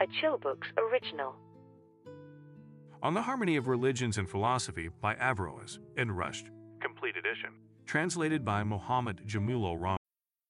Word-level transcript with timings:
a 0.00 0.06
Chill 0.20 0.36
Books 0.36 0.68
original. 0.76 1.34
On 3.02 3.14
the 3.14 3.22
Harmony 3.22 3.56
of 3.56 3.66
Religions 3.66 4.18
and 4.18 4.28
Philosophy 4.28 4.90
by 5.00 5.14
Averroes 5.14 5.78
Ibn 5.96 6.14
Rushd, 6.14 6.50
complete 6.80 7.16
edition. 7.16 7.50
Translated 7.86 8.44
by 8.44 8.62
Mohammad 8.62 9.22
Jamilul 9.26 9.80
Rahman. 9.80 9.95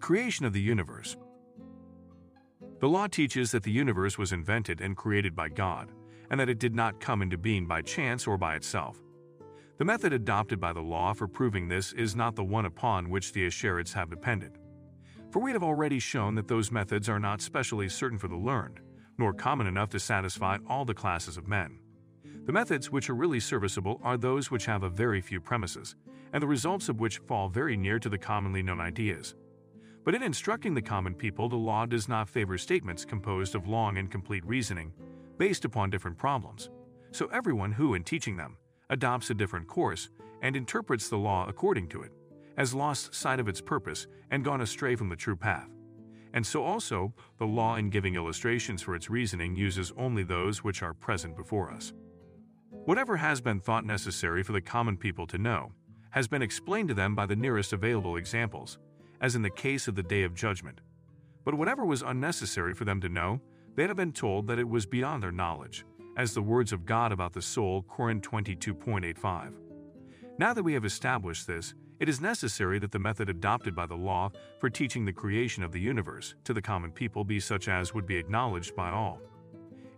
Creation 0.00 0.46
of 0.46 0.52
the 0.52 0.60
Universe. 0.60 1.16
The 2.80 2.88
law 2.88 3.08
teaches 3.08 3.50
that 3.50 3.64
the 3.64 3.72
universe 3.72 4.16
was 4.16 4.32
invented 4.32 4.80
and 4.80 4.96
created 4.96 5.34
by 5.34 5.48
God, 5.48 5.90
and 6.30 6.38
that 6.38 6.48
it 6.48 6.60
did 6.60 6.74
not 6.74 7.00
come 7.00 7.20
into 7.20 7.36
being 7.36 7.66
by 7.66 7.82
chance 7.82 8.26
or 8.26 8.38
by 8.38 8.54
itself. 8.54 9.02
The 9.78 9.84
method 9.84 10.12
adopted 10.12 10.60
by 10.60 10.72
the 10.72 10.80
law 10.80 11.12
for 11.12 11.26
proving 11.26 11.68
this 11.68 11.92
is 11.92 12.14
not 12.14 12.36
the 12.36 12.44
one 12.44 12.64
upon 12.64 13.10
which 13.10 13.32
the 13.32 13.46
Ash'arites 13.46 13.92
have 13.94 14.08
depended. 14.08 14.58
For 15.30 15.40
we 15.40 15.52
have 15.52 15.64
already 15.64 15.98
shown 15.98 16.36
that 16.36 16.48
those 16.48 16.72
methods 16.72 17.08
are 17.08 17.20
not 17.20 17.42
specially 17.42 17.88
certain 17.88 18.18
for 18.18 18.28
the 18.28 18.36
learned, 18.36 18.80
nor 19.18 19.34
common 19.34 19.66
enough 19.66 19.90
to 19.90 20.00
satisfy 20.00 20.58
all 20.68 20.84
the 20.84 20.94
classes 20.94 21.36
of 21.36 21.48
men. 21.48 21.80
The 22.46 22.52
methods 22.52 22.90
which 22.90 23.10
are 23.10 23.14
really 23.14 23.40
serviceable 23.40 24.00
are 24.02 24.16
those 24.16 24.50
which 24.50 24.66
have 24.66 24.84
a 24.84 24.88
very 24.88 25.20
few 25.20 25.40
premises, 25.40 25.96
and 26.32 26.42
the 26.42 26.46
results 26.46 26.88
of 26.88 27.00
which 27.00 27.18
fall 27.18 27.48
very 27.48 27.76
near 27.76 27.98
to 27.98 28.08
the 28.08 28.16
commonly 28.16 28.62
known 28.62 28.80
ideas. 28.80 29.34
But 30.08 30.14
in 30.14 30.22
instructing 30.22 30.72
the 30.72 30.80
common 30.80 31.14
people, 31.14 31.50
the 31.50 31.56
law 31.56 31.84
does 31.84 32.08
not 32.08 32.30
favor 32.30 32.56
statements 32.56 33.04
composed 33.04 33.54
of 33.54 33.68
long 33.68 33.98
and 33.98 34.10
complete 34.10 34.42
reasoning, 34.46 34.90
based 35.36 35.66
upon 35.66 35.90
different 35.90 36.16
problems. 36.16 36.70
So 37.10 37.26
everyone 37.26 37.72
who, 37.72 37.92
in 37.92 38.04
teaching 38.04 38.34
them, 38.34 38.56
adopts 38.88 39.28
a 39.28 39.34
different 39.34 39.68
course 39.68 40.08
and 40.40 40.56
interprets 40.56 41.10
the 41.10 41.18
law 41.18 41.44
according 41.46 41.88
to 41.88 42.00
it, 42.00 42.12
has 42.56 42.72
lost 42.72 43.14
sight 43.14 43.38
of 43.38 43.48
its 43.48 43.60
purpose 43.60 44.06
and 44.30 44.42
gone 44.42 44.62
astray 44.62 44.96
from 44.96 45.10
the 45.10 45.14
true 45.14 45.36
path. 45.36 45.68
And 46.32 46.46
so 46.46 46.64
also, 46.64 47.12
the 47.36 47.44
law 47.44 47.76
in 47.76 47.90
giving 47.90 48.14
illustrations 48.14 48.80
for 48.80 48.94
its 48.94 49.10
reasoning 49.10 49.56
uses 49.56 49.92
only 49.98 50.22
those 50.22 50.64
which 50.64 50.82
are 50.82 50.94
present 50.94 51.36
before 51.36 51.70
us. 51.70 51.92
Whatever 52.70 53.18
has 53.18 53.42
been 53.42 53.60
thought 53.60 53.84
necessary 53.84 54.42
for 54.42 54.52
the 54.52 54.62
common 54.62 54.96
people 54.96 55.26
to 55.26 55.36
know 55.36 55.72
has 56.12 56.26
been 56.26 56.40
explained 56.40 56.88
to 56.88 56.94
them 56.94 57.14
by 57.14 57.26
the 57.26 57.36
nearest 57.36 57.74
available 57.74 58.16
examples, 58.16 58.78
as 59.20 59.34
in 59.34 59.42
the 59.42 59.50
case 59.50 59.88
of 59.88 59.94
the 59.94 60.02
Day 60.02 60.22
of 60.22 60.34
Judgment. 60.34 60.80
But 61.44 61.54
whatever 61.54 61.84
was 61.84 62.02
unnecessary 62.02 62.74
for 62.74 62.84
them 62.84 63.00
to 63.00 63.08
know, 63.08 63.40
they 63.74 63.86
have 63.86 63.96
been 63.96 64.12
told 64.12 64.46
that 64.48 64.58
it 64.58 64.68
was 64.68 64.86
beyond 64.86 65.22
their 65.22 65.32
knowledge, 65.32 65.84
as 66.16 66.34
the 66.34 66.42
words 66.42 66.72
of 66.72 66.84
God 66.84 67.12
about 67.12 67.32
the 67.32 67.42
soul, 67.42 67.82
Koran 67.82 68.20
22.85. 68.20 69.54
Now 70.38 70.52
that 70.52 70.62
we 70.62 70.74
have 70.74 70.84
established 70.84 71.46
this, 71.46 71.74
it 72.00 72.08
is 72.08 72.20
necessary 72.20 72.78
that 72.78 72.92
the 72.92 72.98
method 72.98 73.28
adopted 73.28 73.74
by 73.74 73.86
the 73.86 73.96
law 73.96 74.30
for 74.60 74.70
teaching 74.70 75.04
the 75.04 75.12
creation 75.12 75.64
of 75.64 75.72
the 75.72 75.80
universe 75.80 76.34
to 76.44 76.54
the 76.54 76.62
common 76.62 76.92
people 76.92 77.24
be 77.24 77.40
such 77.40 77.68
as 77.68 77.92
would 77.92 78.06
be 78.06 78.16
acknowledged 78.16 78.76
by 78.76 78.90
all. 78.90 79.20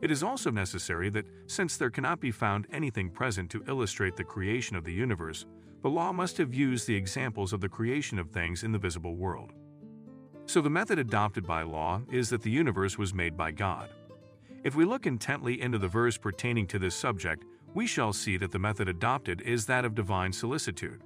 It 0.00 0.10
is 0.10 0.22
also 0.22 0.50
necessary 0.50 1.10
that, 1.10 1.26
since 1.46 1.76
there 1.76 1.90
cannot 1.90 2.20
be 2.20 2.30
found 2.30 2.66
anything 2.72 3.10
present 3.10 3.50
to 3.50 3.62
illustrate 3.68 4.16
the 4.16 4.24
creation 4.24 4.76
of 4.76 4.84
the 4.84 4.92
universe, 4.92 5.44
the 5.82 5.90
law 5.90 6.12
must 6.12 6.36
have 6.36 6.52
used 6.52 6.86
the 6.86 6.96
examples 6.96 7.52
of 7.52 7.60
the 7.60 7.68
creation 7.68 8.18
of 8.18 8.30
things 8.30 8.62
in 8.64 8.72
the 8.72 8.78
visible 8.78 9.16
world. 9.16 9.52
So 10.46 10.60
the 10.60 10.68
method 10.68 10.98
adopted 10.98 11.46
by 11.46 11.62
law 11.62 12.02
is 12.10 12.28
that 12.30 12.42
the 12.42 12.50
universe 12.50 12.98
was 12.98 13.14
made 13.14 13.36
by 13.36 13.52
God. 13.52 13.88
If 14.62 14.74
we 14.74 14.84
look 14.84 15.06
intently 15.06 15.60
into 15.60 15.78
the 15.78 15.88
verse 15.88 16.18
pertaining 16.18 16.66
to 16.68 16.78
this 16.78 16.94
subject, 16.94 17.44
we 17.72 17.86
shall 17.86 18.12
see 18.12 18.36
that 18.36 18.50
the 18.50 18.58
method 18.58 18.88
adopted 18.88 19.40
is 19.40 19.64
that 19.66 19.84
of 19.84 19.94
divine 19.94 20.32
solicitude, 20.32 21.02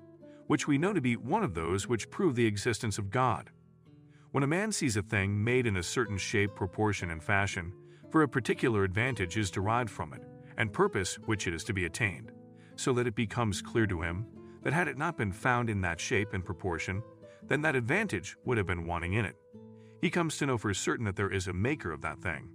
which 0.49 0.67
we 0.67 0.79
know 0.79 0.93
to 0.93 1.01
be 1.01 1.17
one 1.17 1.45
of 1.45 1.55
those 1.55 1.87
which 1.87 2.11
prove 2.11 2.35
the 2.35 2.47
existence 2.47 2.99
of 2.99 3.11
God. 3.11 3.51
When 4.33 4.43
a 4.43 4.49
man 4.49 4.73
sees 4.73 4.97
a 4.97 5.03
thing 5.03 5.45
made 5.45 5.67
in 5.67 5.77
a 5.77 5.83
certain 5.83 6.19
shape, 6.19 6.57
proportion, 6.57 7.11
and 7.11 7.23
fashion, 7.23 7.73
for 8.11 8.23
a 8.23 8.29
particular 8.29 8.83
advantage 8.83 9.37
is 9.37 9.51
derived 9.51 9.91
from 9.91 10.13
it, 10.13 10.23
and 10.57 10.73
purpose 10.73 11.17
which 11.27 11.47
it 11.47 11.55
is 11.55 11.63
to 11.65 11.73
be 11.73 11.85
attained, 11.85 12.33
so 12.75 12.93
that 12.95 13.07
it 13.07 13.15
becomes 13.15 13.63
clear 13.63 13.87
to 13.87 14.03
him 14.03 14.27
that 14.65 14.73
had 14.73 14.89
it 14.89 14.99
not 14.99 15.17
been 15.17 15.33
found 15.33 15.71
in 15.71 15.81
that 15.83 16.01
shape 16.01 16.33
and 16.33 16.45
proportion, 16.45 17.03
then 17.47 17.63
that 17.63 17.77
advantage 17.77 18.37
would 18.45 18.59
have 18.59 18.67
been 18.67 18.87
wanting 18.87 19.13
in 19.13 19.25
it. 19.25 19.37
He 20.01 20.11
comes 20.11 20.37
to 20.39 20.47
know 20.47 20.59
for 20.59 20.75
certain 20.75 21.05
that 21.05 21.17
there 21.17 21.31
is 21.31 21.47
a 21.47 21.53
maker 21.53 21.93
of 21.93 22.01
that 22.01 22.21
thing, 22.21 22.49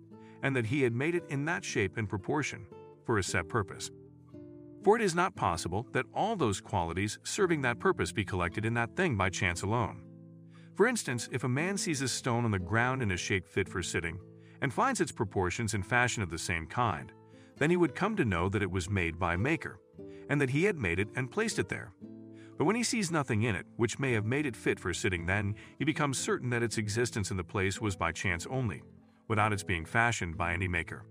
and 0.44 0.56
that 0.56 0.66
he 0.66 0.81
had 0.81 0.94
made 0.94 1.16
it 1.16 1.24
in 1.30 1.46
that 1.46 1.64
shape 1.64 1.97
and 1.97 2.09
proportion, 2.09 2.66
for 3.06 3.18
a 3.18 3.24
set 3.24 3.47
purpose. 3.47 3.92
For 4.84 4.96
it 4.96 5.02
is 5.02 5.16
not 5.16 5.36
possible 5.36 5.88
that 5.92 6.06
all 6.14 6.36
those 6.36 6.62
qualities 6.62 7.20
serving 7.24 7.62
that 7.62 7.80
purpose 7.80 8.12
be 8.12 8.24
collected 8.24 8.66
in 8.66 8.74
that 8.76 8.96
thing 8.96 9.18
by 9.18 9.30
chance 9.30 9.62
alone. 9.62 10.02
For 10.76 10.88
instance, 10.88 11.28
if 11.31 11.44
a 11.44 11.50
man 11.50 11.78
sees 11.78 12.02
a 12.02 12.08
stone 12.08 12.46
on 12.46 12.52
the 12.52 12.59
ground 12.59 13.02
in 13.02 13.12
a 13.12 13.18
shape 13.18 13.47
fit 13.47 13.68
for 13.68 13.84
sitting, 13.84 14.20
and 14.62 14.74
finds 14.74 15.02
its 15.02 15.12
proportions 15.12 15.74
and 15.74 15.86
fashion 15.86 16.24
of 16.24 16.30
the 16.30 16.38
same 16.38 16.66
kind, 16.66 17.12
then 17.58 17.70
he 17.70 17.78
would 17.78 17.96
come 17.96 18.16
to 18.16 18.26
know 18.26 18.47
that 18.50 18.64
it 18.64 18.72
was 18.72 18.90
made 18.90 19.20
by 19.20 19.34
a 19.34 19.38
maker, 19.38 19.80
and 20.29 20.40
that 20.40 20.51
he 20.51 20.63
had 20.63 20.78
made 20.78 21.00
it 21.00 21.09
and 21.16 21.31
placed 21.31 21.59
it 21.59 21.67
there. 21.67 21.91
But 22.57 22.66
when 22.66 22.75
he 22.75 22.84
sees 22.84 23.09
nothing 23.09 23.44
in 23.44 23.56
it 23.56 23.66
which 23.78 24.00
may 24.00 24.13
have 24.13 24.25
made 24.25 24.45
it 24.45 24.56
fit 24.56 24.79
for 24.79 24.94
sitting, 24.94 25.25
then 25.25 25.56
he 25.78 25.85
becomes 25.85 26.17
certain 26.17 26.50
that 26.51 26.63
its 26.63 26.78
existence 26.78 27.31
in 27.31 27.38
the 27.38 27.44
place 27.44 27.81
was 27.81 27.95
by 27.95 28.12
chance 28.12 28.45
only, 28.50 28.84
without 29.28 29.53
its 29.53 29.63
being 29.63 29.85
fashioned 29.85 30.38
by 30.38 30.53
any 30.53 30.67
maker. 30.67 31.06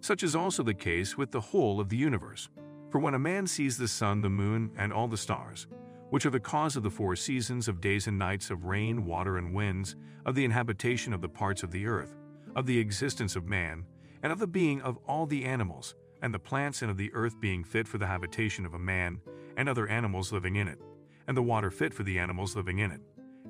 Such 0.00 0.22
is 0.22 0.34
also 0.34 0.62
the 0.62 0.74
case 0.74 1.16
with 1.16 1.30
the 1.30 1.40
whole 1.40 1.80
of 1.80 1.88
the 1.88 1.96
universe. 1.96 2.48
For 2.90 2.98
when 2.98 3.14
a 3.14 3.18
man 3.18 3.46
sees 3.46 3.76
the 3.76 3.88
sun, 3.88 4.20
the 4.20 4.28
moon, 4.28 4.70
and 4.76 4.92
all 4.92 5.08
the 5.08 5.16
stars, 5.16 5.66
which 6.10 6.26
are 6.26 6.30
the 6.30 6.38
cause 6.38 6.76
of 6.76 6.82
the 6.82 6.90
four 6.90 7.16
seasons 7.16 7.68
of 7.68 7.80
days 7.80 8.06
and 8.06 8.18
nights, 8.18 8.50
of 8.50 8.64
rain, 8.64 9.06
water, 9.06 9.38
and 9.38 9.54
winds, 9.54 9.96
of 10.26 10.34
the 10.34 10.44
inhabitation 10.44 11.12
of 11.12 11.22
the 11.22 11.28
parts 11.28 11.62
of 11.62 11.70
the 11.70 11.86
earth, 11.86 12.14
of 12.54 12.66
the 12.66 12.78
existence 12.78 13.34
of 13.34 13.48
man, 13.48 13.84
and 14.22 14.30
of 14.30 14.38
the 14.38 14.46
being 14.46 14.80
of 14.82 14.98
all 15.08 15.26
the 15.26 15.44
animals, 15.44 15.94
and 16.22 16.32
the 16.32 16.38
plants 16.38 16.80
and 16.80 16.90
of 16.90 16.96
the 16.96 17.12
earth 17.12 17.38
being 17.40 17.64
fit 17.64 17.86
for 17.86 17.98
the 17.98 18.06
habitation 18.06 18.64
of 18.64 18.74
a 18.74 18.78
man 18.78 19.20
and 19.56 19.68
other 19.68 19.88
animals 19.88 20.32
living 20.32 20.56
in 20.56 20.68
it, 20.68 20.78
and 21.26 21.36
the 21.36 21.42
water 21.42 21.70
fit 21.70 21.92
for 21.92 22.04
the 22.04 22.18
animals 22.18 22.56
living 22.56 22.78
in 22.78 22.90
it, 22.90 23.00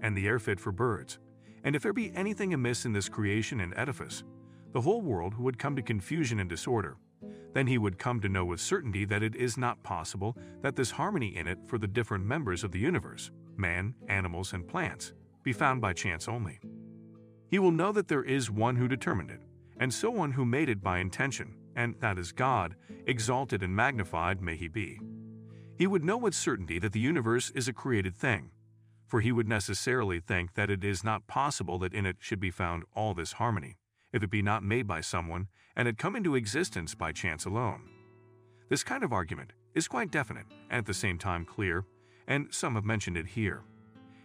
and 0.00 0.16
the 0.16 0.26
air 0.26 0.38
fit 0.38 0.58
for 0.58 0.72
birds. 0.72 1.18
And 1.62 1.76
if 1.76 1.82
there 1.82 1.92
be 1.92 2.12
anything 2.14 2.52
amiss 2.52 2.84
in 2.84 2.92
this 2.92 3.08
creation 3.08 3.60
and 3.60 3.72
edifice, 3.76 4.24
the 4.72 4.80
whole 4.80 5.02
world 5.02 5.38
would 5.38 5.58
come 5.58 5.76
to 5.76 5.82
confusion 5.82 6.40
and 6.40 6.48
disorder. 6.48 6.96
Then 7.52 7.66
he 7.66 7.78
would 7.78 7.98
come 7.98 8.20
to 8.20 8.28
know 8.28 8.46
with 8.46 8.60
certainty 8.60 9.04
that 9.04 9.22
it 9.22 9.36
is 9.36 9.58
not 9.58 9.82
possible 9.82 10.36
that 10.62 10.74
this 10.74 10.90
harmony 10.90 11.36
in 11.36 11.46
it 11.46 11.58
for 11.66 11.78
the 11.78 11.86
different 11.86 12.24
members 12.24 12.64
of 12.64 12.72
the 12.72 12.78
universe, 12.78 13.30
man, 13.56 13.94
animals, 14.08 14.54
and 14.54 14.66
plants, 14.66 15.12
be 15.42 15.52
found 15.52 15.80
by 15.80 15.92
chance 15.92 16.26
only. 16.26 16.58
He 17.48 17.58
will 17.58 17.70
know 17.70 17.92
that 17.92 18.08
there 18.08 18.24
is 18.24 18.50
one 18.50 18.76
who 18.76 18.88
determined 18.88 19.30
it, 19.30 19.42
and 19.78 19.92
so 19.92 20.10
one 20.10 20.32
who 20.32 20.46
made 20.46 20.70
it 20.70 20.82
by 20.82 20.98
intention, 20.98 21.54
and 21.74 21.94
that 22.00 22.18
is 22.18 22.32
God, 22.32 22.76
exalted 23.06 23.62
and 23.62 23.74
magnified 23.74 24.40
may 24.40 24.56
he 24.56 24.68
be. 24.68 25.00
He 25.76 25.86
would 25.86 26.04
know 26.04 26.16
with 26.16 26.34
certainty 26.34 26.78
that 26.78 26.92
the 26.92 27.00
universe 27.00 27.50
is 27.50 27.68
a 27.68 27.72
created 27.72 28.14
thing, 28.16 28.50
for 29.06 29.20
he 29.20 29.32
would 29.32 29.48
necessarily 29.48 30.20
think 30.20 30.54
that 30.54 30.70
it 30.70 30.84
is 30.84 31.04
not 31.04 31.26
possible 31.26 31.78
that 31.80 31.94
in 31.94 32.06
it 32.06 32.16
should 32.20 32.40
be 32.40 32.50
found 32.50 32.84
all 32.94 33.14
this 33.14 33.32
harmony, 33.32 33.76
if 34.12 34.22
it 34.22 34.30
be 34.30 34.42
not 34.42 34.62
made 34.62 34.86
by 34.86 35.00
someone 35.00 35.48
and 35.76 35.86
had 35.86 35.98
come 35.98 36.16
into 36.16 36.34
existence 36.34 36.94
by 36.94 37.12
chance 37.12 37.44
alone. 37.44 37.88
This 38.68 38.84
kind 38.84 39.02
of 39.02 39.12
argument 39.12 39.52
is 39.74 39.88
quite 39.88 40.10
definite 40.10 40.46
and 40.70 40.78
at 40.78 40.86
the 40.86 40.94
same 40.94 41.18
time 41.18 41.44
clear, 41.44 41.84
and 42.26 42.46
some 42.50 42.74
have 42.74 42.84
mentioned 42.84 43.16
it 43.16 43.26
here. 43.26 43.62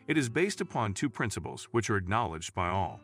It 0.08 0.18
is 0.18 0.30
based 0.30 0.62
upon 0.62 0.94
two 0.94 1.10
principles 1.10 1.68
which 1.72 1.90
are 1.90 1.98
acknowledged 1.98 2.54
by 2.54 2.70
all. 2.70 3.02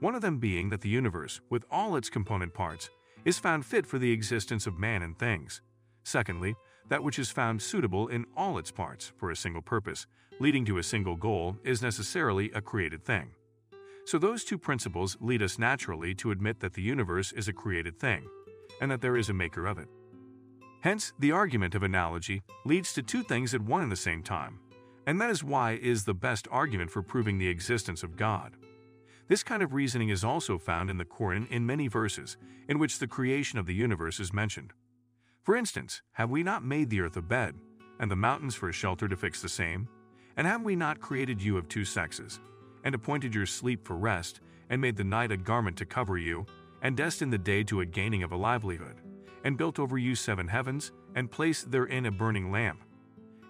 One 0.00 0.14
of 0.14 0.22
them 0.22 0.38
being 0.38 0.68
that 0.70 0.80
the 0.82 0.88
universe, 0.88 1.40
with 1.50 1.64
all 1.70 1.96
its 1.96 2.10
component 2.10 2.52
parts, 2.54 2.90
is 3.28 3.38
found 3.38 3.66
fit 3.66 3.86
for 3.86 3.98
the 3.98 4.10
existence 4.10 4.66
of 4.66 4.78
man 4.78 5.02
and 5.02 5.18
things. 5.18 5.60
Secondly, 6.02 6.54
that 6.88 7.02
which 7.02 7.18
is 7.18 7.30
found 7.30 7.60
suitable 7.60 8.08
in 8.08 8.24
all 8.34 8.56
its 8.56 8.70
parts 8.70 9.12
for 9.18 9.30
a 9.30 9.36
single 9.36 9.60
purpose, 9.60 10.06
leading 10.40 10.64
to 10.64 10.78
a 10.78 10.82
single 10.82 11.14
goal, 11.14 11.54
is 11.62 11.82
necessarily 11.82 12.50
a 12.52 12.62
created 12.62 13.04
thing. 13.04 13.28
So 14.06 14.16
those 14.16 14.44
two 14.44 14.56
principles 14.56 15.18
lead 15.20 15.42
us 15.42 15.58
naturally 15.58 16.14
to 16.14 16.30
admit 16.30 16.60
that 16.60 16.72
the 16.72 16.80
universe 16.80 17.32
is 17.32 17.48
a 17.48 17.52
created 17.52 18.00
thing, 18.00 18.26
and 18.80 18.90
that 18.90 19.02
there 19.02 19.18
is 19.18 19.28
a 19.28 19.34
maker 19.34 19.66
of 19.66 19.76
it. 19.76 19.88
Hence, 20.80 21.12
the 21.18 21.32
argument 21.32 21.74
of 21.74 21.82
analogy 21.82 22.40
leads 22.64 22.94
to 22.94 23.02
two 23.02 23.22
things 23.22 23.52
at 23.52 23.60
one 23.60 23.82
and 23.82 23.92
the 23.92 23.96
same 23.96 24.22
time, 24.22 24.58
and 25.06 25.20
that 25.20 25.28
is 25.28 25.44
why 25.44 25.72
is 25.72 26.04
the 26.04 26.14
best 26.14 26.48
argument 26.50 26.90
for 26.90 27.02
proving 27.02 27.36
the 27.36 27.48
existence 27.48 28.02
of 28.02 28.16
God. 28.16 28.56
This 29.28 29.42
kind 29.42 29.62
of 29.62 29.74
reasoning 29.74 30.08
is 30.08 30.24
also 30.24 30.56
found 30.56 30.88
in 30.88 30.96
the 30.96 31.04
Quran 31.04 31.50
in 31.50 31.66
many 31.66 31.86
verses, 31.86 32.38
in 32.66 32.78
which 32.78 32.98
the 32.98 33.06
creation 33.06 33.58
of 33.58 33.66
the 33.66 33.74
universe 33.74 34.18
is 34.18 34.32
mentioned. 34.32 34.72
For 35.42 35.54
instance, 35.54 36.00
have 36.12 36.30
we 36.30 36.42
not 36.42 36.64
made 36.64 36.88
the 36.88 37.02
earth 37.02 37.16
a 37.18 37.22
bed, 37.22 37.54
and 38.00 38.10
the 38.10 38.16
mountains 38.16 38.54
for 38.54 38.70
a 38.70 38.72
shelter 38.72 39.06
to 39.06 39.16
fix 39.16 39.42
the 39.42 39.48
same? 39.48 39.86
And 40.38 40.46
have 40.46 40.62
we 40.62 40.76
not 40.76 41.00
created 41.00 41.42
you 41.42 41.58
of 41.58 41.68
two 41.68 41.84
sexes, 41.84 42.40
and 42.84 42.94
appointed 42.94 43.34
your 43.34 43.44
sleep 43.44 43.86
for 43.86 43.96
rest, 43.98 44.40
and 44.70 44.80
made 44.80 44.96
the 44.96 45.04
night 45.04 45.30
a 45.30 45.36
garment 45.36 45.76
to 45.76 45.84
cover 45.84 46.16
you, 46.16 46.46
and 46.80 46.96
destined 46.96 47.32
the 47.32 47.38
day 47.38 47.62
to 47.64 47.82
a 47.82 47.86
gaining 47.86 48.22
of 48.22 48.32
a 48.32 48.36
livelihood, 48.36 49.02
and 49.44 49.58
built 49.58 49.78
over 49.78 49.98
you 49.98 50.14
seven 50.14 50.48
heavens, 50.48 50.92
and 51.14 51.30
placed 51.30 51.70
therein 51.70 52.06
a 52.06 52.10
burning 52.10 52.50
lamp? 52.50 52.82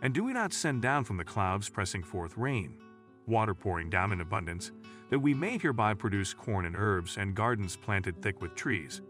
And 0.03 0.13
do 0.13 0.25
we 0.25 0.33
not 0.33 0.53
send 0.53 0.83
down 0.83 1.05
from 1.05 1.19
the 1.19 1.25
clouds 1.25 1.69
pressing 1.69 2.03
forth 2.03 2.37
rain, 2.37 2.79
water 3.27 3.55
pouring 3.55 3.91
down 3.91 4.13
in 4.13 4.21
abundance, 4.21 4.73
that 5.11 5.19
we 5.19 5.35
may 5.35 5.59
hereby 5.59 5.95
produce 5.95 6.35
corn 6.35 6.67
and 6.67 6.77
herbs 6.77 7.17
and 7.17 7.35
gardens 7.35 7.77
planted 7.77 8.21
thick 8.23 8.41
with 8.41 8.55
trees? 8.55 9.01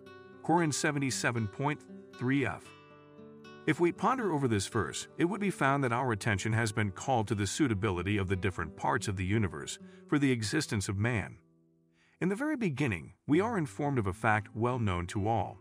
Quran 0.42 0.72
77.3f 0.72 2.62
if 3.68 3.78
we 3.78 3.92
ponder 3.92 4.32
over 4.32 4.48
this 4.48 4.66
verse, 4.66 5.08
it 5.18 5.26
would 5.26 5.42
be 5.42 5.50
found 5.50 5.84
that 5.84 5.92
our 5.92 6.10
attention 6.10 6.54
has 6.54 6.72
been 6.72 6.90
called 6.90 7.28
to 7.28 7.34
the 7.34 7.46
suitability 7.46 8.16
of 8.16 8.26
the 8.26 8.34
different 8.34 8.74
parts 8.78 9.08
of 9.08 9.16
the 9.16 9.26
universe 9.26 9.78
for 10.06 10.18
the 10.18 10.32
existence 10.32 10.88
of 10.88 10.96
man. 10.96 11.36
In 12.18 12.30
the 12.30 12.34
very 12.34 12.56
beginning, 12.56 13.12
we 13.26 13.42
are 13.42 13.58
informed 13.58 13.98
of 13.98 14.06
a 14.06 14.14
fact 14.14 14.56
well 14.56 14.78
known 14.78 15.06
to 15.08 15.28
all, 15.28 15.58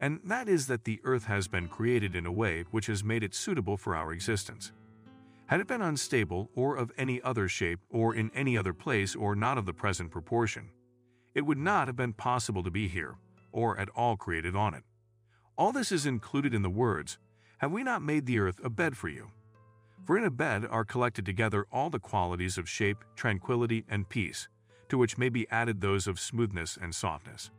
and 0.00 0.20
that 0.22 0.48
is 0.48 0.68
that 0.68 0.84
the 0.84 1.00
earth 1.02 1.24
has 1.24 1.48
been 1.48 1.66
created 1.66 2.14
in 2.14 2.24
a 2.24 2.30
way 2.30 2.66
which 2.70 2.86
has 2.86 3.02
made 3.02 3.24
it 3.24 3.34
suitable 3.34 3.76
for 3.76 3.96
our 3.96 4.12
existence. 4.12 4.70
Had 5.50 5.58
it 5.58 5.66
been 5.66 5.82
unstable 5.82 6.48
or 6.54 6.76
of 6.76 6.92
any 6.96 7.20
other 7.22 7.48
shape 7.48 7.80
or 7.90 8.14
in 8.14 8.30
any 8.36 8.56
other 8.56 8.72
place 8.72 9.16
or 9.16 9.34
not 9.34 9.58
of 9.58 9.66
the 9.66 9.72
present 9.72 10.12
proportion, 10.12 10.70
it 11.34 11.40
would 11.40 11.58
not 11.58 11.88
have 11.88 11.96
been 11.96 12.12
possible 12.12 12.62
to 12.62 12.70
be 12.70 12.86
here 12.86 13.16
or 13.50 13.76
at 13.76 13.88
all 13.96 14.16
created 14.16 14.54
on 14.54 14.74
it. 14.74 14.84
All 15.58 15.72
this 15.72 15.90
is 15.90 16.06
included 16.06 16.54
in 16.54 16.62
the 16.62 16.70
words, 16.70 17.18
have 17.58 17.72
we 17.72 17.82
not 17.82 18.00
made 18.00 18.26
the 18.26 18.38
earth 18.38 18.60
a 18.62 18.70
bed 18.70 18.96
for 18.96 19.08
you? 19.08 19.32
For 20.04 20.16
in 20.16 20.22
a 20.22 20.30
bed 20.30 20.66
are 20.70 20.84
collected 20.84 21.26
together 21.26 21.66
all 21.72 21.90
the 21.90 21.98
qualities 21.98 22.56
of 22.56 22.68
shape, 22.68 23.04
tranquility, 23.16 23.84
and 23.88 24.08
peace, 24.08 24.46
to 24.88 24.96
which 24.96 25.18
may 25.18 25.30
be 25.30 25.50
added 25.50 25.80
those 25.80 26.06
of 26.06 26.20
smoothness 26.20 26.78
and 26.80 26.94
softness. 26.94 27.50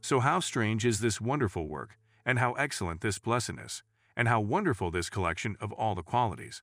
So, 0.00 0.18
how 0.18 0.40
strange 0.40 0.84
is 0.84 0.98
this 0.98 1.20
wonderful 1.20 1.68
work, 1.68 1.98
and 2.24 2.40
how 2.40 2.54
excellent 2.54 3.00
this 3.00 3.20
blessedness, 3.20 3.84
and 4.16 4.26
how 4.26 4.40
wonderful 4.40 4.90
this 4.90 5.08
collection 5.08 5.56
of 5.60 5.70
all 5.70 5.94
the 5.94 6.02
qualities. 6.02 6.62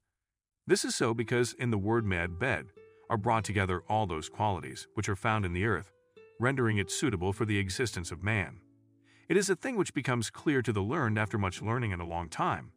This 0.65 0.85
is 0.85 0.95
so 0.95 1.13
because 1.13 1.51
in 1.53 1.71
the 1.71 1.77
word 1.77 2.05
mad 2.05 2.39
bed 2.39 2.67
are 3.09 3.17
brought 3.17 3.43
together 3.43 3.83
all 3.89 4.07
those 4.07 4.29
qualities 4.29 4.87
which 4.93 5.09
are 5.09 5.15
found 5.15 5.45
in 5.45 5.51
the 5.51 5.65
earth, 5.65 5.91
rendering 6.39 6.77
it 6.77 6.89
suitable 6.89 7.33
for 7.33 7.43
the 7.43 7.57
existence 7.57 8.11
of 8.11 8.23
man. 8.23 8.61
It 9.27 9.35
is 9.35 9.49
a 9.49 9.57
thing 9.57 9.75
which 9.75 9.93
becomes 9.93 10.29
clear 10.29 10.61
to 10.61 10.71
the 10.71 10.81
learned 10.81 11.19
after 11.19 11.37
much 11.37 11.61
learning 11.61 11.91
and 11.91 12.01
a 12.01 12.05
long 12.05 12.29
time. 12.29 12.71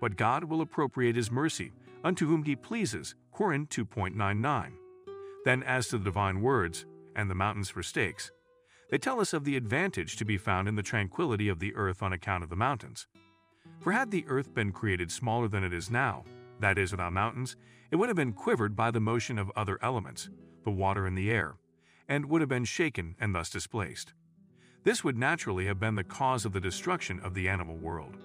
But 0.00 0.16
God 0.16 0.44
will 0.44 0.60
appropriate 0.60 1.16
His 1.16 1.32
mercy 1.32 1.72
unto 2.04 2.28
whom 2.28 2.44
He 2.44 2.54
pleases. 2.54 3.16
Quran 3.34 3.68
2.99. 3.68 4.72
Then, 5.44 5.64
as 5.64 5.88
to 5.88 5.98
the 5.98 6.04
divine 6.04 6.42
words, 6.42 6.86
and 7.16 7.28
the 7.28 7.34
mountains 7.34 7.70
for 7.70 7.82
stakes, 7.82 8.30
they 8.90 8.98
tell 8.98 9.20
us 9.20 9.32
of 9.32 9.44
the 9.44 9.56
advantage 9.56 10.16
to 10.16 10.24
be 10.24 10.38
found 10.38 10.68
in 10.68 10.76
the 10.76 10.82
tranquility 10.82 11.48
of 11.48 11.58
the 11.58 11.74
earth 11.74 12.02
on 12.02 12.12
account 12.12 12.44
of 12.44 12.50
the 12.50 12.56
mountains. 12.56 13.08
For 13.80 13.90
had 13.90 14.12
the 14.12 14.24
earth 14.28 14.54
been 14.54 14.70
created 14.70 15.10
smaller 15.10 15.48
than 15.48 15.64
it 15.64 15.72
is 15.72 15.90
now, 15.90 16.24
that 16.62 16.78
is, 16.78 16.92
without 16.92 17.12
mountains, 17.12 17.56
it 17.90 17.96
would 17.96 18.08
have 18.08 18.16
been 18.16 18.32
quivered 18.32 18.74
by 18.74 18.90
the 18.90 19.00
motion 19.00 19.38
of 19.38 19.52
other 19.54 19.78
elements, 19.82 20.30
the 20.64 20.70
water 20.70 21.06
and 21.06 21.16
the 21.16 21.30
air, 21.30 21.56
and 22.08 22.26
would 22.26 22.40
have 22.40 22.48
been 22.48 22.64
shaken 22.64 23.14
and 23.20 23.34
thus 23.34 23.50
displaced. 23.50 24.14
This 24.84 25.04
would 25.04 25.16
naturally 25.16 25.66
have 25.66 25.78
been 25.78 25.94
the 25.94 26.02
cause 26.02 26.44
of 26.44 26.52
the 26.52 26.60
destruction 26.60 27.20
of 27.20 27.34
the 27.34 27.48
animal 27.48 27.76
world. 27.76 28.16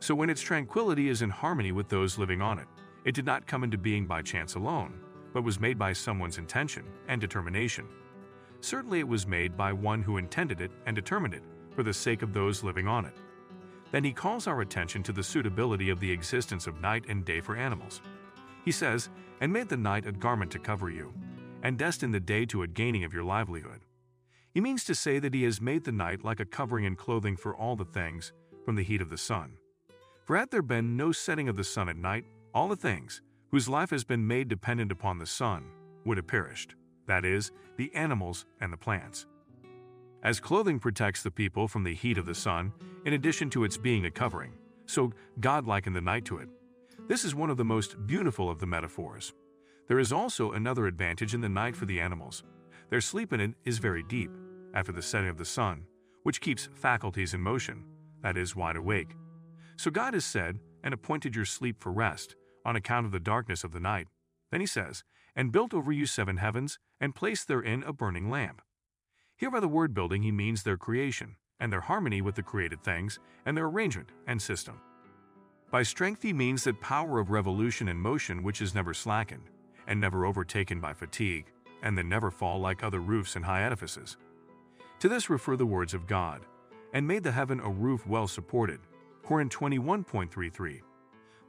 So 0.00 0.14
when 0.14 0.30
its 0.30 0.40
tranquility 0.40 1.08
is 1.08 1.22
in 1.22 1.30
harmony 1.30 1.72
with 1.72 1.88
those 1.88 2.18
living 2.18 2.40
on 2.40 2.58
it, 2.58 2.66
it 3.04 3.14
did 3.14 3.26
not 3.26 3.46
come 3.46 3.64
into 3.64 3.78
being 3.78 4.06
by 4.06 4.22
chance 4.22 4.54
alone, 4.54 4.98
but 5.32 5.44
was 5.44 5.60
made 5.60 5.78
by 5.78 5.92
someone's 5.92 6.38
intention 6.38 6.84
and 7.08 7.20
determination. 7.20 7.86
Certainly 8.60 9.00
it 9.00 9.08
was 9.08 9.26
made 9.26 9.56
by 9.56 9.72
one 9.72 10.02
who 10.02 10.16
intended 10.16 10.60
it 10.60 10.70
and 10.86 10.96
determined 10.96 11.34
it 11.34 11.42
for 11.74 11.82
the 11.82 11.94
sake 11.94 12.22
of 12.22 12.32
those 12.32 12.64
living 12.64 12.88
on 12.88 13.04
it. 13.04 13.14
Then 13.92 14.04
he 14.04 14.12
calls 14.12 14.46
our 14.46 14.60
attention 14.60 15.02
to 15.04 15.12
the 15.12 15.22
suitability 15.22 15.90
of 15.90 16.00
the 16.00 16.10
existence 16.10 16.66
of 16.66 16.80
night 16.80 17.04
and 17.08 17.24
day 17.24 17.40
for 17.40 17.56
animals. 17.56 18.00
He 18.64 18.72
says, 18.72 19.08
And 19.40 19.52
made 19.52 19.68
the 19.68 19.76
night 19.76 20.06
a 20.06 20.12
garment 20.12 20.50
to 20.52 20.58
cover 20.58 20.90
you, 20.90 21.12
and 21.62 21.78
destined 21.78 22.14
the 22.14 22.20
day 22.20 22.46
to 22.46 22.62
a 22.62 22.68
gaining 22.68 23.04
of 23.04 23.12
your 23.12 23.24
livelihood. 23.24 23.80
He 24.52 24.60
means 24.60 24.84
to 24.84 24.94
say 24.94 25.18
that 25.18 25.34
he 25.34 25.44
has 25.44 25.60
made 25.60 25.84
the 25.84 25.92
night 25.92 26.24
like 26.24 26.40
a 26.40 26.44
covering 26.44 26.86
and 26.86 26.98
clothing 26.98 27.36
for 27.36 27.54
all 27.54 27.76
the 27.76 27.84
things 27.84 28.32
from 28.64 28.76
the 28.76 28.82
heat 28.82 29.00
of 29.00 29.10
the 29.10 29.18
sun. 29.18 29.54
For 30.24 30.36
had 30.36 30.50
there 30.50 30.62
been 30.62 30.96
no 30.96 31.12
setting 31.12 31.48
of 31.48 31.56
the 31.56 31.64
sun 31.64 31.88
at 31.88 31.96
night, 31.96 32.24
all 32.54 32.68
the 32.68 32.76
things, 32.76 33.22
whose 33.50 33.68
life 33.68 33.90
has 33.90 34.04
been 34.04 34.26
made 34.26 34.48
dependent 34.48 34.92
upon 34.92 35.18
the 35.18 35.26
sun, 35.26 35.64
would 36.04 36.16
have 36.16 36.26
perished, 36.26 36.74
that 37.06 37.24
is, 37.24 37.50
the 37.76 37.92
animals 37.94 38.44
and 38.60 38.72
the 38.72 38.76
plants. 38.76 39.26
As 40.22 40.40
clothing 40.40 40.78
protects 40.78 41.22
the 41.22 41.30
people 41.30 41.66
from 41.66 41.84
the 41.84 41.94
heat 41.94 42.18
of 42.18 42.26
the 42.26 42.34
sun, 42.34 42.72
in 43.04 43.14
addition 43.14 43.50
to 43.50 43.64
its 43.64 43.76
being 43.76 44.04
a 44.04 44.10
covering, 44.10 44.52
so 44.86 45.12
God 45.40 45.66
likened 45.66 45.96
the 45.96 46.00
night 46.00 46.24
to 46.26 46.38
it. 46.38 46.48
This 47.08 47.24
is 47.24 47.34
one 47.34 47.50
of 47.50 47.56
the 47.56 47.64
most 47.64 48.06
beautiful 48.06 48.50
of 48.50 48.58
the 48.58 48.66
metaphors. 48.66 49.32
There 49.88 49.98
is 49.98 50.12
also 50.12 50.52
another 50.52 50.86
advantage 50.86 51.34
in 51.34 51.40
the 51.40 51.48
night 51.48 51.74
for 51.74 51.86
the 51.86 52.00
animals, 52.00 52.44
their 52.90 53.00
sleep 53.00 53.32
in 53.32 53.40
it 53.40 53.54
is 53.64 53.78
very 53.78 54.02
deep, 54.02 54.30
after 54.74 54.90
the 54.90 55.02
setting 55.02 55.30
of 55.30 55.38
the 55.38 55.44
sun, 55.44 55.86
which 56.24 56.40
keeps 56.40 56.68
faculties 56.74 57.32
in 57.32 57.40
motion, 57.40 57.84
that 58.20 58.36
is, 58.36 58.56
wide 58.56 58.76
awake. 58.76 59.14
So 59.76 59.90
God 59.90 60.12
has 60.14 60.24
said, 60.24 60.58
and 60.82 60.92
appointed 60.92 61.36
your 61.36 61.44
sleep 61.44 61.80
for 61.80 61.92
rest, 61.92 62.34
on 62.64 62.76
account 62.76 63.06
of 63.06 63.12
the 63.12 63.20
darkness 63.20 63.62
of 63.62 63.72
the 63.72 63.80
night. 63.80 64.08
Then 64.50 64.60
he 64.60 64.66
says, 64.66 65.04
and 65.36 65.52
built 65.52 65.72
over 65.72 65.92
you 65.92 66.04
seven 66.04 66.38
heavens, 66.38 66.78
and 67.00 67.14
placed 67.14 67.46
therein 67.46 67.84
a 67.84 67.92
burning 67.92 68.28
lamp. 68.28 68.60
Here 69.40 69.50
by 69.50 69.60
the 69.60 69.68
word 69.68 69.94
building 69.94 70.22
he 70.22 70.32
means 70.32 70.62
their 70.62 70.76
creation, 70.76 71.34
and 71.60 71.72
their 71.72 71.80
harmony 71.80 72.20
with 72.20 72.34
the 72.34 72.42
created 72.42 72.84
things, 72.84 73.18
and 73.46 73.56
their 73.56 73.64
arrangement 73.64 74.10
and 74.26 74.40
system. 74.40 74.78
By 75.70 75.82
strength 75.82 76.22
he 76.22 76.34
means 76.34 76.64
that 76.64 76.82
power 76.82 77.18
of 77.18 77.30
revolution 77.30 77.88
and 77.88 77.98
motion 77.98 78.42
which 78.42 78.60
is 78.60 78.74
never 78.74 78.92
slackened, 78.92 79.48
and 79.86 79.98
never 79.98 80.26
overtaken 80.26 80.78
by 80.78 80.92
fatigue, 80.92 81.46
and 81.82 81.96
then 81.96 82.06
never 82.06 82.30
fall 82.30 82.60
like 82.60 82.84
other 82.84 83.00
roofs 83.00 83.34
and 83.34 83.42
high 83.42 83.62
edifices. 83.62 84.18
To 84.98 85.08
this 85.08 85.30
refer 85.30 85.56
the 85.56 85.64
words 85.64 85.94
of 85.94 86.06
God, 86.06 86.44
and 86.92 87.08
made 87.08 87.22
the 87.22 87.32
heaven 87.32 87.60
a 87.60 87.70
roof 87.70 88.06
well 88.06 88.28
supported. 88.28 88.80
Quran 89.24 89.48
21.33. 89.48 90.82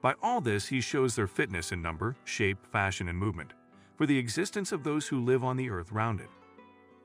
By 0.02 0.16
all 0.24 0.40
this 0.40 0.66
he 0.66 0.80
shows 0.80 1.14
their 1.14 1.28
fitness 1.28 1.74
in 1.74 1.82
number, 1.82 2.16
shape, 2.24 2.66
fashion, 2.72 3.10
and 3.10 3.18
movement, 3.18 3.52
for 3.98 4.06
the 4.06 4.18
existence 4.18 4.72
of 4.72 4.86
those 4.86 5.10
who 5.10 5.26
live 5.26 5.44
on 5.44 5.58
the 5.58 5.70
earth 5.70 5.92
round 5.92 6.22
it. 6.22 6.30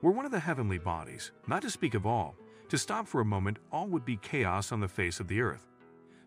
Were 0.03 0.11
one 0.11 0.25
of 0.25 0.31
the 0.31 0.39
heavenly 0.39 0.77
bodies, 0.77 1.31
not 1.47 1.63
to 1.63 1.71
speak 1.71 1.95
of 1.95 2.05
all, 2.05 2.35
to 2.69 2.77
stop 2.77 3.07
for 3.07 3.21
a 3.21 3.25
moment, 3.25 3.57
all 3.71 3.87
would 3.87 4.05
be 4.05 4.17
chaos 4.17 4.71
on 4.71 4.79
the 4.79 4.87
face 4.87 5.19
of 5.19 5.27
the 5.27 5.41
earth. 5.41 5.65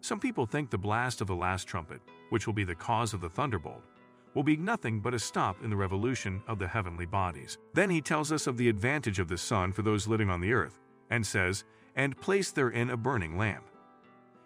Some 0.00 0.18
people 0.18 0.44
think 0.44 0.70
the 0.70 0.78
blast 0.78 1.20
of 1.20 1.28
the 1.28 1.36
last 1.36 1.68
trumpet, 1.68 2.00
which 2.30 2.46
will 2.46 2.54
be 2.54 2.64
the 2.64 2.74
cause 2.74 3.14
of 3.14 3.20
the 3.20 3.28
thunderbolt, 3.28 3.82
will 4.34 4.42
be 4.42 4.56
nothing 4.56 4.98
but 4.98 5.14
a 5.14 5.18
stop 5.20 5.62
in 5.62 5.70
the 5.70 5.76
revolution 5.76 6.42
of 6.48 6.58
the 6.58 6.66
heavenly 6.66 7.06
bodies. 7.06 7.58
Then 7.72 7.90
he 7.90 8.00
tells 8.00 8.32
us 8.32 8.48
of 8.48 8.56
the 8.56 8.68
advantage 8.68 9.20
of 9.20 9.28
the 9.28 9.38
sun 9.38 9.72
for 9.72 9.82
those 9.82 10.08
living 10.08 10.30
on 10.30 10.40
the 10.40 10.52
earth, 10.52 10.80
and 11.10 11.24
says, 11.24 11.64
And 11.94 12.20
place 12.20 12.50
therein 12.50 12.90
a 12.90 12.96
burning 12.96 13.38
lamp. 13.38 13.64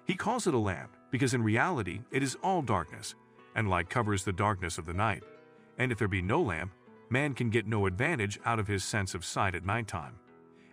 He 0.04 0.14
calls 0.14 0.47
it 0.47 0.54
a 0.54 0.59
lamp 0.59 0.97
because 1.11 1.33
in 1.33 1.43
reality 1.43 2.00
it 2.11 2.23
is 2.23 2.37
all 2.43 2.61
darkness, 2.61 3.14
and 3.54 3.71
light 3.71 3.88
covers 3.88 4.25
the 4.25 4.33
darkness 4.33 4.76
of 4.76 4.85
the 4.85 4.93
night. 4.93 5.23
And 5.78 5.90
if 5.90 5.99
there 5.99 6.09
be 6.09 6.23
no 6.23 6.43
lamp, 6.43 6.73
man 7.14 7.33
can 7.33 7.49
get 7.49 7.68
no 7.68 7.87
advantage 7.87 8.40
out 8.44 8.59
of 8.59 8.66
his 8.66 8.83
sense 8.83 9.14
of 9.14 9.25
sight 9.25 9.54
at 9.54 9.64
night 9.64 9.87
time. 9.87 10.16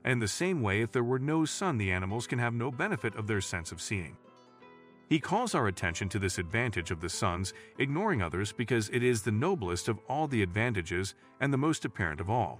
And 0.04 0.14
in 0.14 0.20
the 0.20 0.28
same 0.28 0.64
way, 0.64 0.82
if 0.82 0.92
there 0.92 1.04
were 1.04 1.20
no 1.20 1.46
sun, 1.46 1.78
the 1.78 1.92
animals 1.92 2.26
can 2.26 2.40
have 2.40 2.56
no 2.56 2.72
benefit 2.72 3.16
of 3.16 3.28
their 3.28 3.42
sense 3.42 3.72
of 3.72 3.80
seeing. 3.80 4.18
He 5.08 5.20
calls 5.20 5.54
our 5.54 5.68
attention 5.68 6.10
to 6.10 6.18
this 6.18 6.40
advantage 6.40 6.90
of 6.90 7.00
the 7.00 7.10
sun's, 7.10 7.54
ignoring 7.78 8.24
others 8.24 8.52
because 8.52 8.90
it 8.90 9.04
is 9.04 9.22
the 9.22 9.32
noblest 9.32 9.88
of 9.88 10.00
all 10.10 10.28
the 10.28 10.42
advantages 10.42 11.14
and 11.42 11.54
the 11.54 11.60
most 11.60 11.86
apparent 11.86 12.20
of 12.20 12.30
all. 12.30 12.60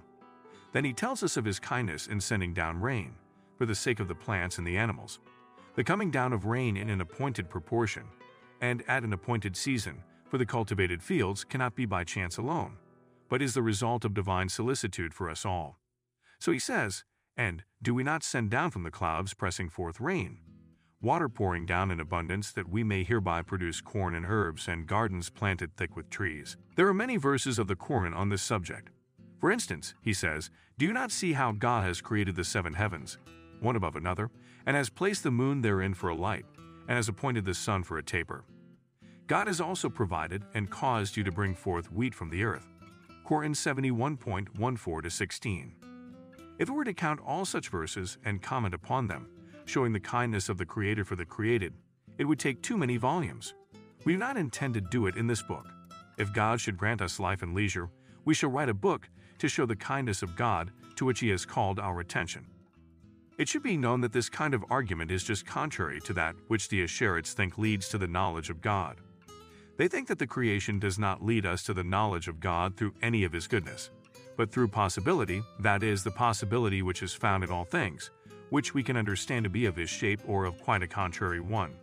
Then 0.70 0.84
he 0.84 0.92
tells 0.92 1.24
us 1.24 1.36
of 1.36 1.44
his 1.44 1.58
kindness 1.58 2.06
in 2.06 2.20
sending 2.20 2.54
down 2.54 2.80
rain, 2.80 3.14
for 3.58 3.66
the 3.66 3.74
sake 3.74 3.98
of 3.98 4.06
the 4.06 4.14
plants 4.14 4.58
and 4.58 4.66
the 4.66 4.76
animals. 4.76 5.18
The 5.74 5.82
coming 5.82 6.12
down 6.12 6.32
of 6.32 6.46
rain 6.46 6.76
in 6.76 6.88
an 6.88 7.00
appointed 7.00 7.50
proportion, 7.50 8.04
and 8.60 8.84
at 8.86 9.02
an 9.02 9.12
appointed 9.12 9.56
season, 9.56 10.04
for 10.28 10.38
the 10.38 10.46
cultivated 10.46 11.02
fields 11.02 11.42
cannot 11.42 11.74
be 11.74 11.84
by 11.84 12.04
chance 12.04 12.36
alone, 12.36 12.76
but 13.32 13.40
is 13.40 13.54
the 13.54 13.62
result 13.62 14.04
of 14.04 14.12
divine 14.12 14.50
solicitude 14.50 15.14
for 15.14 15.30
us 15.30 15.46
all. 15.46 15.78
So 16.38 16.52
he 16.52 16.58
says, 16.58 17.02
And 17.34 17.64
do 17.80 17.94
we 17.94 18.02
not 18.02 18.22
send 18.22 18.50
down 18.50 18.70
from 18.70 18.82
the 18.82 18.90
clouds 18.90 19.32
pressing 19.32 19.70
forth 19.70 20.00
rain? 20.00 20.40
water 21.00 21.30
pouring 21.30 21.64
down 21.64 21.90
in 21.90 21.98
abundance 21.98 22.52
that 22.52 22.68
we 22.68 22.84
may 22.84 23.02
hereby 23.04 23.40
produce 23.40 23.80
corn 23.80 24.14
and 24.14 24.26
herbs 24.28 24.68
and 24.68 24.86
gardens 24.86 25.30
planted 25.30 25.74
thick 25.78 25.96
with 25.96 26.10
trees. 26.10 26.58
There 26.76 26.86
are 26.86 26.94
many 26.94 27.16
verses 27.16 27.58
of 27.58 27.68
the 27.68 27.74
Quran 27.74 28.14
on 28.14 28.28
this 28.28 28.42
subject. 28.42 28.90
For 29.40 29.50
instance, 29.50 29.94
he 30.02 30.12
says, 30.12 30.50
Do 30.76 30.84
you 30.84 30.92
not 30.92 31.10
see 31.10 31.32
how 31.32 31.52
God 31.52 31.84
has 31.84 32.02
created 32.02 32.36
the 32.36 32.44
seven 32.44 32.74
heavens, 32.74 33.16
one 33.60 33.76
above 33.76 33.96
another, 33.96 34.30
and 34.66 34.76
has 34.76 34.90
placed 34.90 35.22
the 35.22 35.30
moon 35.30 35.62
therein 35.62 35.94
for 35.94 36.10
a 36.10 36.14
light, 36.14 36.44
and 36.86 36.96
has 36.96 37.08
appointed 37.08 37.46
the 37.46 37.54
sun 37.54 37.82
for 37.82 37.96
a 37.96 38.02
taper? 38.02 38.44
God 39.26 39.46
has 39.46 39.58
also 39.58 39.88
provided 39.88 40.44
and 40.52 40.68
caused 40.68 41.16
you 41.16 41.24
to 41.24 41.32
bring 41.32 41.54
forth 41.54 41.90
wheat 41.90 42.14
from 42.14 42.28
the 42.28 42.44
earth. 42.44 42.68
Koran 43.24 43.52
71.14 43.52 45.02
to 45.02 45.10
16. 45.10 45.74
If 46.58 46.68
we 46.68 46.74
were 46.74 46.84
to 46.84 46.92
count 46.92 47.20
all 47.24 47.44
such 47.44 47.68
verses 47.68 48.18
and 48.24 48.42
comment 48.42 48.74
upon 48.74 49.06
them, 49.06 49.28
showing 49.64 49.92
the 49.92 50.00
kindness 50.00 50.48
of 50.48 50.58
the 50.58 50.66
Creator 50.66 51.04
for 51.04 51.14
the 51.14 51.24
created, 51.24 51.72
it 52.18 52.24
would 52.24 52.40
take 52.40 52.62
too 52.62 52.76
many 52.76 52.96
volumes. 52.96 53.54
We 54.04 54.12
do 54.12 54.18
not 54.18 54.36
intend 54.36 54.74
to 54.74 54.80
do 54.80 55.06
it 55.06 55.16
in 55.16 55.28
this 55.28 55.40
book. 55.42 55.66
If 56.18 56.32
God 56.32 56.60
should 56.60 56.76
grant 56.76 57.00
us 57.00 57.20
life 57.20 57.42
and 57.42 57.54
leisure, 57.54 57.90
we 58.24 58.34
shall 58.34 58.50
write 58.50 58.68
a 58.68 58.74
book 58.74 59.08
to 59.38 59.48
show 59.48 59.66
the 59.66 59.76
kindness 59.76 60.22
of 60.22 60.36
God 60.36 60.72
to 60.96 61.04
which 61.04 61.20
He 61.20 61.28
has 61.28 61.46
called 61.46 61.78
our 61.78 62.00
attention. 62.00 62.46
It 63.38 63.48
should 63.48 63.62
be 63.62 63.76
known 63.76 64.00
that 64.02 64.12
this 64.12 64.28
kind 64.28 64.52
of 64.52 64.64
argument 64.68 65.10
is 65.10 65.24
just 65.24 65.46
contrary 65.46 66.00
to 66.02 66.12
that 66.14 66.34
which 66.48 66.68
the 66.68 66.82
Ash'arites 66.82 67.32
think 67.32 67.56
leads 67.56 67.88
to 67.88 67.98
the 67.98 68.06
knowledge 68.06 68.50
of 68.50 68.60
God. 68.60 69.00
They 69.76 69.88
think 69.88 70.08
that 70.08 70.18
the 70.18 70.26
creation 70.26 70.78
does 70.78 70.98
not 70.98 71.24
lead 71.24 71.46
us 71.46 71.62
to 71.64 71.74
the 71.74 71.84
knowledge 71.84 72.28
of 72.28 72.40
God 72.40 72.76
through 72.76 72.94
any 73.02 73.24
of 73.24 73.32
His 73.32 73.46
goodness, 73.46 73.90
but 74.36 74.52
through 74.52 74.68
possibility, 74.68 75.42
that 75.60 75.82
is, 75.82 76.04
the 76.04 76.10
possibility 76.10 76.82
which 76.82 77.02
is 77.02 77.14
found 77.14 77.42
in 77.42 77.50
all 77.50 77.64
things, 77.64 78.10
which 78.50 78.74
we 78.74 78.82
can 78.82 78.96
understand 78.96 79.44
to 79.44 79.50
be 79.50 79.66
of 79.66 79.76
His 79.76 79.88
shape 79.88 80.20
or 80.26 80.44
of 80.44 80.62
quite 80.62 80.82
a 80.82 80.86
contrary 80.86 81.40
one. 81.40 81.74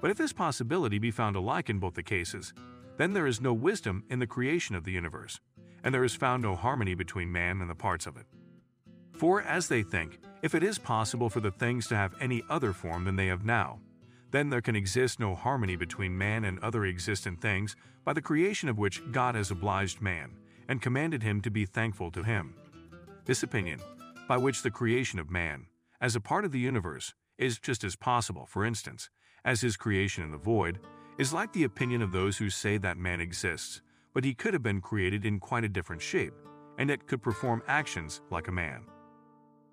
But 0.00 0.10
if 0.10 0.16
this 0.16 0.32
possibility 0.32 0.98
be 0.98 1.10
found 1.10 1.36
alike 1.36 1.68
in 1.68 1.78
both 1.78 1.94
the 1.94 2.02
cases, 2.02 2.54
then 2.96 3.12
there 3.12 3.26
is 3.26 3.40
no 3.40 3.52
wisdom 3.52 4.04
in 4.08 4.18
the 4.18 4.26
creation 4.26 4.74
of 4.74 4.84
the 4.84 4.92
universe, 4.92 5.40
and 5.84 5.94
there 5.94 6.04
is 6.04 6.14
found 6.14 6.42
no 6.42 6.54
harmony 6.54 6.94
between 6.94 7.30
man 7.30 7.60
and 7.60 7.68
the 7.68 7.74
parts 7.74 8.06
of 8.06 8.16
it. 8.16 8.26
For, 9.12 9.42
as 9.42 9.68
they 9.68 9.82
think, 9.82 10.18
if 10.40 10.54
it 10.54 10.62
is 10.62 10.78
possible 10.78 11.28
for 11.28 11.40
the 11.40 11.50
things 11.50 11.86
to 11.88 11.96
have 11.96 12.14
any 12.20 12.42
other 12.48 12.72
form 12.72 13.04
than 13.04 13.16
they 13.16 13.26
have 13.26 13.44
now, 13.44 13.80
then 14.30 14.50
there 14.50 14.60
can 14.60 14.76
exist 14.76 15.18
no 15.18 15.34
harmony 15.34 15.76
between 15.76 16.16
man 16.16 16.44
and 16.44 16.58
other 16.60 16.84
existent 16.84 17.40
things 17.40 17.76
by 18.04 18.12
the 18.12 18.22
creation 18.22 18.68
of 18.68 18.78
which 18.78 19.02
God 19.12 19.34
has 19.34 19.50
obliged 19.50 20.00
man 20.00 20.36
and 20.68 20.82
commanded 20.82 21.22
him 21.22 21.40
to 21.40 21.50
be 21.50 21.66
thankful 21.66 22.10
to 22.12 22.22
him. 22.22 22.54
This 23.24 23.42
opinion, 23.42 23.80
by 24.28 24.36
which 24.36 24.62
the 24.62 24.70
creation 24.70 25.18
of 25.18 25.30
man, 25.30 25.66
as 26.00 26.14
a 26.14 26.20
part 26.20 26.44
of 26.44 26.52
the 26.52 26.58
universe, 26.58 27.14
is 27.38 27.58
just 27.58 27.82
as 27.84 27.96
possible, 27.96 28.46
for 28.46 28.64
instance, 28.64 29.10
as 29.44 29.60
his 29.60 29.76
creation 29.76 30.22
in 30.22 30.30
the 30.30 30.38
void, 30.38 30.78
is 31.18 31.32
like 31.32 31.52
the 31.52 31.64
opinion 31.64 32.02
of 32.02 32.12
those 32.12 32.38
who 32.38 32.48
say 32.48 32.78
that 32.78 32.96
man 32.96 33.20
exists, 33.20 33.82
but 34.14 34.24
he 34.24 34.34
could 34.34 34.52
have 34.54 34.62
been 34.62 34.80
created 34.80 35.26
in 35.26 35.38
quite 35.38 35.64
a 35.64 35.68
different 35.68 36.00
shape, 36.00 36.34
and 36.78 36.88
yet 36.90 37.06
could 37.06 37.22
perform 37.22 37.62
actions 37.66 38.20
like 38.30 38.48
a 38.48 38.52
man. 38.52 38.84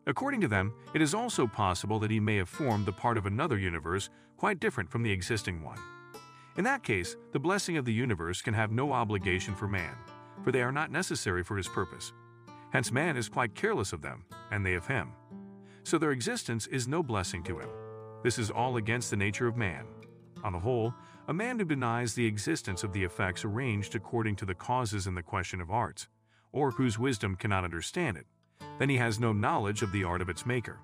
According 0.07 0.39
to 0.39 0.47
them, 0.47 0.73
it 0.93 1.01
is 1.01 1.13
also 1.13 1.45
possible 1.45 1.99
that 1.99 2.09
he 2.09 2.19
may 2.21 2.37
have 2.37 2.47
formed 2.47 2.85
the 2.85 2.93
part 2.93 3.17
of 3.17 3.25
another 3.25 3.59
universe 3.59 4.09
quite 4.37 4.61
different 4.61 4.89
from 4.89 5.03
the 5.03 5.11
existing 5.11 5.61
one. 5.61 5.77
In 6.55 6.63
that 6.63 6.81
case, 6.81 7.17
the 7.33 7.39
blessing 7.39 7.75
of 7.75 7.83
the 7.83 7.93
universe 7.93 8.41
can 8.41 8.53
have 8.53 8.71
no 8.71 8.93
obligation 8.93 9.53
for 9.53 9.67
man, 9.67 9.93
for 10.43 10.53
they 10.53 10.61
are 10.61 10.71
not 10.71 10.91
necessary 10.91 11.43
for 11.43 11.57
his 11.57 11.67
purpose. 11.67 12.13
Hence, 12.71 12.89
man 12.89 13.17
is 13.17 13.27
quite 13.27 13.53
careless 13.53 13.91
of 13.91 14.01
them, 14.01 14.23
and 14.49 14.65
they 14.65 14.75
of 14.75 14.87
him. 14.87 15.11
So 15.83 15.97
their 15.97 16.11
existence 16.11 16.67
is 16.67 16.87
no 16.87 17.03
blessing 17.03 17.43
to 17.43 17.59
him. 17.59 17.69
This 18.23 18.39
is 18.39 18.49
all 18.49 18.77
against 18.77 19.09
the 19.09 19.17
nature 19.17 19.47
of 19.47 19.57
man. 19.57 19.85
On 20.41 20.53
the 20.53 20.59
whole, 20.59 20.93
a 21.27 21.33
man 21.33 21.59
who 21.59 21.65
denies 21.65 22.13
the 22.13 22.25
existence 22.25 22.83
of 22.83 22.93
the 22.93 23.03
effects 23.03 23.43
arranged 23.43 23.93
according 23.93 24.37
to 24.37 24.45
the 24.45 24.55
causes 24.55 25.05
in 25.05 25.15
the 25.15 25.21
question 25.21 25.59
of 25.59 25.69
arts, 25.69 26.07
or 26.53 26.71
whose 26.71 26.97
wisdom 26.97 27.35
cannot 27.35 27.65
understand 27.65 28.15
it, 28.15 28.25
then 28.79 28.89
he 28.89 28.97
has 28.97 29.19
no 29.19 29.33
knowledge 29.33 29.81
of 29.81 29.91
the 29.91 30.03
art 30.03 30.21
of 30.21 30.29
its 30.29 30.45
maker. 30.45 30.79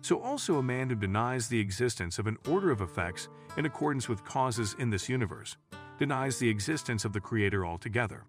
So 0.00 0.20
also 0.20 0.58
a 0.58 0.62
man 0.62 0.88
who 0.88 0.94
denies 0.94 1.48
the 1.48 1.60
existence 1.60 2.18
of 2.18 2.26
an 2.26 2.38
order 2.48 2.70
of 2.70 2.80
effects 2.80 3.28
in 3.56 3.66
accordance 3.66 4.08
with 4.08 4.24
causes 4.24 4.76
in 4.78 4.90
this 4.90 5.08
universe, 5.08 5.56
denies 5.98 6.38
the 6.38 6.48
existence 6.48 7.04
of 7.04 7.12
the 7.12 7.20
Creator 7.20 7.66
altogether. 7.66 8.24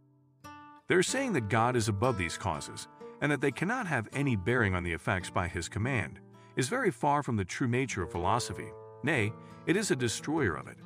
They're 0.87 1.03
saying 1.03 1.33
that 1.33 1.49
God 1.49 1.75
is 1.75 1.87
above 1.87 2.17
these 2.17 2.37
causes, 2.37 2.87
and 3.21 3.31
that 3.31 3.41
they 3.41 3.51
cannot 3.51 3.85
have 3.85 4.09
any 4.11 4.35
bearing 4.35 4.73
on 4.73 4.83
the 4.83 4.93
effects 4.93 5.29
by 5.29 5.47
His 5.47 5.69
command, 5.69 6.19
is 6.55 6.67
very 6.67 6.89
far 6.89 7.21
from 7.21 7.35
the 7.35 7.45
true 7.45 7.67
nature 7.67 8.01
of 8.01 8.11
philosophy. 8.11 8.69
Nay, 9.03 9.31
it 9.67 9.77
is 9.77 9.91
a 9.91 9.95
destroyer 9.95 10.55
of 10.55 10.67
it. 10.67 10.77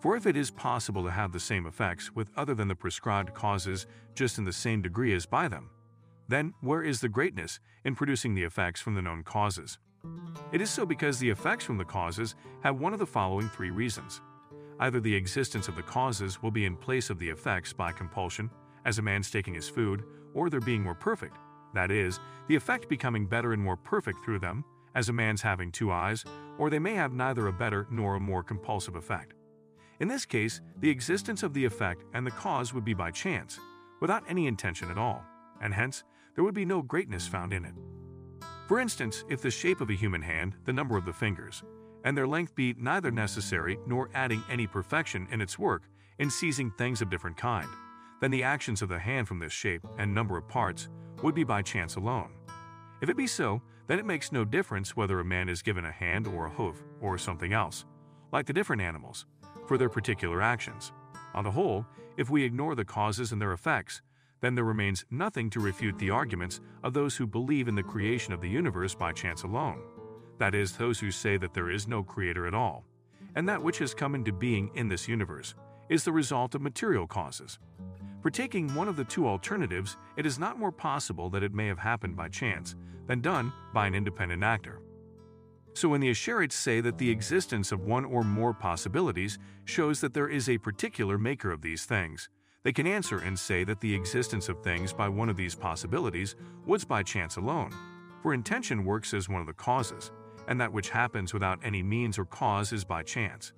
For 0.00 0.16
if 0.16 0.26
it 0.26 0.36
is 0.36 0.50
possible 0.50 1.04
to 1.04 1.10
have 1.10 1.32
the 1.32 1.40
same 1.40 1.66
effects 1.66 2.14
with 2.14 2.30
other 2.36 2.54
than 2.54 2.68
the 2.68 2.74
prescribed 2.74 3.34
causes 3.34 3.86
just 4.14 4.38
in 4.38 4.44
the 4.44 4.52
same 4.52 4.82
degree 4.82 5.14
as 5.14 5.26
by 5.26 5.48
them, 5.48 5.70
then 6.28 6.54
where 6.60 6.82
is 6.82 7.00
the 7.00 7.08
greatness 7.08 7.60
in 7.84 7.94
producing 7.94 8.34
the 8.34 8.44
effects 8.44 8.80
from 8.80 8.94
the 8.94 9.02
known 9.02 9.22
causes? 9.22 9.78
It 10.52 10.60
is 10.60 10.70
so 10.70 10.84
because 10.84 11.18
the 11.18 11.30
effects 11.30 11.64
from 11.64 11.78
the 11.78 11.84
causes 11.84 12.34
have 12.62 12.80
one 12.80 12.92
of 12.92 12.98
the 12.98 13.06
following 13.06 13.48
three 13.48 13.70
reasons. 13.70 14.20
Either 14.80 15.00
the 15.00 15.14
existence 15.14 15.68
of 15.68 15.76
the 15.76 15.82
causes 15.82 16.42
will 16.42 16.50
be 16.50 16.66
in 16.66 16.76
place 16.76 17.10
of 17.10 17.18
the 17.18 17.28
effects 17.28 17.72
by 17.72 17.92
compulsion, 17.92 18.50
as 18.84 18.98
a 18.98 19.02
man's 19.02 19.30
taking 19.30 19.54
his 19.54 19.68
food, 19.68 20.04
or 20.34 20.50
their 20.50 20.60
being 20.60 20.82
more 20.82 20.94
perfect, 20.94 21.36
that 21.74 21.90
is, 21.90 22.20
the 22.48 22.56
effect 22.56 22.88
becoming 22.88 23.26
better 23.26 23.52
and 23.52 23.62
more 23.62 23.76
perfect 23.76 24.24
through 24.24 24.38
them, 24.38 24.64
as 24.94 25.08
a 25.08 25.12
man's 25.12 25.42
having 25.42 25.72
two 25.72 25.90
eyes, 25.90 26.24
or 26.58 26.70
they 26.70 26.78
may 26.78 26.94
have 26.94 27.12
neither 27.12 27.46
a 27.48 27.52
better 27.52 27.86
nor 27.90 28.16
a 28.16 28.20
more 28.20 28.42
compulsive 28.42 28.94
effect. 28.94 29.34
In 30.00 30.08
this 30.08 30.26
case, 30.26 30.60
the 30.80 30.90
existence 30.90 31.42
of 31.42 31.54
the 31.54 31.64
effect 31.64 32.04
and 32.14 32.26
the 32.26 32.30
cause 32.32 32.74
would 32.74 32.84
be 32.84 32.94
by 32.94 33.10
chance, 33.10 33.58
without 34.00 34.24
any 34.28 34.46
intention 34.46 34.90
at 34.90 34.98
all, 34.98 35.24
and 35.60 35.72
hence 35.72 36.04
there 36.34 36.44
would 36.44 36.54
be 36.54 36.64
no 36.64 36.82
greatness 36.82 37.26
found 37.26 37.52
in 37.52 37.64
it. 37.64 37.74
For 38.68 38.80
instance, 38.80 39.24
if 39.28 39.42
the 39.42 39.50
shape 39.50 39.80
of 39.80 39.90
a 39.90 39.94
human 39.94 40.22
hand, 40.22 40.54
the 40.64 40.72
number 40.72 40.96
of 40.96 41.04
the 41.04 41.12
fingers, 41.12 41.62
and 42.04 42.16
their 42.16 42.26
length 42.26 42.54
be 42.54 42.74
neither 42.78 43.10
necessary 43.10 43.78
nor 43.86 44.10
adding 44.14 44.42
any 44.50 44.66
perfection 44.66 45.26
in 45.30 45.40
its 45.40 45.58
work 45.58 45.88
in 46.18 46.30
seizing 46.30 46.70
things 46.70 47.02
of 47.02 47.10
different 47.10 47.36
kind, 47.36 47.68
then 48.20 48.30
the 48.30 48.42
actions 48.42 48.82
of 48.82 48.88
the 48.88 48.98
hand 48.98 49.26
from 49.26 49.38
this 49.38 49.52
shape 49.52 49.82
and 49.98 50.14
number 50.14 50.36
of 50.36 50.48
parts 50.48 50.88
would 51.22 51.34
be 51.34 51.44
by 51.44 51.62
chance 51.62 51.96
alone. 51.96 52.30
If 53.00 53.08
it 53.08 53.16
be 53.16 53.26
so, 53.26 53.60
then 53.86 53.98
it 53.98 54.06
makes 54.06 54.32
no 54.32 54.44
difference 54.44 54.96
whether 54.96 55.20
a 55.20 55.24
man 55.24 55.48
is 55.48 55.62
given 55.62 55.84
a 55.84 55.92
hand 55.92 56.26
or 56.26 56.46
a 56.46 56.50
hoof 56.50 56.82
or 57.00 57.18
something 57.18 57.52
else, 57.52 57.84
like 58.32 58.46
the 58.46 58.52
different 58.52 58.80
animals, 58.80 59.26
for 59.66 59.76
their 59.76 59.90
particular 59.90 60.40
actions. 60.40 60.92
On 61.34 61.44
the 61.44 61.50
whole, 61.50 61.84
if 62.16 62.30
we 62.30 62.44
ignore 62.44 62.74
the 62.74 62.84
causes 62.84 63.32
and 63.32 63.42
their 63.42 63.52
effects, 63.52 64.00
then 64.44 64.54
there 64.54 64.64
remains 64.64 65.06
nothing 65.10 65.48
to 65.48 65.60
refute 65.60 65.98
the 65.98 66.10
arguments 66.10 66.60
of 66.82 66.92
those 66.92 67.16
who 67.16 67.26
believe 67.26 67.66
in 67.66 67.74
the 67.74 67.82
creation 67.82 68.34
of 68.34 68.40
the 68.40 68.48
universe 68.48 68.94
by 68.94 69.12
chance 69.12 69.42
alone. 69.42 69.80
That 70.38 70.54
is, 70.54 70.76
those 70.76 71.00
who 71.00 71.10
say 71.10 71.36
that 71.38 71.54
there 71.54 71.70
is 71.70 71.88
no 71.88 72.02
creator 72.02 72.46
at 72.46 72.54
all, 72.54 72.84
and 73.36 73.48
that 73.48 73.62
which 73.62 73.78
has 73.78 73.94
come 73.94 74.14
into 74.14 74.32
being 74.32 74.70
in 74.74 74.88
this 74.88 75.08
universe 75.08 75.54
is 75.88 76.04
the 76.04 76.12
result 76.12 76.54
of 76.54 76.62
material 76.62 77.06
causes. 77.06 77.58
For 78.20 78.30
taking 78.30 78.74
one 78.74 78.88
of 78.88 78.96
the 78.96 79.04
two 79.04 79.26
alternatives, 79.26 79.96
it 80.16 80.26
is 80.26 80.38
not 80.38 80.58
more 80.58 80.72
possible 80.72 81.30
that 81.30 81.42
it 81.42 81.54
may 81.54 81.66
have 81.66 81.78
happened 81.78 82.16
by 82.16 82.28
chance 82.28 82.74
than 83.06 83.20
done 83.20 83.52
by 83.72 83.86
an 83.86 83.94
independent 83.94 84.42
actor. 84.42 84.80
So 85.74 85.88
when 85.88 86.00
the 86.00 86.10
Ash'arites 86.10 86.52
say 86.52 86.80
that 86.80 86.98
the 86.98 87.10
existence 87.10 87.72
of 87.72 87.84
one 87.84 88.04
or 88.04 88.22
more 88.22 88.54
possibilities 88.54 89.38
shows 89.64 90.00
that 90.00 90.14
there 90.14 90.28
is 90.28 90.48
a 90.48 90.58
particular 90.58 91.18
maker 91.18 91.50
of 91.50 91.62
these 91.62 91.84
things, 91.84 92.28
they 92.64 92.72
can 92.72 92.86
answer 92.86 93.18
and 93.18 93.38
say 93.38 93.62
that 93.62 93.80
the 93.80 93.94
existence 93.94 94.48
of 94.48 94.62
things 94.62 94.92
by 94.92 95.08
one 95.08 95.28
of 95.28 95.36
these 95.36 95.54
possibilities 95.54 96.34
was 96.66 96.84
by 96.84 97.02
chance 97.02 97.36
alone, 97.36 97.70
for 98.22 98.32
intention 98.32 98.86
works 98.86 99.12
as 99.12 99.28
one 99.28 99.42
of 99.42 99.46
the 99.46 99.52
causes, 99.52 100.10
and 100.48 100.58
that 100.58 100.72
which 100.72 100.88
happens 100.88 101.34
without 101.34 101.58
any 101.62 101.82
means 101.82 102.18
or 102.18 102.24
cause 102.24 102.72
is 102.72 102.82
by 102.82 103.02
chance. 103.02 103.52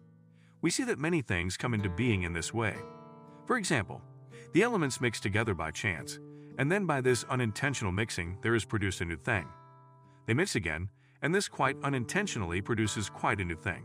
We 0.61 0.71
see 0.71 0.83
that 0.85 0.99
many 0.99 1.23
things 1.23 1.57
come 1.57 1.73
into 1.73 1.89
being 1.89 2.25
in 2.25 2.33
this 2.33 2.53
way. 2.53 2.75
For 3.47 3.57
example, 3.57 4.03
the 4.53 4.63
elements 4.63 5.01
mix 5.01 5.21
together 5.21 5.55
by 5.55 5.71
chance, 5.71 6.19
and 6.59 6.71
then 6.71 6.85
by 6.85 7.01
this 7.01 7.25
unintentional 7.31 7.93
mixing 7.93 8.39
there 8.43 8.57
is 8.57 8.65
produced 8.65 9.01
a 9.01 9.05
new 9.05 9.17
thing. 9.17 9.47
They 10.27 10.35
mix 10.35 10.57
again, 10.57 10.89
and 11.23 11.33
this 11.33 11.47
quite 11.47 11.77
unintentionally 11.85 12.61
produces 12.61 13.09
quite 13.09 13.41
a 13.41 13.45
new 13.45 13.57
thing. 13.57 13.85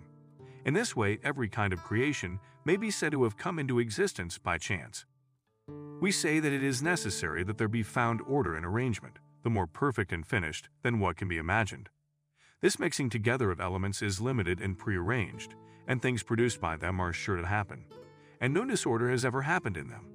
In 0.66 0.74
this 0.74 0.96
way, 0.96 1.20
every 1.24 1.48
kind 1.48 1.74
of 1.74 1.84
creation 1.84 2.40
may 2.66 2.78
be 2.78 2.90
said 2.90 3.12
to 3.12 3.24
have 3.24 3.38
come 3.38 3.60
into 3.60 3.80
existence 3.80 4.40
by 4.40 4.58
chance. 4.58 5.06
We 6.00 6.12
say 6.12 6.40
that 6.40 6.52
it 6.52 6.64
is 6.64 6.82
necessary 6.82 7.44
that 7.44 7.58
there 7.58 7.68
be 7.68 7.84
found 7.84 8.22
order 8.28 8.56
and 8.56 8.66
arrangement, 8.66 9.20
the 9.44 9.50
more 9.50 9.68
perfect 9.68 10.12
and 10.12 10.26
finished 10.26 10.70
than 10.82 11.00
what 11.00 11.18
can 11.18 11.28
be 11.28 11.38
imagined. 11.38 11.90
This 12.62 12.80
mixing 12.80 13.10
together 13.10 13.52
of 13.52 13.60
elements 13.60 14.02
is 14.02 14.22
limited 14.22 14.62
and 14.62 14.78
prearranged, 14.78 15.56
and 15.88 16.02
things 16.02 16.24
produced 16.24 16.62
by 16.62 16.76
them 16.76 17.00
are 17.00 17.14
sure 17.14 17.38
to 17.38 17.46
happen, 17.46 17.86
and 18.40 18.54
no 18.54 18.66
disorder 18.66 19.10
has 19.10 19.26
ever 19.26 19.42
happened 19.42 19.78
in 19.78 19.90
them. 19.90 20.08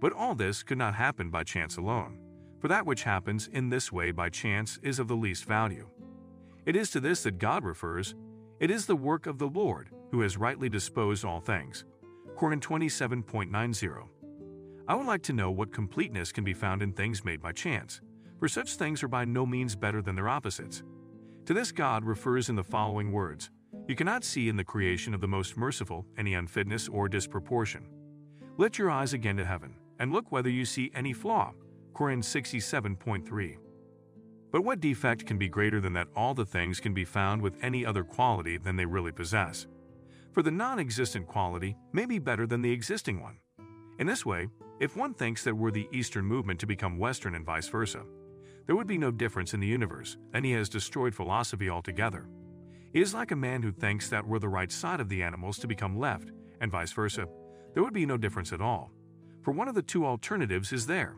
But 0.00 0.12
all 0.12 0.34
this 0.34 0.62
could 0.62 0.78
not 0.78 0.94
happen 0.94 1.30
by 1.30 1.44
chance 1.44 1.76
alone, 1.76 2.18
for 2.58 2.68
that 2.68 2.86
which 2.86 3.02
happens 3.02 3.48
in 3.48 3.70
this 3.70 3.90
way 3.90 4.10
by 4.10 4.28
chance 4.28 4.78
is 4.82 4.98
of 4.98 5.08
the 5.08 5.16
least 5.16 5.44
value. 5.44 5.88
It 6.66 6.76
is 6.76 6.90
to 6.90 7.00
this 7.00 7.22
that 7.22 7.38
God 7.38 7.64
refers. 7.64 8.14
It 8.58 8.70
is 8.70 8.86
the 8.86 8.96
work 8.96 9.26
of 9.26 9.38
the 9.38 9.48
Lord, 9.48 9.90
who 10.10 10.20
has 10.20 10.36
rightly 10.36 10.68
disposed 10.68 11.24
all 11.24 11.40
things. 11.40 11.84
Koran 12.36 12.60
27.90. 12.60 14.19
I 14.90 14.94
would 14.94 15.06
like 15.06 15.22
to 15.22 15.32
know 15.32 15.52
what 15.52 15.72
completeness 15.72 16.32
can 16.32 16.42
be 16.42 16.52
found 16.52 16.82
in 16.82 16.92
things 16.92 17.24
made 17.24 17.40
by 17.40 17.52
chance, 17.52 18.00
for 18.40 18.48
such 18.48 18.74
things 18.74 19.04
are 19.04 19.08
by 19.08 19.24
no 19.24 19.46
means 19.46 19.76
better 19.76 20.02
than 20.02 20.16
their 20.16 20.28
opposites. 20.28 20.82
To 21.46 21.54
this 21.54 21.70
God 21.70 22.04
refers 22.04 22.48
in 22.48 22.56
the 22.56 22.64
following 22.64 23.12
words 23.12 23.50
You 23.86 23.94
cannot 23.94 24.24
see 24.24 24.48
in 24.48 24.56
the 24.56 24.64
creation 24.64 25.14
of 25.14 25.20
the 25.20 25.28
most 25.28 25.56
merciful 25.56 26.06
any 26.18 26.34
unfitness 26.34 26.88
or 26.88 27.08
disproportion. 27.08 27.86
Lift 28.56 28.78
your 28.78 28.90
eyes 28.90 29.12
again 29.12 29.36
to 29.36 29.44
heaven, 29.44 29.76
and 30.00 30.12
look 30.12 30.32
whether 30.32 30.50
you 30.50 30.64
see 30.64 30.90
any 30.92 31.12
flaw. 31.12 31.52
Koran 31.94 32.20
67.3. 32.20 33.58
But 34.50 34.64
what 34.64 34.80
defect 34.80 35.24
can 35.24 35.38
be 35.38 35.48
greater 35.48 35.80
than 35.80 35.92
that 35.92 36.08
all 36.16 36.34
the 36.34 36.44
things 36.44 36.80
can 36.80 36.94
be 36.94 37.04
found 37.04 37.42
with 37.42 37.62
any 37.62 37.86
other 37.86 38.02
quality 38.02 38.58
than 38.58 38.74
they 38.74 38.86
really 38.86 39.12
possess? 39.12 39.68
For 40.32 40.42
the 40.42 40.50
non 40.50 40.80
existent 40.80 41.28
quality 41.28 41.76
may 41.92 42.06
be 42.06 42.18
better 42.18 42.44
than 42.44 42.60
the 42.60 42.72
existing 42.72 43.22
one. 43.22 43.36
In 44.00 44.08
this 44.08 44.26
way, 44.26 44.48
if 44.80 44.96
one 44.96 45.12
thinks 45.12 45.44
that 45.44 45.54
we're 45.54 45.70
the 45.70 45.88
Eastern 45.92 46.24
movement 46.24 46.58
to 46.58 46.66
become 46.66 46.98
Western 46.98 47.34
and 47.34 47.44
vice 47.44 47.68
versa, 47.68 48.02
there 48.66 48.74
would 48.74 48.86
be 48.86 48.96
no 48.96 49.10
difference 49.10 49.52
in 49.52 49.60
the 49.60 49.66
universe, 49.66 50.16
and 50.32 50.42
he 50.42 50.52
has 50.52 50.70
destroyed 50.70 51.14
philosophy 51.14 51.68
altogether. 51.68 52.26
It 52.94 53.02
is 53.02 53.12
like 53.12 53.30
a 53.30 53.36
man 53.36 53.62
who 53.62 53.72
thinks 53.72 54.08
that 54.08 54.26
we're 54.26 54.38
the 54.38 54.48
right 54.48 54.72
side 54.72 54.98
of 55.00 55.10
the 55.10 55.22
animals 55.22 55.58
to 55.58 55.68
become 55.68 55.98
left, 55.98 56.30
and 56.62 56.72
vice 56.72 56.92
versa. 56.92 57.28
There 57.74 57.82
would 57.82 57.92
be 57.92 58.06
no 58.06 58.16
difference 58.16 58.54
at 58.54 58.62
all. 58.62 58.90
For 59.42 59.52
one 59.52 59.68
of 59.68 59.74
the 59.74 59.82
two 59.82 60.06
alternatives 60.06 60.72
is 60.72 60.86
there. 60.86 61.16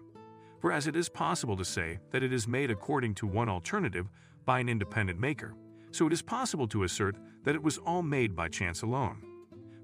For 0.60 0.72
as 0.72 0.88
it 0.88 0.96
is 0.96 1.08
possible 1.08 1.56
to 1.56 1.64
say 1.64 2.00
that 2.10 2.22
it 2.22 2.32
is 2.32 2.48
made 2.48 2.70
according 2.70 3.14
to 3.16 3.26
one 3.28 3.48
alternative 3.48 4.08
by 4.44 4.58
an 4.58 4.68
independent 4.68 5.20
maker, 5.20 5.54
so 5.92 6.06
it 6.08 6.12
is 6.12 6.22
possible 6.22 6.66
to 6.66 6.82
assert 6.82 7.16
that 7.44 7.54
it 7.54 7.62
was 7.62 7.78
all 7.78 8.02
made 8.02 8.34
by 8.34 8.48
chance 8.48 8.82
alone. 8.82 9.22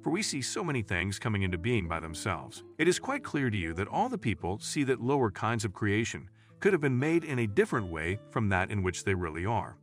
For 0.08 0.12
we 0.12 0.22
see 0.22 0.40
so 0.40 0.64
many 0.64 0.80
things 0.80 1.18
coming 1.18 1.42
into 1.42 1.58
being 1.58 1.86
by 1.86 2.00
themselves. 2.00 2.64
It 2.78 2.88
is 2.88 2.98
quite 2.98 3.22
clear 3.22 3.50
to 3.50 3.56
you 3.58 3.74
that 3.74 3.88
all 3.88 4.08
the 4.08 4.16
people 4.16 4.58
see 4.58 4.82
that 4.84 5.02
lower 5.02 5.30
kinds 5.30 5.66
of 5.66 5.74
creation 5.74 6.30
could 6.60 6.72
have 6.72 6.80
been 6.80 6.98
made 6.98 7.24
in 7.24 7.40
a 7.40 7.46
different 7.46 7.88
way 7.88 8.18
from 8.30 8.48
that 8.48 8.70
in 8.70 8.82
which 8.82 9.04
they 9.04 9.12
really 9.12 9.44
are. 9.44 9.76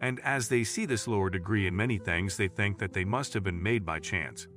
And 0.00 0.18
as 0.20 0.48
they 0.48 0.64
see 0.64 0.86
this 0.86 1.06
lower 1.06 1.28
degree 1.28 1.66
in 1.66 1.76
many 1.76 1.98
things, 1.98 2.38
they 2.38 2.48
think 2.48 2.78
that 2.78 2.94
they 2.94 3.04
must 3.04 3.34
have 3.34 3.44
been 3.44 3.62
made 3.62 3.84
by 3.84 3.98
chance. 3.98 4.48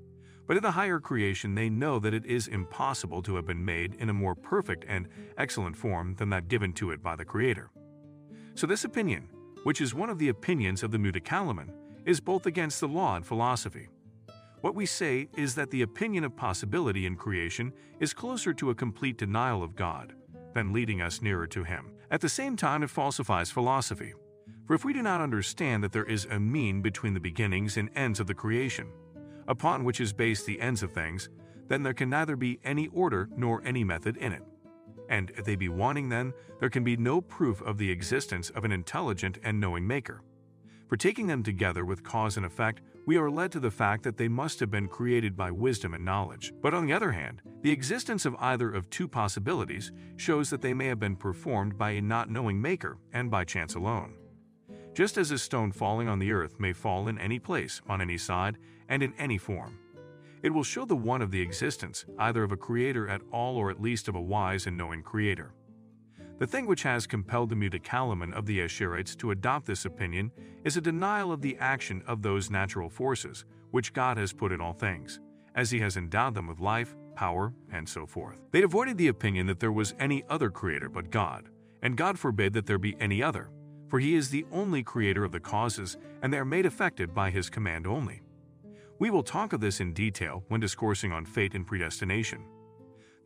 But 0.48 0.56
in 0.56 0.64
the 0.64 0.72
higher 0.72 1.02
creation, 1.02 1.54
they 1.54 1.70
know 1.70 2.00
that 2.00 2.14
it 2.14 2.26
is 2.26 2.48
impossible 2.48 3.22
to 3.24 3.36
have 3.36 3.46
been 3.46 3.66
made 3.66 3.96
in 3.96 4.08
a 4.08 4.14
more 4.14 4.36
perfect 4.36 4.86
and 4.88 5.10
excellent 5.38 5.76
form 5.76 6.16
than 6.16 6.30
that 6.30 6.48
given 6.48 6.72
to 6.76 6.92
it 6.92 7.04
by 7.04 7.18
the 7.18 7.26
Creator. 7.26 7.72
So, 8.56 8.66
this 8.66 8.86
opinion, 8.86 9.28
which 9.66 9.82
is 9.82 9.94
one 9.94 10.10
of 10.10 10.18
the 10.18 10.30
opinions 10.30 10.82
of 10.82 10.92
the 10.92 10.98
Mutakallimun, 10.98 11.74
is 12.06 12.22
both 12.22 12.46
against 12.46 12.80
the 12.80 12.88
law 12.88 13.18
and 13.18 13.26
philosophy. 13.26 13.90
What 14.62 14.76
we 14.76 14.86
say 14.86 15.30
is 15.38 15.56
that 15.56 15.72
the 15.72 15.84
opinion 15.84 16.26
of 16.26 16.36
possibility 16.36 17.06
in 17.06 17.16
creation 17.16 17.72
is 18.02 18.14
closer 18.14 18.54
to 18.56 18.72
a 18.72 18.76
complete 18.76 19.18
denial 19.18 19.64
of 19.64 19.76
God 19.76 20.14
than 20.54 20.74
leading 20.74 21.02
us 21.02 21.22
nearer 21.22 21.48
to 21.48 21.64
Him. 21.64 21.92
At 22.12 22.20
the 22.20 22.28
same 22.28 22.58
time, 22.58 22.84
it 22.84 22.90
falsifies 22.90 23.52
philosophy. 23.52 24.14
For 24.68 24.74
if 24.74 24.84
we 24.84 24.92
do 24.92 25.02
not 25.02 25.22
understand 25.22 25.84
that 25.84 25.94
there 25.94 26.04
is 26.04 26.26
a 26.26 26.40
mean 26.40 26.82
between 26.82 27.14
the 27.14 27.20
beginnings 27.22 27.78
and 27.78 27.90
ends 27.96 28.20
of 28.20 28.28
the 28.28 28.34
creation, 28.34 28.88
upon 29.48 29.86
which 29.86 30.02
is 30.02 30.12
based 30.12 30.46
the 30.46 30.60
ends 30.60 30.84
of 30.84 30.92
things, 30.92 31.30
then 31.70 31.82
there 31.82 31.94
can 31.94 32.10
neither 32.10 32.36
be 32.36 32.60
any 32.64 32.88
order 32.88 33.30
nor 33.38 33.62
any 33.64 33.86
method 33.86 34.18
in 34.18 34.34
it. 34.34 34.44
And 35.08 35.32
if 35.38 35.46
they 35.46 35.56
be 35.56 35.70
wanting, 35.70 36.10
then 36.10 36.34
there 36.60 36.70
can 36.70 36.84
be 36.84 36.98
no 36.98 37.22
proof 37.22 37.62
of 37.62 37.78
the 37.78 37.90
existence 37.90 38.50
of 38.50 38.66
an 38.66 38.72
intelligent 38.72 39.40
and 39.44 39.60
knowing 39.60 39.88
Maker. 39.88 40.22
For 40.88 40.98
taking 40.98 41.28
them 41.28 41.44
together 41.44 41.86
with 41.86 42.04
cause 42.04 42.36
and 42.36 42.46
effect, 42.46 42.82
we 43.06 43.18
are 43.18 43.30
led 43.30 43.52
to 43.52 43.60
the 43.60 43.72
fact 43.72 44.04
that 44.04 44.18
they 44.18 44.28
must 44.28 44.60
have 44.60 44.70
been 44.70 44.88
created 44.88 45.36
by 45.36 45.52
wisdom 45.52 45.94
and 45.94 46.06
knowledge. 46.06 46.54
But 46.62 46.74
on 46.74 46.86
the 46.86 46.94
other 46.94 47.12
hand, 47.12 47.42
the 47.62 47.72
existence 47.72 48.26
of 48.26 48.36
either 48.40 48.70
of 48.72 48.90
two 48.90 49.08
possibilities 49.08 49.92
shows 50.18 50.50
that 50.50 50.62
they 50.62 50.74
may 50.74 50.88
have 50.88 51.00
been 51.00 51.16
performed 51.16 51.78
by 51.78 51.92
a 51.92 52.02
not 52.02 52.30
knowing 52.30 52.62
Maker 52.62 52.98
and 53.14 53.32
by 53.32 53.44
chance 53.44 53.76
alone. 53.76 54.16
Just 54.94 55.18
as 55.18 55.32
a 55.32 55.38
stone 55.38 55.72
falling 55.72 56.08
on 56.08 56.20
the 56.20 56.32
earth 56.32 56.60
may 56.60 56.74
fall 56.74 57.08
in 57.08 57.18
any 57.20 57.40
place, 57.40 57.82
on 57.88 58.02
any 58.02 58.18
side, 58.18 58.58
and 58.90 59.02
in 59.02 59.14
any 59.18 59.38
form. 59.38 59.78
It 60.42 60.54
will 60.54 60.64
show 60.64 60.86
the 60.86 60.96
one 60.96 61.22
of 61.22 61.32
the 61.32 61.42
existence, 61.42 62.06
either 62.18 62.44
of 62.44 62.52
a 62.52 62.58
creator 62.58 63.08
at 63.08 63.22
all 63.32 63.58
or 63.58 63.70
at 63.70 63.82
least 63.82 64.08
of 64.08 64.16
a 64.16 64.22
wise 64.22 64.68
and 64.68 64.78
knowing 64.78 65.04
creator. 65.04 65.54
The 66.40 66.48
thing 66.48 66.68
which 66.68 66.84
has 66.84 67.06
compelled 67.06 67.50
the 67.50 67.56
Mutakallimun 67.56 68.32
of 68.32 68.46
the 68.46 68.62
Ash'arites 68.62 69.18
to 69.18 69.32
adopt 69.32 69.66
this 69.66 69.84
opinion 69.84 70.32
is 70.64 70.78
a 70.78 70.82
denial 70.82 71.34
of 71.34 71.42
the 71.42 71.58
action 71.60 72.02
of 72.08 72.22
those 72.22 72.50
natural 72.50 72.90
forces 72.90 73.44
which 73.72 73.92
God 73.92 74.18
has 74.18 74.32
put 74.32 74.54
in 74.54 74.62
all 74.62 74.72
things, 74.72 75.20
as 75.56 75.70
He 75.70 75.82
has 75.82 75.98
endowed 75.98 76.36
them 76.36 76.48
with 76.48 76.62
life, 76.62 76.96
power, 77.14 77.54
and 77.74 77.88
so 77.88 78.06
forth. 78.06 78.38
They 78.52 78.64
avoided 78.64 78.98
the 78.98 79.10
opinion 79.10 79.48
that 79.48 79.60
there 79.60 79.74
was 79.74 79.94
any 80.00 80.24
other 80.30 80.50
creator 80.50 80.88
but 80.88 81.12
God, 81.12 81.50
and 81.82 81.98
God 81.98 82.18
forbid 82.18 82.54
that 82.54 82.66
there 82.66 82.78
be 82.78 82.96
any 83.02 83.22
other, 83.22 83.50
for 83.90 84.00
He 84.00 84.16
is 84.16 84.30
the 84.30 84.46
only 84.50 84.82
creator 84.82 85.26
of 85.26 85.34
the 85.34 85.42
causes, 85.42 85.98
and 86.22 86.32
they 86.32 86.38
are 86.40 86.46
made 86.46 86.66
effective 86.66 87.14
by 87.14 87.32
His 87.32 87.50
command 87.50 87.86
only. 87.86 88.22
We 88.98 89.10
will 89.10 89.24
talk 89.24 89.52
of 89.52 89.60
this 89.60 89.82
in 89.82 89.92
detail 89.92 90.46
when 90.48 90.62
discoursing 90.62 91.12
on 91.12 91.26
fate 91.26 91.54
and 91.54 91.68
predestination. 91.68 92.46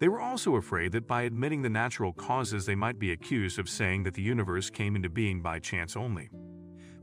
They 0.03 0.09
were 0.09 0.19
also 0.19 0.57
afraid 0.57 0.91
that 0.91 1.07
by 1.07 1.21
admitting 1.21 1.61
the 1.61 1.69
natural 1.69 2.11
causes, 2.11 2.65
they 2.65 2.75
might 2.75 2.99
be 2.99 3.13
accused 3.13 3.57
of 3.57 3.69
saying 3.69 4.03
that 4.03 4.15
the 4.15 4.21
universe 4.21 4.69
came 4.69 4.97
into 4.97 5.07
being 5.07 5.41
by 5.41 5.59
chance 5.59 5.95
only. 5.95 6.29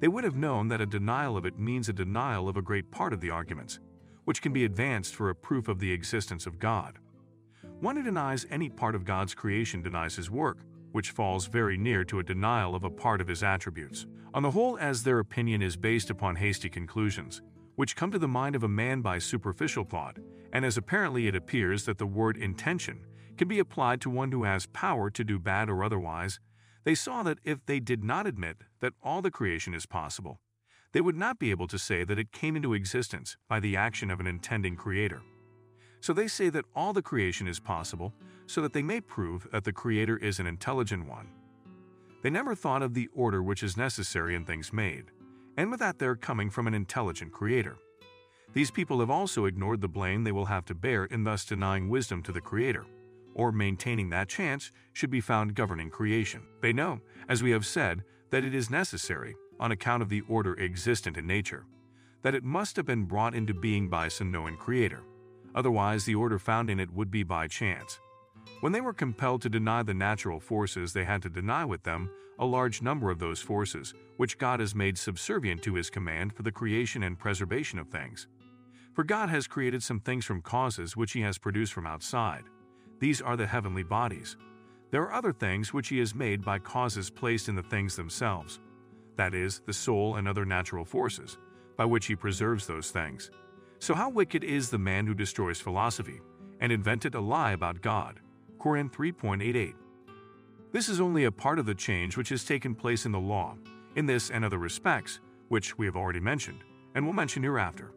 They 0.00 0.08
would 0.08 0.22
have 0.22 0.36
known 0.36 0.68
that 0.68 0.82
a 0.82 0.86
denial 0.86 1.38
of 1.38 1.46
it 1.46 1.58
means 1.58 1.88
a 1.88 1.94
denial 1.94 2.46
of 2.46 2.58
a 2.58 2.60
great 2.60 2.90
part 2.90 3.14
of 3.14 3.20
the 3.22 3.30
arguments, 3.30 3.80
which 4.26 4.42
can 4.42 4.52
be 4.52 4.66
advanced 4.66 5.14
for 5.14 5.30
a 5.30 5.34
proof 5.34 5.66
of 5.66 5.78
the 5.78 5.90
existence 5.90 6.46
of 6.46 6.58
God. 6.58 6.98
One 7.80 7.96
who 7.96 8.02
denies 8.02 8.44
any 8.50 8.68
part 8.68 8.94
of 8.94 9.06
God's 9.06 9.34
creation 9.34 9.80
denies 9.80 10.16
his 10.16 10.30
work, 10.30 10.58
which 10.92 11.12
falls 11.12 11.46
very 11.46 11.78
near 11.78 12.04
to 12.04 12.18
a 12.18 12.22
denial 12.22 12.74
of 12.74 12.84
a 12.84 12.90
part 12.90 13.22
of 13.22 13.28
his 13.28 13.42
attributes. 13.42 14.04
On 14.34 14.42
the 14.42 14.50
whole, 14.50 14.76
as 14.78 15.04
their 15.04 15.20
opinion 15.20 15.62
is 15.62 15.74
based 15.74 16.10
upon 16.10 16.36
hasty 16.36 16.68
conclusions, 16.68 17.40
which 17.76 17.96
come 17.96 18.10
to 18.10 18.18
the 18.18 18.28
mind 18.28 18.54
of 18.56 18.64
a 18.64 18.68
man 18.68 19.00
by 19.00 19.18
superficial 19.18 19.84
thought, 19.84 20.18
and 20.52 20.64
as 20.64 20.76
apparently 20.76 21.26
it 21.26 21.34
appears 21.34 21.84
that 21.84 21.98
the 21.98 22.06
word 22.06 22.36
intention 22.36 23.06
can 23.36 23.48
be 23.48 23.58
applied 23.58 24.00
to 24.00 24.10
one 24.10 24.32
who 24.32 24.44
has 24.44 24.66
power 24.66 25.10
to 25.10 25.24
do 25.24 25.38
bad 25.38 25.68
or 25.68 25.82
otherwise, 25.82 26.40
they 26.84 26.94
saw 26.94 27.22
that 27.22 27.38
if 27.44 27.64
they 27.66 27.80
did 27.80 28.04
not 28.04 28.26
admit 28.26 28.58
that 28.80 28.92
all 29.02 29.22
the 29.22 29.30
creation 29.30 29.74
is 29.74 29.86
possible, 29.86 30.40
they 30.92 31.00
would 31.00 31.16
not 31.16 31.38
be 31.38 31.50
able 31.50 31.68
to 31.68 31.78
say 31.78 32.04
that 32.04 32.18
it 32.18 32.32
came 32.32 32.56
into 32.56 32.74
existence 32.74 33.36
by 33.48 33.60
the 33.60 33.76
action 33.76 34.10
of 34.10 34.20
an 34.20 34.26
intending 34.26 34.76
creator. 34.76 35.22
So 36.00 36.12
they 36.12 36.28
say 36.28 36.48
that 36.50 36.64
all 36.74 36.92
the 36.92 37.02
creation 37.02 37.46
is 37.46 37.60
possible 37.60 38.14
so 38.46 38.60
that 38.62 38.72
they 38.72 38.82
may 38.82 39.00
prove 39.00 39.46
that 39.52 39.64
the 39.64 39.72
creator 39.72 40.16
is 40.16 40.40
an 40.40 40.46
intelligent 40.46 41.08
one. 41.08 41.28
They 42.22 42.30
never 42.30 42.54
thought 42.54 42.82
of 42.82 42.94
the 42.94 43.08
order 43.14 43.42
which 43.42 43.62
is 43.62 43.76
necessary 43.76 44.34
in 44.34 44.44
things 44.44 44.72
made 44.72 45.06
and 45.56 45.70
with 45.70 45.80
that 45.80 45.98
they're 45.98 46.16
coming 46.16 46.48
from 46.48 46.66
an 46.66 46.74
intelligent 46.74 47.32
creator. 47.32 47.76
These 48.52 48.70
people 48.70 49.00
have 49.00 49.10
also 49.10 49.44
ignored 49.44 49.80
the 49.80 49.88
blame 49.88 50.24
they 50.24 50.32
will 50.32 50.46
have 50.46 50.64
to 50.66 50.74
bear 50.74 51.04
in 51.04 51.24
thus 51.24 51.44
denying 51.44 51.88
wisdom 51.88 52.22
to 52.24 52.32
the 52.32 52.40
creator, 52.40 52.84
or 53.34 53.52
maintaining 53.52 54.10
that 54.10 54.28
chance 54.28 54.72
should 54.92 55.10
be 55.10 55.20
found 55.20 55.54
governing 55.54 55.90
creation. 55.90 56.42
They 56.60 56.72
know, 56.72 57.00
as 57.28 57.42
we 57.42 57.52
have 57.52 57.64
said, 57.64 58.02
that 58.30 58.44
it 58.44 58.54
is 58.54 58.70
necessary, 58.70 59.36
on 59.60 59.70
account 59.70 60.02
of 60.02 60.08
the 60.08 60.22
order 60.22 60.58
existent 60.58 61.16
in 61.16 61.26
nature, 61.26 61.64
that 62.22 62.34
it 62.34 62.42
must 62.42 62.76
have 62.76 62.86
been 62.86 63.04
brought 63.04 63.34
into 63.34 63.54
being 63.54 63.88
by 63.88 64.08
some 64.08 64.32
known 64.32 64.56
creator. 64.56 65.02
Otherwise, 65.54 66.04
the 66.04 66.14
order 66.14 66.38
found 66.38 66.70
in 66.70 66.80
it 66.80 66.92
would 66.92 67.10
be 67.10 67.22
by 67.22 67.46
chance. 67.46 68.00
When 68.60 68.72
they 68.72 68.80
were 68.80 68.92
compelled 68.92 69.42
to 69.42 69.48
deny 69.48 69.82
the 69.82 69.94
natural 69.94 70.40
forces, 70.40 70.92
they 70.92 71.04
had 71.04 71.22
to 71.22 71.30
deny 71.30 71.64
with 71.64 71.82
them 71.82 72.10
a 72.38 72.46
large 72.46 72.82
number 72.82 73.10
of 73.10 73.18
those 73.18 73.40
forces, 73.40 73.94
which 74.16 74.38
God 74.38 74.60
has 74.60 74.74
made 74.74 74.96
subservient 74.96 75.62
to 75.62 75.74
His 75.74 75.90
command 75.90 76.32
for 76.32 76.42
the 76.42 76.52
creation 76.52 77.02
and 77.02 77.18
preservation 77.18 77.78
of 77.78 77.88
things. 77.88 78.26
For 78.92 79.04
God 79.04 79.28
has 79.28 79.46
created 79.46 79.82
some 79.82 80.00
things 80.00 80.24
from 80.24 80.42
causes 80.42 80.96
which 80.96 81.12
He 81.12 81.20
has 81.20 81.38
produced 81.38 81.72
from 81.72 81.86
outside. 81.86 82.44
These 82.98 83.22
are 83.22 83.36
the 83.36 83.46
heavenly 83.46 83.82
bodies. 83.82 84.36
There 84.90 85.02
are 85.02 85.12
other 85.12 85.32
things 85.32 85.72
which 85.72 85.88
He 85.88 85.98
has 85.98 86.14
made 86.14 86.44
by 86.44 86.58
causes 86.58 87.08
placed 87.08 87.48
in 87.48 87.54
the 87.54 87.62
things 87.62 87.96
themselves, 87.96 88.58
that 89.16 89.34
is, 89.34 89.60
the 89.66 89.72
soul 89.72 90.16
and 90.16 90.26
other 90.26 90.44
natural 90.44 90.84
forces, 90.84 91.38
by 91.76 91.84
which 91.84 92.06
He 92.06 92.16
preserves 92.16 92.66
those 92.66 92.90
things. 92.90 93.30
So, 93.78 93.94
how 93.94 94.10
wicked 94.10 94.44
is 94.44 94.68
the 94.68 94.78
man 94.78 95.06
who 95.06 95.14
destroys 95.14 95.60
philosophy 95.60 96.20
and 96.60 96.72
invented 96.72 97.14
a 97.14 97.20
lie 97.20 97.52
about 97.52 97.80
God? 97.80 98.20
Koran 98.58 98.90
3.88. 98.90 99.74
This 100.72 100.88
is 100.88 101.00
only 101.00 101.24
a 101.24 101.32
part 101.32 101.58
of 101.58 101.66
the 101.66 101.74
change 101.74 102.16
which 102.16 102.28
has 102.28 102.44
taken 102.44 102.74
place 102.74 103.06
in 103.06 103.12
the 103.12 103.18
law, 103.18 103.56
in 103.96 104.06
this 104.06 104.30
and 104.30 104.44
other 104.44 104.58
respects, 104.58 105.20
which 105.48 105.78
we 105.78 105.86
have 105.86 105.96
already 105.96 106.20
mentioned, 106.20 106.62
and 106.94 107.06
will 107.06 107.14
mention 107.14 107.42
hereafter. 107.42 107.92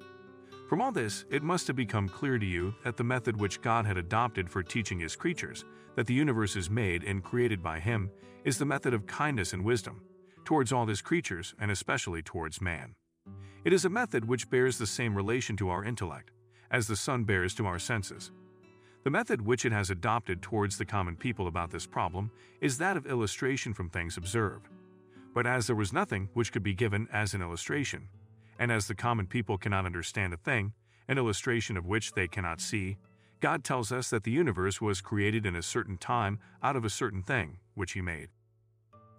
From 0.73 0.81
all 0.81 0.91
this, 0.91 1.25
it 1.29 1.43
must 1.43 1.67
have 1.67 1.75
become 1.75 2.09
clear 2.09 2.39
to 2.39 2.45
you 2.47 2.73
that 2.83 2.97
the 2.97 3.03
method 3.03 3.39
which 3.39 3.61
God 3.61 3.85
had 3.85 3.95
adopted 3.95 4.49
for 4.49 4.63
teaching 4.63 4.99
His 4.99 5.15
creatures, 5.15 5.65
that 5.95 6.07
the 6.07 6.15
universe 6.15 6.55
is 6.55 6.67
made 6.67 7.03
and 7.03 7.23
created 7.23 7.61
by 7.61 7.79
Him, 7.79 8.09
is 8.43 8.57
the 8.57 8.65
method 8.65 8.91
of 8.91 9.05
kindness 9.05 9.53
and 9.53 9.63
wisdom, 9.63 10.01
towards 10.45 10.73
all 10.73 10.87
His 10.87 10.99
creatures 10.99 11.53
and 11.59 11.69
especially 11.69 12.23
towards 12.23 12.59
man. 12.59 12.95
It 13.63 13.71
is 13.71 13.85
a 13.85 13.89
method 13.89 14.27
which 14.27 14.49
bears 14.49 14.79
the 14.79 14.87
same 14.87 15.15
relation 15.15 15.55
to 15.57 15.69
our 15.69 15.85
intellect, 15.85 16.31
as 16.71 16.87
the 16.87 16.95
sun 16.95 17.23
bears 17.23 17.53
to 17.53 17.67
our 17.67 17.77
senses. 17.77 18.31
The 19.03 19.11
method 19.11 19.43
which 19.43 19.65
it 19.65 19.71
has 19.71 19.91
adopted 19.91 20.41
towards 20.41 20.79
the 20.79 20.85
common 20.85 21.15
people 21.15 21.45
about 21.45 21.69
this 21.69 21.85
problem 21.85 22.31
is 22.61 22.79
that 22.79 22.97
of 22.97 23.05
illustration 23.05 23.75
from 23.75 23.91
things 23.91 24.17
observed. 24.17 24.69
But 25.35 25.45
as 25.45 25.67
there 25.67 25.75
was 25.75 25.93
nothing 25.93 26.29
which 26.33 26.51
could 26.51 26.63
be 26.63 26.73
given 26.73 27.07
as 27.13 27.35
an 27.35 27.43
illustration, 27.43 28.07
and 28.59 28.71
as 28.71 28.87
the 28.87 28.95
common 28.95 29.27
people 29.27 29.57
cannot 29.57 29.85
understand 29.85 30.33
a 30.33 30.37
thing, 30.37 30.73
an 31.07 31.17
illustration 31.17 31.77
of 31.77 31.85
which 31.85 32.13
they 32.13 32.27
cannot 32.27 32.61
see, 32.61 32.97
God 33.39 33.63
tells 33.63 33.91
us 33.91 34.09
that 34.09 34.23
the 34.23 34.31
universe 34.31 34.79
was 34.79 35.01
created 35.01 35.45
in 35.45 35.55
a 35.55 35.61
certain 35.61 35.97
time 35.97 36.39
out 36.61 36.75
of 36.75 36.85
a 36.85 36.89
certain 36.89 37.21
thing 37.21 37.57
which 37.75 37.91
He 37.91 38.01
made. 38.01 38.29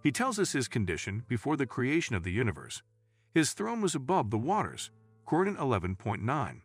He 0.02 0.12
tells 0.12 0.38
us 0.38 0.52
His 0.52 0.68
condition 0.68 1.24
before 1.28 1.56
the 1.56 1.66
creation 1.66 2.14
of 2.14 2.24
the 2.24 2.32
universe. 2.32 2.82
His 3.34 3.52
throne 3.52 3.80
was 3.80 3.94
above 3.94 4.30
the 4.30 4.38
waters. 4.38 4.90
Quran 5.26 5.56
11.9. 5.56 6.60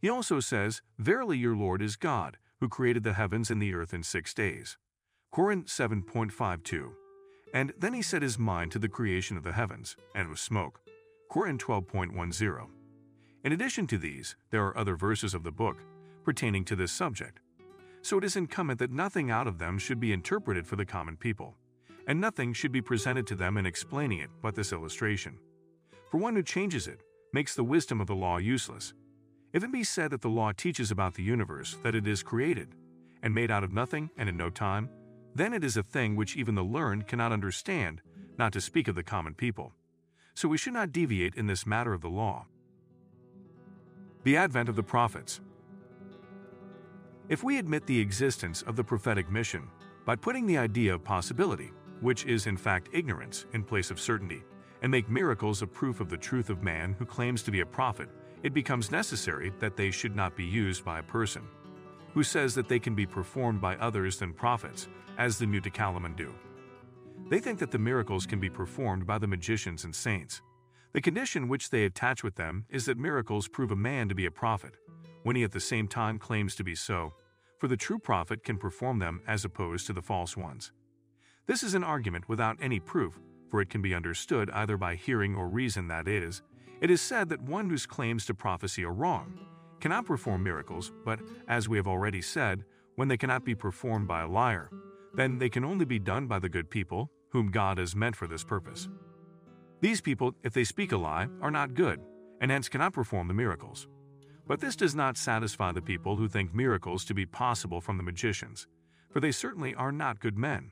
He 0.00 0.08
also 0.08 0.38
says, 0.38 0.82
Verily 0.98 1.38
your 1.38 1.56
Lord 1.56 1.80
is 1.80 1.96
God, 1.96 2.36
who 2.60 2.68
created 2.68 3.04
the 3.04 3.14
heavens 3.14 3.50
and 3.50 3.60
the 3.60 3.74
earth 3.74 3.94
in 3.94 4.02
six 4.02 4.34
days. 4.34 4.76
Quran 5.32 5.64
7.52. 5.64 6.92
And 7.52 7.72
then 7.78 7.94
he 7.94 8.02
set 8.02 8.22
his 8.22 8.38
mind 8.38 8.70
to 8.72 8.78
the 8.78 8.88
creation 8.88 9.36
of 9.36 9.44
the 9.44 9.52
heavens, 9.52 9.96
and 10.14 10.28
was 10.28 10.40
smoke. 10.40 10.83
Quran 11.34 11.58
12.10. 11.58 12.68
In 13.42 13.52
addition 13.52 13.88
to 13.88 13.98
these, 13.98 14.36
there 14.52 14.64
are 14.64 14.78
other 14.78 14.94
verses 14.94 15.34
of 15.34 15.42
the 15.42 15.50
book 15.50 15.78
pertaining 16.22 16.64
to 16.64 16.76
this 16.76 16.92
subject. 16.92 17.40
So 18.02 18.18
it 18.18 18.22
is 18.22 18.36
incumbent 18.36 18.78
that 18.78 18.92
nothing 18.92 19.32
out 19.32 19.48
of 19.48 19.58
them 19.58 19.76
should 19.76 19.98
be 19.98 20.12
interpreted 20.12 20.64
for 20.64 20.76
the 20.76 20.86
common 20.86 21.16
people, 21.16 21.56
and 22.06 22.20
nothing 22.20 22.52
should 22.52 22.70
be 22.70 22.80
presented 22.80 23.26
to 23.26 23.34
them 23.34 23.56
in 23.56 23.66
explaining 23.66 24.20
it 24.20 24.30
but 24.42 24.54
this 24.54 24.72
illustration. 24.72 25.36
For 26.08 26.18
one 26.18 26.36
who 26.36 26.42
changes 26.44 26.86
it 26.86 27.00
makes 27.32 27.56
the 27.56 27.64
wisdom 27.64 28.00
of 28.00 28.06
the 28.06 28.14
law 28.14 28.36
useless. 28.36 28.94
If 29.52 29.64
it 29.64 29.72
be 29.72 29.82
said 29.82 30.12
that 30.12 30.22
the 30.22 30.28
law 30.28 30.52
teaches 30.52 30.92
about 30.92 31.14
the 31.14 31.24
universe 31.24 31.76
that 31.82 31.96
it 31.96 32.06
is 32.06 32.22
created, 32.22 32.76
and 33.24 33.34
made 33.34 33.50
out 33.50 33.64
of 33.64 33.72
nothing 33.72 34.08
and 34.16 34.28
in 34.28 34.36
no 34.36 34.50
time, 34.50 34.88
then 35.34 35.52
it 35.52 35.64
is 35.64 35.76
a 35.76 35.82
thing 35.82 36.14
which 36.14 36.36
even 36.36 36.54
the 36.54 36.62
learned 36.62 37.08
cannot 37.08 37.32
understand, 37.32 38.02
not 38.38 38.52
to 38.52 38.60
speak 38.60 38.86
of 38.86 38.94
the 38.94 39.02
common 39.02 39.34
people. 39.34 39.72
So 40.34 40.48
we 40.48 40.58
should 40.58 40.72
not 40.72 40.92
deviate 40.92 41.36
in 41.36 41.46
this 41.46 41.66
matter 41.66 41.92
of 41.92 42.00
the 42.00 42.08
law. 42.08 42.46
The 44.24 44.36
Advent 44.36 44.68
of 44.68 44.76
the 44.76 44.82
Prophets 44.82 45.40
If 47.28 47.42
we 47.42 47.58
admit 47.58 47.86
the 47.86 48.00
existence 48.00 48.62
of 48.62 48.76
the 48.76 48.84
prophetic 48.84 49.30
mission 49.30 49.68
by 50.04 50.16
putting 50.16 50.46
the 50.46 50.58
idea 50.58 50.94
of 50.94 51.04
possibility, 51.04 51.72
which 52.00 52.24
is 52.26 52.46
in 52.46 52.56
fact 52.56 52.88
ignorance, 52.92 53.46
in 53.52 53.62
place 53.62 53.90
of 53.90 54.00
certainty, 54.00 54.42
and 54.82 54.90
make 54.90 55.08
miracles 55.08 55.62
a 55.62 55.66
proof 55.66 56.00
of 56.00 56.10
the 56.10 56.16
truth 56.16 56.50
of 56.50 56.62
man 56.62 56.94
who 56.98 57.06
claims 57.06 57.42
to 57.42 57.50
be 57.50 57.60
a 57.60 57.66
prophet, 57.66 58.08
it 58.42 58.52
becomes 58.52 58.90
necessary 58.90 59.52
that 59.58 59.76
they 59.76 59.90
should 59.90 60.14
not 60.14 60.36
be 60.36 60.44
used 60.44 60.84
by 60.84 60.98
a 60.98 61.02
person 61.02 61.42
who 62.14 62.22
says 62.22 62.54
that 62.54 62.68
they 62.68 62.78
can 62.78 62.94
be 62.94 63.04
performed 63.04 63.60
by 63.60 63.76
others 63.76 64.18
than 64.18 64.32
prophets, 64.32 64.88
as 65.18 65.36
the 65.36 65.46
Mutakallimun 65.46 66.16
do. 66.16 66.32
They 67.28 67.40
think 67.40 67.58
that 67.60 67.70
the 67.70 67.78
miracles 67.78 68.26
can 68.26 68.38
be 68.38 68.50
performed 68.50 69.06
by 69.06 69.18
the 69.18 69.26
magicians 69.26 69.84
and 69.84 69.94
saints. 69.94 70.42
The 70.92 71.00
condition 71.00 71.48
which 71.48 71.70
they 71.70 71.84
attach 71.84 72.22
with 72.22 72.36
them 72.36 72.66
is 72.68 72.84
that 72.84 72.98
miracles 72.98 73.48
prove 73.48 73.70
a 73.70 73.76
man 73.76 74.08
to 74.08 74.14
be 74.14 74.26
a 74.26 74.30
prophet, 74.30 74.74
when 75.22 75.34
he 75.34 75.42
at 75.42 75.52
the 75.52 75.60
same 75.60 75.88
time 75.88 76.18
claims 76.18 76.54
to 76.56 76.64
be 76.64 76.74
so, 76.74 77.14
for 77.58 77.66
the 77.66 77.76
true 77.76 77.98
prophet 77.98 78.44
can 78.44 78.58
perform 78.58 78.98
them 78.98 79.22
as 79.26 79.44
opposed 79.44 79.86
to 79.86 79.92
the 79.92 80.02
false 80.02 80.36
ones. 80.36 80.70
This 81.46 81.62
is 81.62 81.74
an 81.74 81.82
argument 81.82 82.28
without 82.28 82.58
any 82.60 82.78
proof, 82.78 83.18
for 83.50 83.60
it 83.60 83.70
can 83.70 83.82
be 83.82 83.94
understood 83.94 84.50
either 84.50 84.76
by 84.76 84.94
hearing 84.94 85.34
or 85.34 85.48
reason 85.48 85.88
that 85.88 86.06
is, 86.06 86.42
it 86.80 86.90
is 86.90 87.00
said 87.00 87.30
that 87.30 87.42
one 87.42 87.70
whose 87.70 87.86
claims 87.86 88.26
to 88.26 88.34
prophecy 88.34 88.84
are 88.84 88.92
wrong, 88.92 89.38
cannot 89.80 90.06
perform 90.06 90.42
miracles, 90.42 90.92
but, 91.04 91.20
as 91.48 91.68
we 91.68 91.78
have 91.78 91.88
already 91.88 92.20
said, 92.20 92.64
when 92.96 93.08
they 93.08 93.16
cannot 93.16 93.44
be 93.44 93.54
performed 93.54 94.06
by 94.06 94.22
a 94.22 94.28
liar, 94.28 94.70
then 95.14 95.38
they 95.38 95.48
can 95.48 95.64
only 95.64 95.84
be 95.84 95.98
done 95.98 96.26
by 96.26 96.38
the 96.38 96.48
good 96.48 96.68
people, 96.68 97.10
whom 97.34 97.50
God 97.50 97.78
has 97.78 97.96
meant 97.96 98.14
for 98.14 98.28
this 98.28 98.44
purpose. 98.44 98.88
These 99.80 100.00
people, 100.00 100.36
if 100.44 100.52
they 100.52 100.62
speak 100.62 100.92
a 100.92 100.96
lie, 100.96 101.26
are 101.42 101.50
not 101.50 101.74
good, 101.74 102.00
and 102.40 102.48
hence 102.48 102.68
cannot 102.68 102.92
perform 102.92 103.26
the 103.26 103.34
miracles. 103.34 103.88
But 104.46 104.60
this 104.60 104.76
does 104.76 104.94
not 104.94 105.16
satisfy 105.16 105.72
the 105.72 105.82
people 105.82 106.14
who 106.14 106.28
think 106.28 106.54
miracles 106.54 107.04
to 107.06 107.12
be 107.12 107.26
possible 107.26 107.80
from 107.80 107.96
the 107.96 108.04
magicians, 108.04 108.68
for 109.10 109.18
they 109.18 109.32
certainly 109.32 109.74
are 109.74 109.90
not 109.90 110.20
good 110.20 110.38
men. 110.38 110.70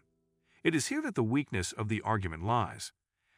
It 0.63 0.73
is 0.77 0.87
here 0.87 1.03
that 1.03 1.17
the 1.17 1.25
weakness 1.25 1.73
of 1.73 1.89
the 1.89 2.01
argument 2.03 2.45
lies. 2.45 2.93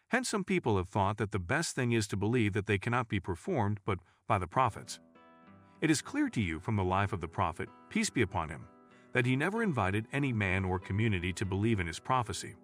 Hence, 0.08 0.28
some 0.28 0.44
people 0.44 0.76
have 0.76 0.90
thought 0.90 1.16
that 1.16 1.32
the 1.32 1.38
best 1.38 1.74
thing 1.74 1.92
is 1.92 2.06
to 2.08 2.18
believe 2.18 2.52
that 2.52 2.66
they 2.66 2.76
cannot 2.76 3.08
be 3.08 3.20
performed 3.20 3.80
but 3.86 4.00
by 4.28 4.36
the 4.36 4.46
prophets. 4.46 5.00
It 5.80 5.90
is 5.90 6.02
clear 6.02 6.28
to 6.28 6.42
you 6.42 6.60
from 6.60 6.76
the 6.76 6.84
life 6.84 7.14
of 7.14 7.22
the 7.22 7.28
prophet, 7.28 7.70
peace 7.88 8.10
be 8.10 8.20
upon 8.20 8.50
him, 8.50 8.66
that 9.14 9.24
he 9.24 9.34
never 9.34 9.62
invited 9.62 10.06
any 10.12 10.32
man 10.32 10.62
or 10.62 10.78
community 10.78 11.32
to 11.32 11.46
believe 11.46 11.80
in 11.80 11.86
his 11.86 11.98
prophecy, 11.98 12.54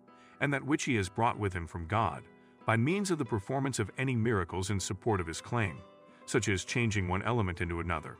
and 0.40 0.52
that 0.52 0.64
which 0.64 0.84
he 0.84 0.94
has 0.96 1.08
brought 1.08 1.38
with 1.38 1.52
him 1.52 1.66
from 1.66 1.86
God, 1.86 2.22
by 2.66 2.76
means 2.76 3.10
of 3.10 3.18
the 3.18 3.24
performance 3.24 3.78
of 3.78 3.90
any 3.98 4.14
miracles 4.14 4.70
in 4.70 4.80
support 4.80 5.20
of 5.20 5.26
his 5.26 5.40
claim, 5.40 5.78
such 6.26 6.48
as 6.48 6.64
changing 6.64 7.08
one 7.08 7.22
element 7.22 7.60
into 7.60 7.80
another. 7.80 8.16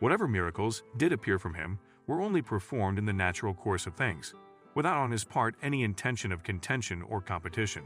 Whatever 0.00 0.26
miracles 0.26 0.82
did 0.96 1.12
appear 1.12 1.38
from 1.38 1.54
him 1.54 1.78
were 2.06 2.20
only 2.20 2.42
performed 2.42 2.98
in 2.98 3.06
the 3.06 3.12
natural 3.12 3.54
course 3.54 3.86
of 3.86 3.94
things, 3.94 4.34
without 4.74 4.96
on 4.96 5.10
his 5.10 5.24
part 5.24 5.54
any 5.62 5.82
intention 5.82 6.32
of 6.32 6.42
contention 6.42 7.02
or 7.02 7.20
competition. 7.20 7.84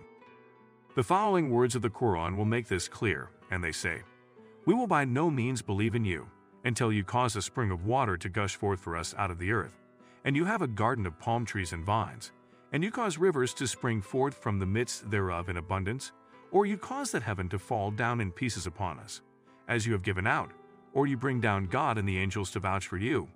The 0.94 1.02
following 1.02 1.50
words 1.50 1.74
of 1.74 1.82
the 1.82 1.90
Quran 1.90 2.36
will 2.36 2.46
make 2.46 2.68
this 2.68 2.88
clear, 2.88 3.30
and 3.50 3.62
they 3.62 3.72
say, 3.72 4.02
we 4.64 4.74
will 4.74 4.86
by 4.86 5.04
no 5.04 5.30
means 5.30 5.62
believe 5.62 5.94
in 5.94 6.04
you 6.04 6.26
until 6.64 6.92
you 6.92 7.04
cause 7.04 7.36
a 7.36 7.42
spring 7.42 7.70
of 7.70 7.84
water 7.84 8.16
to 8.16 8.28
gush 8.28 8.56
forth 8.56 8.80
for 8.80 8.96
us 8.96 9.14
out 9.16 9.30
of 9.30 9.38
the 9.38 9.52
earth, 9.52 9.78
and 10.24 10.34
you 10.34 10.44
have 10.44 10.62
a 10.62 10.66
garden 10.66 11.06
of 11.06 11.18
palm 11.20 11.44
trees 11.44 11.72
and 11.72 11.84
vines, 11.84 12.32
and 12.76 12.84
you 12.84 12.90
cause 12.90 13.16
rivers 13.16 13.54
to 13.54 13.66
spring 13.66 14.02
forth 14.02 14.34
from 14.34 14.58
the 14.58 14.66
midst 14.66 15.10
thereof 15.10 15.48
in 15.48 15.56
abundance, 15.56 16.12
or 16.50 16.66
you 16.66 16.76
cause 16.76 17.10
that 17.10 17.22
heaven 17.22 17.48
to 17.48 17.58
fall 17.58 17.90
down 17.90 18.20
in 18.20 18.30
pieces 18.30 18.66
upon 18.66 18.98
us, 18.98 19.22
as 19.66 19.86
you 19.86 19.94
have 19.94 20.02
given 20.02 20.26
out, 20.26 20.50
or 20.92 21.06
you 21.06 21.16
bring 21.16 21.40
down 21.40 21.64
God 21.64 21.96
and 21.96 22.06
the 22.06 22.18
angels 22.18 22.50
to 22.50 22.60
vouch 22.60 22.86
for 22.86 22.98
you, 22.98 23.28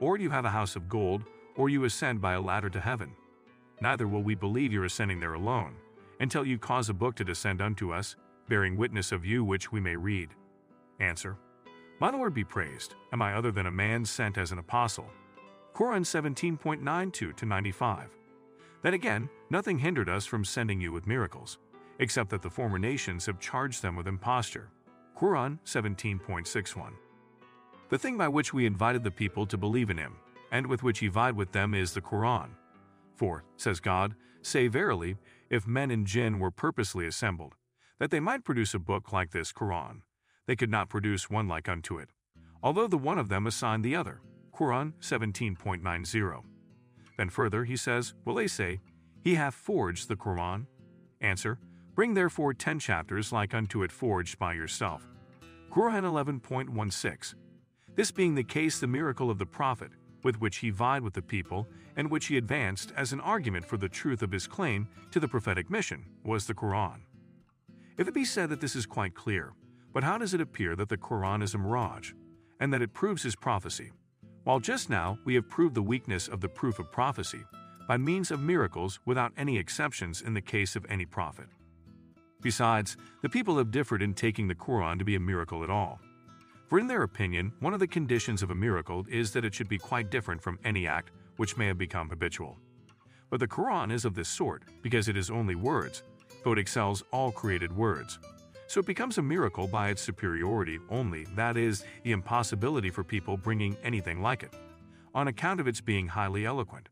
or 0.00 0.16
you 0.16 0.30
have 0.30 0.46
a 0.46 0.48
house 0.48 0.74
of 0.74 0.88
gold, 0.88 1.22
or 1.54 1.68
you 1.68 1.84
ascend 1.84 2.22
by 2.22 2.32
a 2.32 2.40
ladder 2.40 2.70
to 2.70 2.80
heaven. 2.80 3.12
Neither 3.82 4.08
will 4.08 4.22
we 4.22 4.34
believe 4.34 4.72
you're 4.72 4.86
ascending 4.86 5.20
there 5.20 5.34
alone, 5.34 5.74
until 6.20 6.46
you 6.46 6.56
cause 6.56 6.88
a 6.88 6.94
book 6.94 7.14
to 7.16 7.24
descend 7.24 7.60
unto 7.60 7.92
us, 7.92 8.16
bearing 8.48 8.74
witness 8.74 9.12
of 9.12 9.22
you 9.22 9.44
which 9.44 9.70
we 9.70 9.80
may 9.80 9.96
read. 9.96 10.30
Answer. 10.98 11.36
My 12.00 12.08
Lord 12.08 12.32
be 12.32 12.42
praised. 12.42 12.94
Am 13.12 13.20
I 13.20 13.34
other 13.34 13.52
than 13.52 13.66
a 13.66 13.70
man 13.70 14.06
sent 14.06 14.38
as 14.38 14.50
an 14.50 14.58
apostle? 14.58 15.10
Quran 15.74 16.06
17.92 16.06 17.36
to 17.36 17.44
95. 17.44 18.17
Then 18.82 18.94
again, 18.94 19.28
nothing 19.50 19.78
hindered 19.78 20.08
us 20.08 20.24
from 20.26 20.44
sending 20.44 20.80
you 20.80 20.92
with 20.92 21.06
miracles, 21.06 21.58
except 21.98 22.30
that 22.30 22.42
the 22.42 22.50
former 22.50 22.78
nations 22.78 23.26
have 23.26 23.40
charged 23.40 23.82
them 23.82 23.96
with 23.96 24.06
imposture. 24.06 24.70
Quran 25.16 25.58
17.61. 25.64 26.92
The 27.88 27.98
thing 27.98 28.16
by 28.16 28.28
which 28.28 28.52
we 28.52 28.66
invited 28.66 29.02
the 29.02 29.10
people 29.10 29.46
to 29.46 29.56
believe 29.56 29.90
in 29.90 29.98
him, 29.98 30.16
and 30.52 30.66
with 30.66 30.82
which 30.82 31.00
he 31.00 31.08
vied 31.08 31.34
with 31.34 31.52
them, 31.52 31.74
is 31.74 31.92
the 31.92 32.00
Quran. 32.00 32.50
For, 33.16 33.44
says 33.56 33.80
God, 33.80 34.14
say 34.42 34.68
verily, 34.68 35.16
if 35.50 35.66
men 35.66 35.90
and 35.90 36.06
jinn 36.06 36.38
were 36.38 36.50
purposely 36.50 37.06
assembled, 37.06 37.54
that 37.98 38.10
they 38.10 38.20
might 38.20 38.44
produce 38.44 38.74
a 38.74 38.78
book 38.78 39.12
like 39.12 39.30
this 39.30 39.52
Quran, 39.52 40.02
they 40.46 40.54
could 40.54 40.70
not 40.70 40.88
produce 40.88 41.28
one 41.28 41.48
like 41.48 41.68
unto 41.68 41.98
it, 41.98 42.10
although 42.62 42.86
the 42.86 42.96
one 42.96 43.18
of 43.18 43.28
them 43.28 43.46
assigned 43.46 43.84
the 43.84 43.96
other. 43.96 44.20
Quran 44.54 44.92
17.90. 45.00 46.57
Then 47.18 47.28
further 47.28 47.64
he 47.64 47.76
says, 47.76 48.14
Will 48.24 48.36
they 48.36 48.46
say, 48.46 48.80
He 49.20 49.34
hath 49.34 49.54
forged 49.54 50.08
the 50.08 50.16
Quran? 50.16 50.66
Answer, 51.20 51.58
Bring 51.94 52.14
therefore 52.14 52.54
ten 52.54 52.78
chapters 52.78 53.32
like 53.32 53.52
unto 53.52 53.82
it 53.82 53.90
forged 53.90 54.38
by 54.38 54.54
yourself. 54.54 55.04
Quran 55.70 56.04
11.16. 56.04 57.34
This 57.96 58.12
being 58.12 58.36
the 58.36 58.44
case, 58.44 58.78
the 58.78 58.86
miracle 58.86 59.30
of 59.30 59.38
the 59.38 59.46
Prophet, 59.46 59.90
with 60.22 60.40
which 60.40 60.58
he 60.58 60.70
vied 60.70 61.02
with 61.02 61.14
the 61.14 61.22
people, 61.22 61.66
and 61.96 62.08
which 62.08 62.26
he 62.26 62.36
advanced 62.36 62.92
as 62.96 63.12
an 63.12 63.20
argument 63.20 63.66
for 63.66 63.76
the 63.76 63.88
truth 63.88 64.22
of 64.22 64.30
his 64.30 64.46
claim 64.46 64.86
to 65.10 65.18
the 65.18 65.26
prophetic 65.26 65.68
mission, 65.68 66.04
was 66.22 66.46
the 66.46 66.54
Quran. 66.54 67.00
If 67.96 68.06
it 68.06 68.14
be 68.14 68.24
said 68.24 68.48
that 68.50 68.60
this 68.60 68.76
is 68.76 68.86
quite 68.86 69.16
clear, 69.16 69.54
but 69.92 70.04
how 70.04 70.18
does 70.18 70.34
it 70.34 70.40
appear 70.40 70.76
that 70.76 70.88
the 70.88 70.96
Quran 70.96 71.42
is 71.42 71.54
a 71.54 71.58
mirage, 71.58 72.12
and 72.60 72.72
that 72.72 72.82
it 72.82 72.94
proves 72.94 73.24
his 73.24 73.34
prophecy? 73.34 73.90
While 74.44 74.60
just 74.60 74.88
now 74.88 75.18
we 75.24 75.34
have 75.34 75.48
proved 75.48 75.74
the 75.74 75.82
weakness 75.82 76.28
of 76.28 76.40
the 76.40 76.48
proof 76.48 76.78
of 76.78 76.90
prophecy 76.90 77.44
by 77.86 77.96
means 77.96 78.30
of 78.30 78.40
miracles 78.40 79.00
without 79.04 79.32
any 79.36 79.58
exceptions 79.58 80.22
in 80.22 80.34
the 80.34 80.40
case 80.40 80.76
of 80.76 80.86
any 80.88 81.04
prophet. 81.04 81.46
Besides, 82.40 82.96
the 83.22 83.28
people 83.28 83.58
have 83.58 83.70
differed 83.70 84.02
in 84.02 84.14
taking 84.14 84.46
the 84.46 84.54
Quran 84.54 84.98
to 84.98 85.04
be 85.04 85.16
a 85.16 85.20
miracle 85.20 85.64
at 85.64 85.70
all. 85.70 86.00
For 86.68 86.78
in 86.78 86.86
their 86.86 87.02
opinion, 87.02 87.52
one 87.60 87.72
of 87.74 87.80
the 87.80 87.86
conditions 87.86 88.42
of 88.42 88.50
a 88.50 88.54
miracle 88.54 89.06
is 89.08 89.32
that 89.32 89.44
it 89.44 89.54
should 89.54 89.68
be 89.68 89.78
quite 89.78 90.10
different 90.10 90.42
from 90.42 90.58
any 90.64 90.86
act 90.86 91.10
which 91.36 91.56
may 91.56 91.66
have 91.66 91.78
become 91.78 92.10
habitual. 92.10 92.58
But 93.30 93.40
the 93.40 93.48
Quran 93.48 93.92
is 93.92 94.04
of 94.04 94.14
this 94.14 94.28
sort 94.28 94.64
because 94.82 95.08
it 95.08 95.16
is 95.16 95.30
only 95.30 95.54
words, 95.54 96.02
though 96.44 96.52
it 96.52 96.58
excels 96.58 97.02
all 97.10 97.32
created 97.32 97.74
words, 97.74 98.18
so 98.68 98.80
it 98.80 98.86
becomes 98.86 99.18
a 99.18 99.22
miracle 99.22 99.66
by 99.66 99.88
its 99.88 100.02
superiority 100.02 100.78
only, 100.90 101.24
that 101.34 101.56
is, 101.56 101.84
the 102.04 102.12
impossibility 102.12 102.90
for 102.90 103.02
people 103.02 103.36
bringing 103.36 103.76
anything 103.82 104.22
like 104.22 104.42
it. 104.42 104.54
on 105.14 105.28
account 105.28 105.58
of 105.58 105.66
its 105.66 105.80
being 105.80 106.06
highly 106.06 106.44
eloquent. 106.44 106.88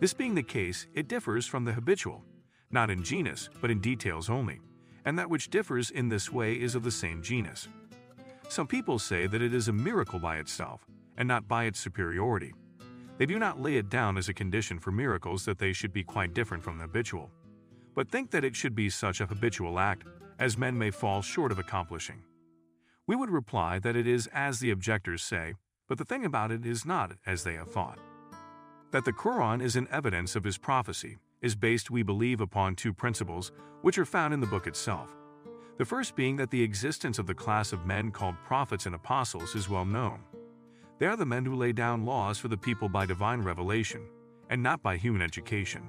This 0.00 0.12
being 0.12 0.34
the 0.34 0.42
case, 0.42 0.86
it 0.92 1.08
differs 1.08 1.46
from 1.46 1.64
the 1.64 1.72
habitual, 1.72 2.22
not 2.70 2.90
in 2.90 3.02
genus, 3.02 3.48
but 3.60 3.70
in 3.70 3.80
details 3.80 4.28
only, 4.28 4.60
and 5.04 5.18
that 5.18 5.30
which 5.30 5.48
differs 5.50 5.90
in 5.90 6.08
this 6.08 6.30
way 6.30 6.54
is 6.54 6.74
of 6.74 6.82
the 6.82 6.90
same 6.90 7.22
genus. 7.22 7.68
Some 8.48 8.66
people 8.66 8.98
say 8.98 9.26
that 9.26 9.40
it 9.40 9.54
is 9.54 9.68
a 9.68 9.72
miracle 9.72 10.18
by 10.18 10.38
itself, 10.38 10.84
and 11.16 11.26
not 11.28 11.48
by 11.48 11.64
its 11.64 11.78
superiority. 11.78 12.52
They 13.16 13.26
do 13.26 13.38
not 13.38 13.62
lay 13.62 13.76
it 13.76 13.88
down 13.88 14.18
as 14.18 14.28
a 14.28 14.34
condition 14.34 14.80
for 14.80 14.90
miracles 14.90 15.44
that 15.44 15.58
they 15.58 15.72
should 15.72 15.92
be 15.92 16.02
quite 16.02 16.34
different 16.34 16.64
from 16.64 16.76
the 16.76 16.82
habitual, 16.82 17.30
but 17.94 18.10
think 18.10 18.30
that 18.32 18.44
it 18.44 18.56
should 18.56 18.74
be 18.74 18.90
such 18.90 19.20
a 19.20 19.26
habitual 19.26 19.78
act 19.78 20.04
as 20.38 20.58
men 20.58 20.76
may 20.78 20.90
fall 20.90 21.22
short 21.22 21.52
of 21.52 21.58
accomplishing. 21.58 22.22
We 23.06 23.16
would 23.16 23.30
reply 23.30 23.78
that 23.80 23.96
it 23.96 24.06
is 24.06 24.28
as 24.28 24.60
the 24.60 24.70
objectors 24.70 25.22
say, 25.22 25.54
but 25.88 25.98
the 25.98 26.04
thing 26.04 26.24
about 26.24 26.50
it 26.50 26.64
is 26.64 26.86
not 26.86 27.12
as 27.26 27.44
they 27.44 27.54
have 27.54 27.70
thought. 27.70 27.98
That 28.92 29.04
the 29.04 29.12
Quran 29.12 29.62
is 29.62 29.76
an 29.76 29.88
evidence 29.90 30.36
of 30.36 30.44
his 30.44 30.56
prophecy 30.56 31.18
is 31.42 31.54
based, 31.54 31.90
we 31.90 32.02
believe, 32.02 32.40
upon 32.40 32.74
two 32.74 32.94
principles 32.94 33.52
which 33.82 33.98
are 33.98 34.06
found 34.06 34.32
in 34.32 34.40
the 34.40 34.46
book 34.46 34.66
itself. 34.66 35.14
The 35.76 35.84
first 35.84 36.16
being 36.16 36.36
that 36.36 36.50
the 36.50 36.62
existence 36.62 37.18
of 37.18 37.26
the 37.26 37.34
class 37.34 37.72
of 37.72 37.84
men 37.84 38.10
called 38.10 38.36
prophets 38.46 38.86
and 38.86 38.94
apostles 38.94 39.54
is 39.54 39.68
well 39.68 39.84
known. 39.84 40.20
They 40.98 41.06
are 41.06 41.16
the 41.16 41.26
men 41.26 41.44
who 41.44 41.56
lay 41.56 41.72
down 41.72 42.06
laws 42.06 42.38
for 42.38 42.48
the 42.48 42.56
people 42.56 42.88
by 42.88 43.04
divine 43.04 43.42
revelation, 43.42 44.06
and 44.48 44.62
not 44.62 44.82
by 44.82 44.96
human 44.96 45.20
education. 45.20 45.82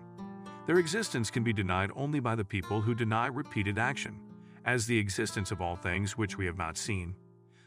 Their 0.66 0.80
existence 0.80 1.30
can 1.30 1.44
be 1.44 1.54
denied 1.54 1.92
only 1.96 2.20
by 2.20 2.36
the 2.36 2.44
people 2.44 2.82
who 2.82 2.96
deny 2.96 3.28
repeated 3.28 3.78
action, 3.78 4.20
as 4.66 4.86
the 4.86 4.98
existence 4.98 5.52
of 5.52 5.62
all 5.62 5.76
things 5.76 6.18
which 6.18 6.38
we 6.38 6.46
have 6.46 6.58
not 6.58 6.78
seen, 6.78 7.16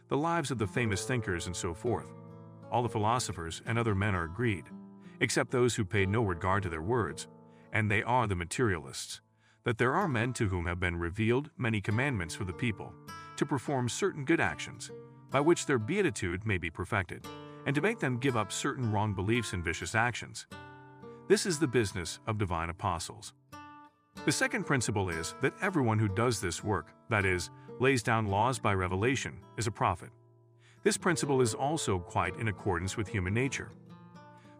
the 0.08 0.16
lives 0.16 0.50
of 0.50 0.58
the 0.58 0.66
famous 0.66 1.04
thinkers, 1.04 1.46
and 1.46 1.54
so 1.54 1.72
forth. 1.72 2.12
All 2.70 2.82
the 2.82 2.88
philosophers 2.88 3.62
and 3.66 3.78
other 3.78 3.94
men 3.94 4.14
are 4.14 4.24
agreed, 4.24 4.64
except 5.20 5.50
those 5.50 5.74
who 5.74 5.84
pay 5.84 6.06
no 6.06 6.22
regard 6.22 6.62
to 6.64 6.68
their 6.68 6.82
words, 6.82 7.28
and 7.72 7.90
they 7.90 8.02
are 8.02 8.26
the 8.26 8.34
materialists, 8.34 9.20
that 9.64 9.78
there 9.78 9.94
are 9.94 10.08
men 10.08 10.32
to 10.32 10.48
whom 10.48 10.66
have 10.66 10.80
been 10.80 10.96
revealed 10.96 11.50
many 11.56 11.80
commandments 11.80 12.34
for 12.34 12.44
the 12.44 12.52
people, 12.52 12.92
to 13.36 13.46
perform 13.46 13.88
certain 13.88 14.24
good 14.24 14.40
actions, 14.40 14.90
by 15.30 15.40
which 15.40 15.66
their 15.66 15.78
beatitude 15.78 16.46
may 16.46 16.58
be 16.58 16.70
perfected, 16.70 17.24
and 17.66 17.74
to 17.74 17.82
make 17.82 17.98
them 17.98 18.18
give 18.18 18.36
up 18.36 18.50
certain 18.50 18.90
wrong 18.90 19.12
beliefs 19.14 19.52
and 19.52 19.62
vicious 19.62 19.94
actions. 19.94 20.46
This 21.28 21.44
is 21.44 21.58
the 21.58 21.68
business 21.68 22.18
of 22.26 22.38
divine 22.38 22.70
apostles. 22.70 23.34
The 24.24 24.32
second 24.32 24.64
principle 24.64 25.08
is 25.08 25.34
that 25.40 25.54
everyone 25.62 25.98
who 25.98 26.08
does 26.08 26.40
this 26.40 26.62
work, 26.62 26.92
that 27.08 27.24
is, 27.24 27.50
lays 27.80 28.02
down 28.02 28.26
laws 28.26 28.58
by 28.58 28.74
revelation, 28.74 29.38
is 29.56 29.66
a 29.66 29.70
prophet. 29.70 30.10
This 30.82 30.96
principle 30.96 31.40
is 31.40 31.54
also 31.54 31.98
quite 31.98 32.36
in 32.36 32.48
accordance 32.48 32.96
with 32.96 33.08
human 33.08 33.32
nature. 33.32 33.70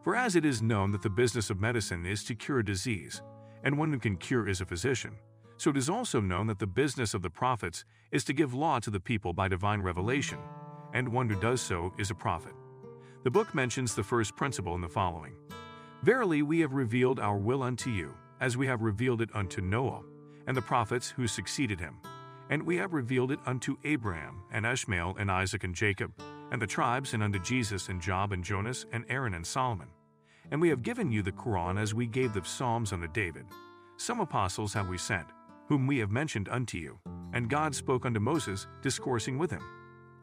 For 0.02 0.16
as 0.16 0.36
it 0.36 0.44
is 0.44 0.62
known 0.62 0.90
that 0.92 1.02
the 1.02 1.10
business 1.10 1.50
of 1.50 1.60
medicine 1.60 2.06
is 2.06 2.24
to 2.24 2.34
cure 2.34 2.60
a 2.60 2.64
disease, 2.64 3.20
and 3.62 3.76
one 3.76 3.92
who 3.92 3.98
can 3.98 4.16
cure 4.16 4.48
is 4.48 4.60
a 4.60 4.66
physician, 4.66 5.16
so 5.58 5.70
it 5.70 5.76
is 5.76 5.90
also 5.90 6.20
known 6.20 6.46
that 6.46 6.60
the 6.60 6.66
business 6.66 7.12
of 7.12 7.22
the 7.22 7.30
prophets 7.30 7.84
is 8.12 8.24
to 8.24 8.32
give 8.32 8.54
law 8.54 8.78
to 8.78 8.90
the 8.90 9.00
people 9.00 9.32
by 9.32 9.48
divine 9.48 9.82
revelation, 9.82 10.38
and 10.94 11.08
one 11.08 11.28
who 11.28 11.38
does 11.40 11.60
so 11.60 11.92
is 11.98 12.10
a 12.10 12.14
prophet. 12.14 12.52
The 13.24 13.30
book 13.30 13.54
mentions 13.54 13.94
the 13.94 14.04
first 14.04 14.36
principle 14.36 14.76
in 14.76 14.80
the 14.80 14.88
following 14.88 15.34
Verily, 16.04 16.42
we 16.42 16.60
have 16.60 16.72
revealed 16.72 17.18
our 17.18 17.36
will 17.36 17.62
unto 17.62 17.90
you, 17.90 18.14
as 18.40 18.56
we 18.56 18.66
have 18.66 18.82
revealed 18.82 19.20
it 19.20 19.30
unto 19.34 19.60
Noah, 19.60 20.02
and 20.46 20.56
the 20.56 20.62
prophets 20.62 21.10
who 21.10 21.26
succeeded 21.26 21.80
him. 21.80 21.98
And 22.50 22.62
we 22.62 22.76
have 22.76 22.94
revealed 22.94 23.32
it 23.32 23.40
unto 23.46 23.76
Abraham, 23.84 24.42
and 24.52 24.64
Ishmael, 24.64 25.16
and 25.18 25.30
Isaac, 25.30 25.64
and 25.64 25.74
Jacob, 25.74 26.12
and 26.50 26.62
the 26.62 26.66
tribes, 26.66 27.12
and 27.12 27.22
unto 27.22 27.38
Jesus, 27.38 27.88
and 27.88 28.00
Job, 28.00 28.32
and 28.32 28.42
Jonas, 28.42 28.86
and 28.92 29.04
Aaron, 29.08 29.34
and 29.34 29.46
Solomon. 29.46 29.88
And 30.50 30.60
we 30.60 30.70
have 30.70 30.82
given 30.82 31.12
you 31.12 31.22
the 31.22 31.32
Quran 31.32 31.78
as 31.78 31.94
we 31.94 32.06
gave 32.06 32.32
the 32.32 32.44
Psalms 32.44 32.92
unto 32.92 33.08
David. 33.08 33.44
Some 33.98 34.20
apostles 34.20 34.72
have 34.72 34.88
we 34.88 34.96
sent, 34.96 35.26
whom 35.66 35.86
we 35.86 35.98
have 35.98 36.10
mentioned 36.10 36.48
unto 36.48 36.78
you, 36.78 36.98
and 37.34 37.50
God 37.50 37.74
spoke 37.74 38.06
unto 38.06 38.20
Moses, 38.20 38.66
discoursing 38.80 39.36
with 39.36 39.50
him. 39.50 39.62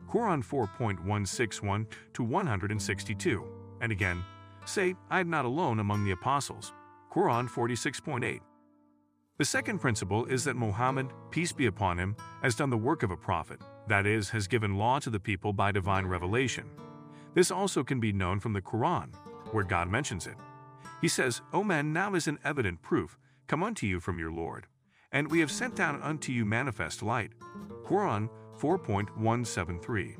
Quran 0.09 0.43
4.161 0.43 1.85
to 2.13 2.23
162. 2.23 3.45
And 3.81 3.91
again, 3.91 4.23
say, 4.65 4.95
I 5.09 5.19
am 5.19 5.29
not 5.29 5.45
alone 5.45 5.79
among 5.79 6.05
the 6.05 6.11
apostles. 6.11 6.73
Quran 7.15 7.49
46.8. 7.49 8.41
The 9.37 9.45
second 9.45 9.79
principle 9.79 10.25
is 10.25 10.43
that 10.43 10.57
Muhammad, 10.57 11.13
peace 11.31 11.53
be 11.53 11.67
upon 11.67 11.97
him, 11.97 12.13
has 12.41 12.55
done 12.55 12.69
the 12.69 12.75
work 12.75 13.03
of 13.03 13.11
a 13.11 13.15
prophet, 13.15 13.61
that 13.87 14.05
is, 14.05 14.29
has 14.31 14.49
given 14.49 14.77
law 14.77 14.99
to 14.99 15.09
the 15.09 15.19
people 15.19 15.53
by 15.53 15.71
divine 15.71 16.05
revelation. 16.07 16.69
This 17.33 17.51
also 17.51 17.85
can 17.85 18.01
be 18.01 18.11
known 18.11 18.41
from 18.41 18.51
the 18.51 18.61
Quran, 18.61 19.13
where 19.51 19.63
God 19.63 19.89
mentions 19.89 20.27
it. 20.27 20.35
He 20.99 21.07
says, 21.07 21.41
O 21.53 21.63
men, 21.63 21.93
now 21.93 22.15
is 22.15 22.27
an 22.27 22.37
evident 22.43 22.81
proof 22.81 23.17
come 23.47 23.63
unto 23.63 23.87
you 23.87 24.01
from 24.01 24.19
your 24.19 24.31
Lord, 24.31 24.67
and 25.13 25.31
we 25.31 25.39
have 25.39 25.51
sent 25.51 25.73
down 25.73 26.01
unto 26.01 26.33
you 26.33 26.43
manifest 26.43 27.01
light. 27.01 27.31
Quran 27.85 28.27
4.173. 28.59 30.17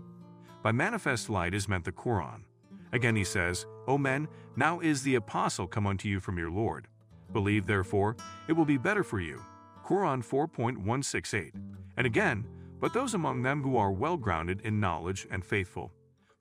By 0.63 0.71
manifest 0.71 1.29
light 1.29 1.53
is 1.53 1.67
meant 1.67 1.83
the 1.83 1.91
Quran. 1.91 2.43
Again 2.93 3.15
he 3.15 3.23
says, 3.23 3.65
O 3.87 3.97
men, 3.97 4.27
now 4.55 4.79
is 4.79 5.03
the 5.03 5.15
apostle 5.15 5.67
come 5.67 5.87
unto 5.87 6.07
you 6.07 6.19
from 6.19 6.37
your 6.37 6.51
Lord. 6.51 6.87
Believe 7.33 7.65
therefore, 7.65 8.15
it 8.47 8.53
will 8.53 8.65
be 8.65 8.77
better 8.77 9.03
for 9.03 9.19
you. 9.19 9.41
Quran 9.85 10.25
4.168. 10.25 11.51
And 11.97 12.07
again, 12.07 12.45
but 12.79 12.93
those 12.93 13.13
among 13.13 13.41
them 13.41 13.61
who 13.63 13.77
are 13.77 13.91
well 13.91 14.17
grounded 14.17 14.61
in 14.61 14.79
knowledge 14.79 15.27
and 15.31 15.43
faithful, 15.43 15.91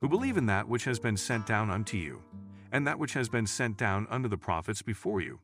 who 0.01 0.09
believe 0.09 0.37
in 0.37 0.45
that 0.45 0.67
which 0.67 0.83
has 0.83 0.99
been 0.99 1.17
sent 1.17 1.45
down 1.45 1.69
unto 1.69 1.97
you, 1.97 2.21
and 2.71 2.85
that 2.85 2.99
which 2.99 3.13
has 3.13 3.29
been 3.29 3.47
sent 3.47 3.77
down 3.77 4.07
unto 4.09 4.27
the 4.27 4.37
prophets 4.37 4.81
before 4.81 5.21
you. 5.21 5.39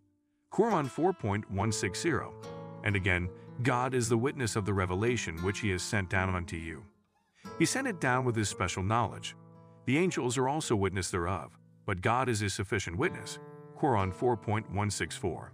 Quran 0.51 0.89
4.160. 0.89 2.33
And 2.83 2.95
again, 2.95 3.29
God 3.63 3.93
is 3.93 4.09
the 4.09 4.17
witness 4.17 4.55
of 4.55 4.65
the 4.65 4.73
revelation 4.73 5.37
which 5.43 5.59
He 5.59 5.69
has 5.69 5.81
sent 5.81 6.09
down 6.09 6.33
unto 6.35 6.57
you. 6.57 6.83
He 7.57 7.65
sent 7.65 7.87
it 7.87 8.01
down 8.01 8.25
with 8.25 8.35
His 8.35 8.49
special 8.49 8.83
knowledge. 8.83 9.35
The 9.85 9.97
angels 9.97 10.37
are 10.37 10.47
also 10.47 10.75
witness 10.75 11.09
thereof, 11.09 11.57
but 11.85 12.01
God 12.01 12.29
is 12.29 12.39
His 12.39 12.53
sufficient 12.53 12.97
witness. 12.97 13.39
Quran 13.77 14.13
4.164. 14.13 15.49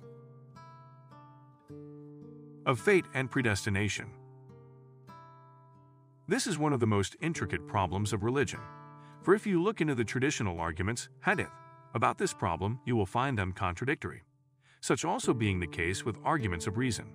Of 2.65 2.79
fate 2.79 3.05
and 3.13 3.31
predestination. 3.31 4.07
This 6.27 6.45
is 6.45 6.59
one 6.59 6.73
of 6.73 6.81
the 6.81 6.87
most 6.87 7.15
intricate 7.21 7.65
problems 7.67 8.11
of 8.11 8.25
religion. 8.25 8.59
For 9.23 9.33
if 9.33 9.47
you 9.47 9.63
look 9.63 9.79
into 9.79 9.95
the 9.95 10.03
traditional 10.03 10.59
arguments, 10.59 11.07
hadith, 11.23 11.51
about 11.93 12.17
this 12.17 12.33
problem, 12.33 12.81
you 12.85 12.97
will 12.97 13.05
find 13.05 13.37
them 13.37 13.53
contradictory. 13.53 14.23
Such 14.81 15.05
also 15.05 15.33
being 15.33 15.61
the 15.61 15.67
case 15.67 16.03
with 16.03 16.19
arguments 16.25 16.67
of 16.67 16.77
reason. 16.77 17.13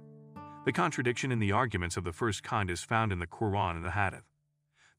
The 0.64 0.72
contradiction 0.72 1.30
in 1.30 1.40
the 1.40 1.52
arguments 1.52 1.98
of 1.98 2.04
the 2.04 2.12
first 2.12 2.42
kind 2.42 2.70
is 2.70 2.82
found 2.82 3.12
in 3.12 3.18
the 3.18 3.26
Quran 3.26 3.76
and 3.76 3.84
the 3.84 3.90
Hadith. 3.90 4.24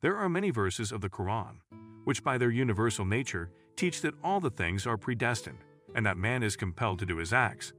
There 0.02 0.15
are 0.17 0.30
many 0.30 0.52
verses 0.52 0.91
of 0.91 1.02
the 1.02 1.10
Quran, 1.10 1.58
which 2.04 2.24
by 2.24 2.38
their 2.38 2.52
universal 2.52 3.06
nature 3.06 3.52
teach 3.76 4.02
that 4.02 4.16
all 4.24 4.39
the 4.39 4.50
things 4.50 4.86
are 4.86 4.98
predestined 4.98 5.60
and 5.96 6.06
that 6.06 6.18
man 6.18 6.44
is 6.44 6.56
compelled 6.56 7.00
to 7.00 7.06
do 7.06 7.18
his 7.18 7.34
acts. 7.34 7.74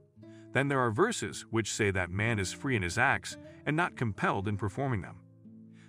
Then 0.53 0.67
there 0.67 0.79
are 0.79 0.91
verses 0.91 1.45
which 1.49 1.73
say 1.73 1.91
that 1.91 2.09
man 2.09 2.39
is 2.39 2.53
free 2.53 2.75
in 2.75 2.81
his 2.81 2.97
acts 2.97 3.37
and 3.65 3.75
not 3.75 3.97
compelled 3.97 4.47
in 4.47 4.57
performing 4.57 5.01
them. 5.01 5.17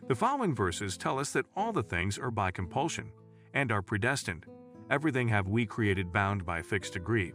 The 0.09 0.15
following 0.15 0.55
verses 0.55 0.97
tell 0.97 1.19
us 1.19 1.33
that 1.33 1.47
all 1.57 1.73
the 1.73 1.83
things 1.83 2.19
are 2.19 2.31
by 2.31 2.51
compulsion 2.51 3.11
and 3.55 3.73
are 3.73 3.83
predestined. 3.83 4.47
Everything 4.91 5.29
have 5.29 5.49
we 5.49 5.67
created 5.67 6.13
bound 6.13 6.45
by 6.45 6.59
a 6.59 6.63
fixed 6.63 6.93
degree. 6.93 7.33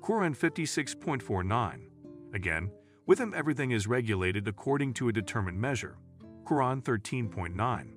Quran 0.00 0.36
56.49. 0.36 1.80
Again, 2.34 2.70
with 3.06 3.18
him, 3.18 3.34
everything 3.36 3.70
is 3.70 3.86
regulated 3.86 4.46
according 4.48 4.94
to 4.94 5.08
a 5.08 5.12
determined 5.12 5.60
measure. 5.60 5.96
Quran 6.44 6.82
13.9. 6.82 7.93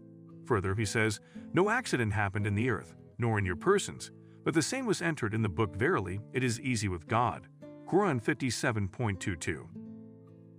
Further, 0.48 0.74
he 0.76 0.86
says, 0.86 1.20
No 1.54 1.70
accident 1.70 2.14
happened 2.14 2.48
in 2.48 2.56
the 2.56 2.70
earth, 2.70 2.96
nor 3.18 3.38
in 3.38 3.46
your 3.46 3.56
persons, 3.56 4.12
but 4.44 4.54
the 4.54 4.62
same 4.62 4.86
was 4.86 5.02
entered 5.02 5.34
in 5.34 5.42
the 5.42 5.50
book 5.50 5.76
Verily, 5.76 6.22
it 6.32 6.44
is 6.44 6.60
easy 6.62 6.88
with 6.88 7.08
God. 7.08 7.48
Quran 7.88 8.24
57.22. 8.24 9.68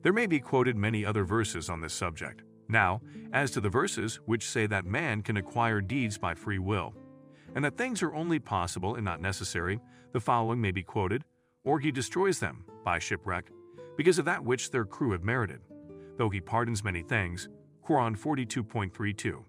There 0.03 0.12
may 0.12 0.27
be 0.27 0.40
quoted 0.40 0.77
many 0.77 1.05
other 1.05 1.24
verses 1.24 1.68
on 1.68 1.81
this 1.81 1.94
subject. 1.94 2.42
Now, 2.68 3.01
as 3.33 3.51
to 3.53 3.61
the 3.61 3.70
verses 3.70 4.16
which 4.27 4.46
say 4.46 4.66
that 4.66 4.85
man 4.85 5.22
can 5.22 5.38
acquire 5.38 5.81
deeds 5.81 6.18
by 6.18 6.35
free 6.35 6.59
will, 6.59 6.94
and 7.55 7.64
that 7.64 7.79
things 7.79 8.03
are 8.03 8.14
only 8.14 8.38
possible 8.38 8.94
and 8.94 9.05
not 9.05 9.22
necessary, 9.22 9.81
the 10.12 10.20
following 10.20 10.61
may 10.61 10.70
be 10.70 10.83
quoted, 10.83 11.24
or 11.64 11.81
he 11.81 11.90
destroys 11.90 12.38
them 12.38 12.64
by 12.85 12.98
shipwreck, 12.98 13.51
because 13.96 14.18
of 14.18 14.27
that 14.27 14.44
which 14.44 14.70
their 14.70 14.85
crew 14.85 15.12
have 15.12 15.24
merited, 15.24 15.61
though 16.18 16.29
he 16.29 16.40
pardons 16.40 16.85
many 16.85 17.03
things. 17.03 17.48
Quran 17.85 18.18
42.32. 18.18 19.42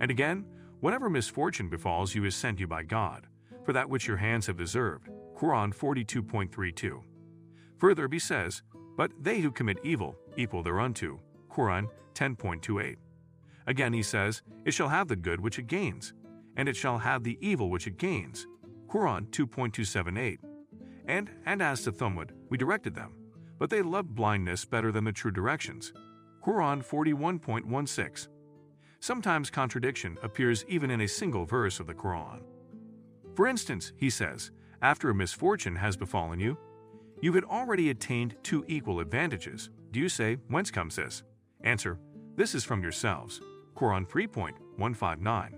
And 0.00 0.10
again, 0.10 0.44
whatever 0.80 1.08
misfortune 1.08 1.68
befalls 1.68 2.14
you 2.14 2.24
is 2.24 2.34
sent 2.34 2.60
you 2.60 2.66
by 2.66 2.82
God, 2.82 3.26
for 3.64 3.72
that 3.72 3.88
which 3.88 4.06
your 4.06 4.16
hands 4.16 4.46
have 4.46 4.56
deserved. 4.56 5.08
Quran 5.36 5.74
42.32. 5.74 7.02
Further, 7.78 8.08
he 8.10 8.18
says, 8.18 8.62
But 8.96 9.12
they 9.20 9.40
who 9.40 9.50
commit 9.50 9.78
evil, 9.82 10.16
equal 10.36 10.62
thereunto. 10.62 11.20
Quran 11.50 11.88
10.28. 12.14 12.96
Again, 13.66 13.92
he 13.92 14.02
says, 14.02 14.42
It 14.64 14.72
shall 14.72 14.88
have 14.88 15.08
the 15.08 15.16
good 15.16 15.40
which 15.40 15.58
it 15.58 15.66
gains, 15.66 16.12
and 16.56 16.68
it 16.68 16.76
shall 16.76 16.98
have 16.98 17.24
the 17.24 17.38
evil 17.40 17.70
which 17.70 17.86
it 17.86 17.98
gains. 17.98 18.46
Quran 18.88 19.28
2.278. 19.30 20.38
And, 21.06 21.30
and 21.46 21.62
as 21.62 21.82
to 21.82 21.92
Thamud, 21.92 22.30
we 22.48 22.56
directed 22.56 22.94
them, 22.94 23.14
but 23.58 23.70
they 23.70 23.82
loved 23.82 24.14
blindness 24.14 24.64
better 24.64 24.92
than 24.92 25.04
the 25.04 25.12
true 25.12 25.30
directions. 25.30 25.92
Quran 26.42 26.86
41.16. 26.86 28.28
Sometimes 29.04 29.50
contradiction 29.50 30.16
appears 30.22 30.64
even 30.66 30.90
in 30.90 31.02
a 31.02 31.06
single 31.06 31.44
verse 31.44 31.78
of 31.78 31.86
the 31.86 31.92
Quran. 31.92 32.40
For 33.34 33.46
instance, 33.46 33.92
he 33.98 34.08
says, 34.08 34.50
after 34.80 35.10
a 35.10 35.14
misfortune 35.14 35.76
has 35.76 35.94
befallen 35.94 36.40
you, 36.40 36.56
you 37.20 37.34
had 37.34 37.44
already 37.44 37.90
attained 37.90 38.34
two 38.42 38.64
equal 38.66 39.00
advantages. 39.00 39.68
Do 39.90 40.00
you 40.00 40.08
say, 40.08 40.38
Whence 40.48 40.70
comes 40.70 40.96
this? 40.96 41.22
Answer, 41.64 41.98
This 42.36 42.54
is 42.54 42.64
from 42.64 42.82
yourselves. 42.82 43.42
Quran 43.76 44.08
3.159. 44.08 45.52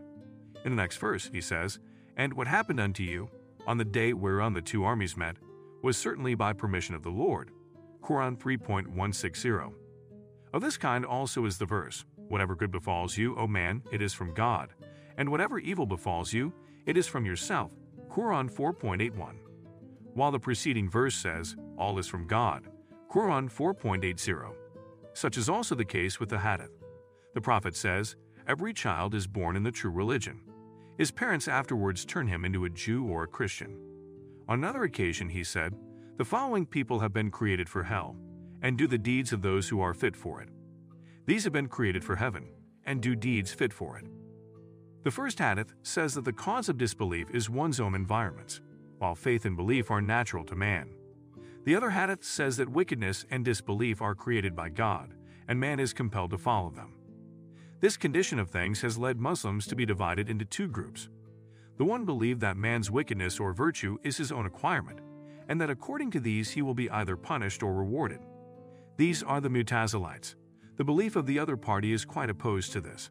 In 0.64 0.70
the 0.74 0.82
next 0.82 0.96
verse, 0.96 1.30
he 1.32 1.40
says, 1.40 1.78
And 2.16 2.34
what 2.34 2.48
happened 2.48 2.80
unto 2.80 3.04
you, 3.04 3.30
on 3.64 3.78
the 3.78 3.84
day 3.84 4.12
whereon 4.12 4.54
the 4.54 4.60
two 4.60 4.82
armies 4.82 5.16
met, 5.16 5.36
was 5.84 5.96
certainly 5.96 6.34
by 6.34 6.52
permission 6.52 6.96
of 6.96 7.04
the 7.04 7.10
Lord. 7.10 7.52
Quran 8.02 8.36
3.160. 8.36 9.72
Of 10.52 10.62
this 10.62 10.76
kind 10.76 11.06
also 11.06 11.44
is 11.44 11.58
the 11.58 11.64
verse, 11.64 12.04
Whatever 12.28 12.56
good 12.56 12.70
befalls 12.70 13.16
you, 13.16 13.36
O 13.36 13.46
man, 13.46 13.82
it 13.92 14.02
is 14.02 14.12
from 14.12 14.34
God, 14.34 14.74
and 15.16 15.28
whatever 15.30 15.58
evil 15.58 15.86
befalls 15.86 16.32
you, 16.32 16.52
it 16.84 16.96
is 16.96 17.06
from 17.06 17.24
yourself. 17.24 17.70
Quran 18.08 18.50
4.81. 18.52 19.34
While 20.14 20.30
the 20.30 20.38
preceding 20.38 20.88
verse 20.88 21.14
says, 21.14 21.56
All 21.76 21.98
is 21.98 22.06
from 22.06 22.26
God. 22.26 22.68
Quran 23.10 23.52
4.80. 23.52 24.54
Such 25.12 25.36
is 25.36 25.48
also 25.48 25.74
the 25.74 25.84
case 25.84 26.18
with 26.18 26.28
the 26.28 26.38
hadith. 26.38 26.72
The 27.34 27.40
Prophet 27.40 27.76
says, 27.76 28.16
Every 28.48 28.72
child 28.72 29.14
is 29.14 29.26
born 29.26 29.56
in 29.56 29.62
the 29.62 29.70
true 29.70 29.90
religion. 29.90 30.40
His 30.98 31.10
parents 31.10 31.48
afterwards 31.48 32.04
turn 32.04 32.26
him 32.26 32.44
into 32.44 32.64
a 32.64 32.70
Jew 32.70 33.04
or 33.04 33.24
a 33.24 33.28
Christian. 33.28 33.76
On 34.48 34.58
another 34.58 34.84
occasion, 34.84 35.28
he 35.28 35.44
said, 35.44 35.74
The 36.16 36.24
following 36.24 36.64
people 36.64 37.00
have 37.00 37.12
been 37.12 37.30
created 37.30 37.68
for 37.68 37.82
hell, 37.82 38.16
and 38.62 38.78
do 38.78 38.86
the 38.86 38.98
deeds 38.98 39.32
of 39.32 39.42
those 39.42 39.68
who 39.68 39.80
are 39.80 39.94
fit 39.94 40.16
for 40.16 40.40
it. 40.40 40.48
These 41.26 41.42
have 41.42 41.52
been 41.52 41.68
created 41.68 42.04
for 42.04 42.14
heaven, 42.14 42.48
and 42.84 43.02
do 43.02 43.16
deeds 43.16 43.52
fit 43.52 43.72
for 43.72 43.98
it. 43.98 44.06
The 45.02 45.10
first 45.10 45.40
hadith 45.40 45.72
says 45.82 46.14
that 46.14 46.24
the 46.24 46.32
cause 46.32 46.68
of 46.68 46.78
disbelief 46.78 47.28
is 47.32 47.50
one's 47.50 47.80
own 47.80 47.96
environments, 47.96 48.60
while 48.98 49.16
faith 49.16 49.44
and 49.44 49.56
belief 49.56 49.90
are 49.90 50.00
natural 50.00 50.44
to 50.44 50.54
man. 50.54 50.90
The 51.64 51.74
other 51.74 51.90
hadith 51.90 52.24
says 52.24 52.56
that 52.58 52.68
wickedness 52.68 53.26
and 53.28 53.44
disbelief 53.44 54.00
are 54.00 54.14
created 54.14 54.54
by 54.54 54.68
God, 54.68 55.14
and 55.48 55.58
man 55.58 55.80
is 55.80 55.92
compelled 55.92 56.30
to 56.30 56.38
follow 56.38 56.70
them. 56.70 56.94
This 57.80 57.96
condition 57.96 58.38
of 58.38 58.48
things 58.48 58.80
has 58.82 58.96
led 58.96 59.20
Muslims 59.20 59.66
to 59.66 59.76
be 59.76 59.84
divided 59.84 60.30
into 60.30 60.44
two 60.44 60.68
groups. 60.68 61.08
The 61.76 61.84
one 61.84 62.04
believe 62.04 62.38
that 62.40 62.56
man's 62.56 62.90
wickedness 62.90 63.40
or 63.40 63.52
virtue 63.52 63.98
is 64.04 64.16
his 64.16 64.30
own 64.30 64.46
acquirement, 64.46 65.00
and 65.48 65.60
that 65.60 65.70
according 65.70 66.12
to 66.12 66.20
these 66.20 66.50
he 66.50 66.62
will 66.62 66.74
be 66.74 66.88
either 66.90 67.16
punished 67.16 67.64
or 67.64 67.74
rewarded. 67.74 68.20
These 68.96 69.24
are 69.24 69.40
the 69.40 69.50
Mutazilites. 69.50 70.36
The 70.76 70.84
belief 70.84 71.16
of 71.16 71.26
the 71.26 71.38
other 71.38 71.56
party 71.56 71.92
is 71.92 72.04
quite 72.04 72.30
opposed 72.30 72.72
to 72.72 72.80
this. 72.80 73.10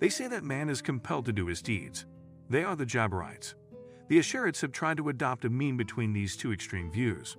They 0.00 0.08
say 0.08 0.26
that 0.28 0.44
man 0.44 0.68
is 0.68 0.82
compelled 0.82 1.24
to 1.26 1.32
do 1.32 1.46
his 1.46 1.62
deeds. 1.62 2.04
They 2.50 2.64
are 2.64 2.76
the 2.76 2.84
Jabarites. 2.84 3.54
The 4.08 4.18
Ash'arites 4.18 4.60
have 4.60 4.72
tried 4.72 4.96
to 4.98 5.08
adopt 5.08 5.44
a 5.44 5.50
mean 5.50 5.76
between 5.76 6.12
these 6.12 6.36
two 6.36 6.52
extreme 6.52 6.90
views. 6.90 7.36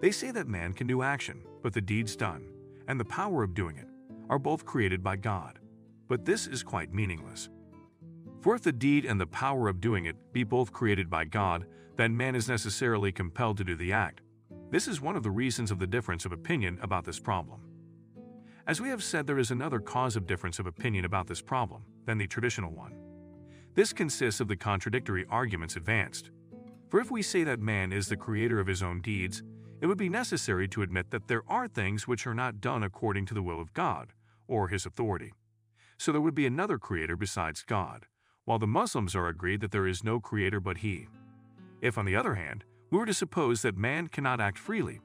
They 0.00 0.10
say 0.10 0.30
that 0.30 0.46
man 0.46 0.72
can 0.74 0.86
do 0.86 1.02
action, 1.02 1.42
but 1.62 1.72
the 1.72 1.80
deeds 1.80 2.16
done, 2.16 2.48
and 2.86 3.00
the 3.00 3.04
power 3.04 3.42
of 3.42 3.54
doing 3.54 3.76
it, 3.76 3.88
are 4.30 4.38
both 4.38 4.64
created 4.64 5.02
by 5.02 5.16
God. 5.16 5.58
But 6.06 6.24
this 6.24 6.46
is 6.46 6.62
quite 6.62 6.94
meaningless. 6.94 7.48
For 8.40 8.54
if 8.54 8.62
the 8.62 8.72
deed 8.72 9.04
and 9.04 9.20
the 9.20 9.26
power 9.26 9.68
of 9.68 9.80
doing 9.80 10.06
it 10.06 10.16
be 10.32 10.44
both 10.44 10.72
created 10.72 11.10
by 11.10 11.24
God, 11.24 11.66
then 11.96 12.16
man 12.16 12.36
is 12.36 12.48
necessarily 12.48 13.10
compelled 13.10 13.56
to 13.56 13.64
do 13.64 13.74
the 13.74 13.92
act. 13.92 14.20
This 14.70 14.86
is 14.86 15.00
one 15.00 15.16
of 15.16 15.22
the 15.22 15.30
reasons 15.30 15.70
of 15.70 15.78
the 15.78 15.86
difference 15.86 16.24
of 16.24 16.32
opinion 16.32 16.78
about 16.80 17.04
this 17.04 17.18
problem. 17.18 17.60
As 18.68 18.82
we 18.82 18.90
have 18.90 19.02
said, 19.02 19.26
there 19.26 19.38
is 19.38 19.50
another 19.50 19.80
cause 19.80 20.14
of 20.14 20.26
difference 20.26 20.58
of 20.58 20.66
opinion 20.66 21.06
about 21.06 21.26
this 21.26 21.40
problem 21.40 21.84
than 22.04 22.18
the 22.18 22.26
traditional 22.26 22.70
one. 22.70 22.92
This 23.74 23.94
consists 23.94 24.42
of 24.42 24.48
the 24.48 24.56
contradictory 24.56 25.24
arguments 25.30 25.76
advanced. 25.76 26.30
For 26.90 27.00
if 27.00 27.10
we 27.10 27.22
say 27.22 27.44
that 27.44 27.60
man 27.60 27.94
is 27.94 28.08
the 28.08 28.16
creator 28.16 28.60
of 28.60 28.66
his 28.66 28.82
own 28.82 29.00
deeds, 29.00 29.42
it 29.80 29.86
would 29.86 29.96
be 29.96 30.10
necessary 30.10 30.68
to 30.68 30.82
admit 30.82 31.10
that 31.10 31.28
there 31.28 31.44
are 31.48 31.66
things 31.66 32.06
which 32.06 32.26
are 32.26 32.34
not 32.34 32.60
done 32.60 32.82
according 32.82 33.24
to 33.26 33.34
the 33.34 33.42
will 33.42 33.58
of 33.58 33.72
God 33.72 34.12
or 34.46 34.68
his 34.68 34.84
authority. 34.84 35.32
So 35.96 36.12
there 36.12 36.20
would 36.20 36.34
be 36.34 36.44
another 36.44 36.76
creator 36.76 37.16
besides 37.16 37.64
God, 37.66 38.04
while 38.44 38.58
the 38.58 38.66
Muslims 38.66 39.16
are 39.16 39.28
agreed 39.28 39.62
that 39.62 39.70
there 39.70 39.86
is 39.86 40.04
no 40.04 40.20
creator 40.20 40.60
but 40.60 40.78
he. 40.78 41.08
If, 41.80 41.96
on 41.96 42.04
the 42.04 42.16
other 42.16 42.34
hand, 42.34 42.64
we 42.90 42.98
were 42.98 43.06
to 43.06 43.14
suppose 43.14 43.62
that 43.62 43.78
man 43.78 44.08
cannot 44.08 44.42
act 44.42 44.58
freely, 44.58 45.00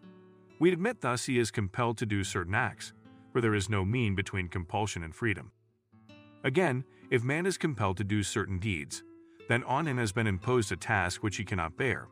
we'd 0.59 0.73
admit 0.73 0.99
thus 0.99 1.27
he 1.27 1.39
is 1.39 1.49
compelled 1.49 1.97
to 1.99 2.05
do 2.05 2.25
certain 2.25 2.55
acts, 2.55 2.91
for 3.33 3.41
there 3.41 3.55
is 3.55 3.67
no 3.67 3.83
mean 3.83 4.15
between 4.15 4.47
compulsion 4.47 5.03
and 5.03 5.13
freedom. 5.13 5.51
Again, 6.43 6.85
if 7.09 7.23
man 7.23 7.45
is 7.45 7.57
compelled 7.57 7.97
to 7.97 8.03
do 8.03 8.21
certain 8.21 8.59
deeds, 8.59 9.03
then 9.49 9.63
on 9.63 9.87
him 9.87 9.97
has 9.97 10.11
been 10.11 10.27
imposed 10.27 10.71
a 10.71 10.77
task 10.77 11.23
which 11.23 11.37
he 11.37 11.43
cannot 11.43 11.75
bear. 11.75 12.07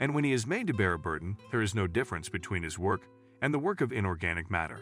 And 0.00 0.14
when 0.14 0.24
he 0.24 0.32
is 0.32 0.46
made 0.46 0.66
to 0.68 0.74
bear 0.74 0.94
a 0.94 0.98
burden, 0.98 1.36
there 1.50 1.62
is 1.62 1.74
no 1.74 1.86
difference 1.86 2.28
between 2.28 2.62
his 2.62 2.78
work 2.78 3.02
and 3.42 3.52
the 3.52 3.58
work 3.58 3.80
of 3.80 3.92
inorganic 3.92 4.50
matter. 4.50 4.80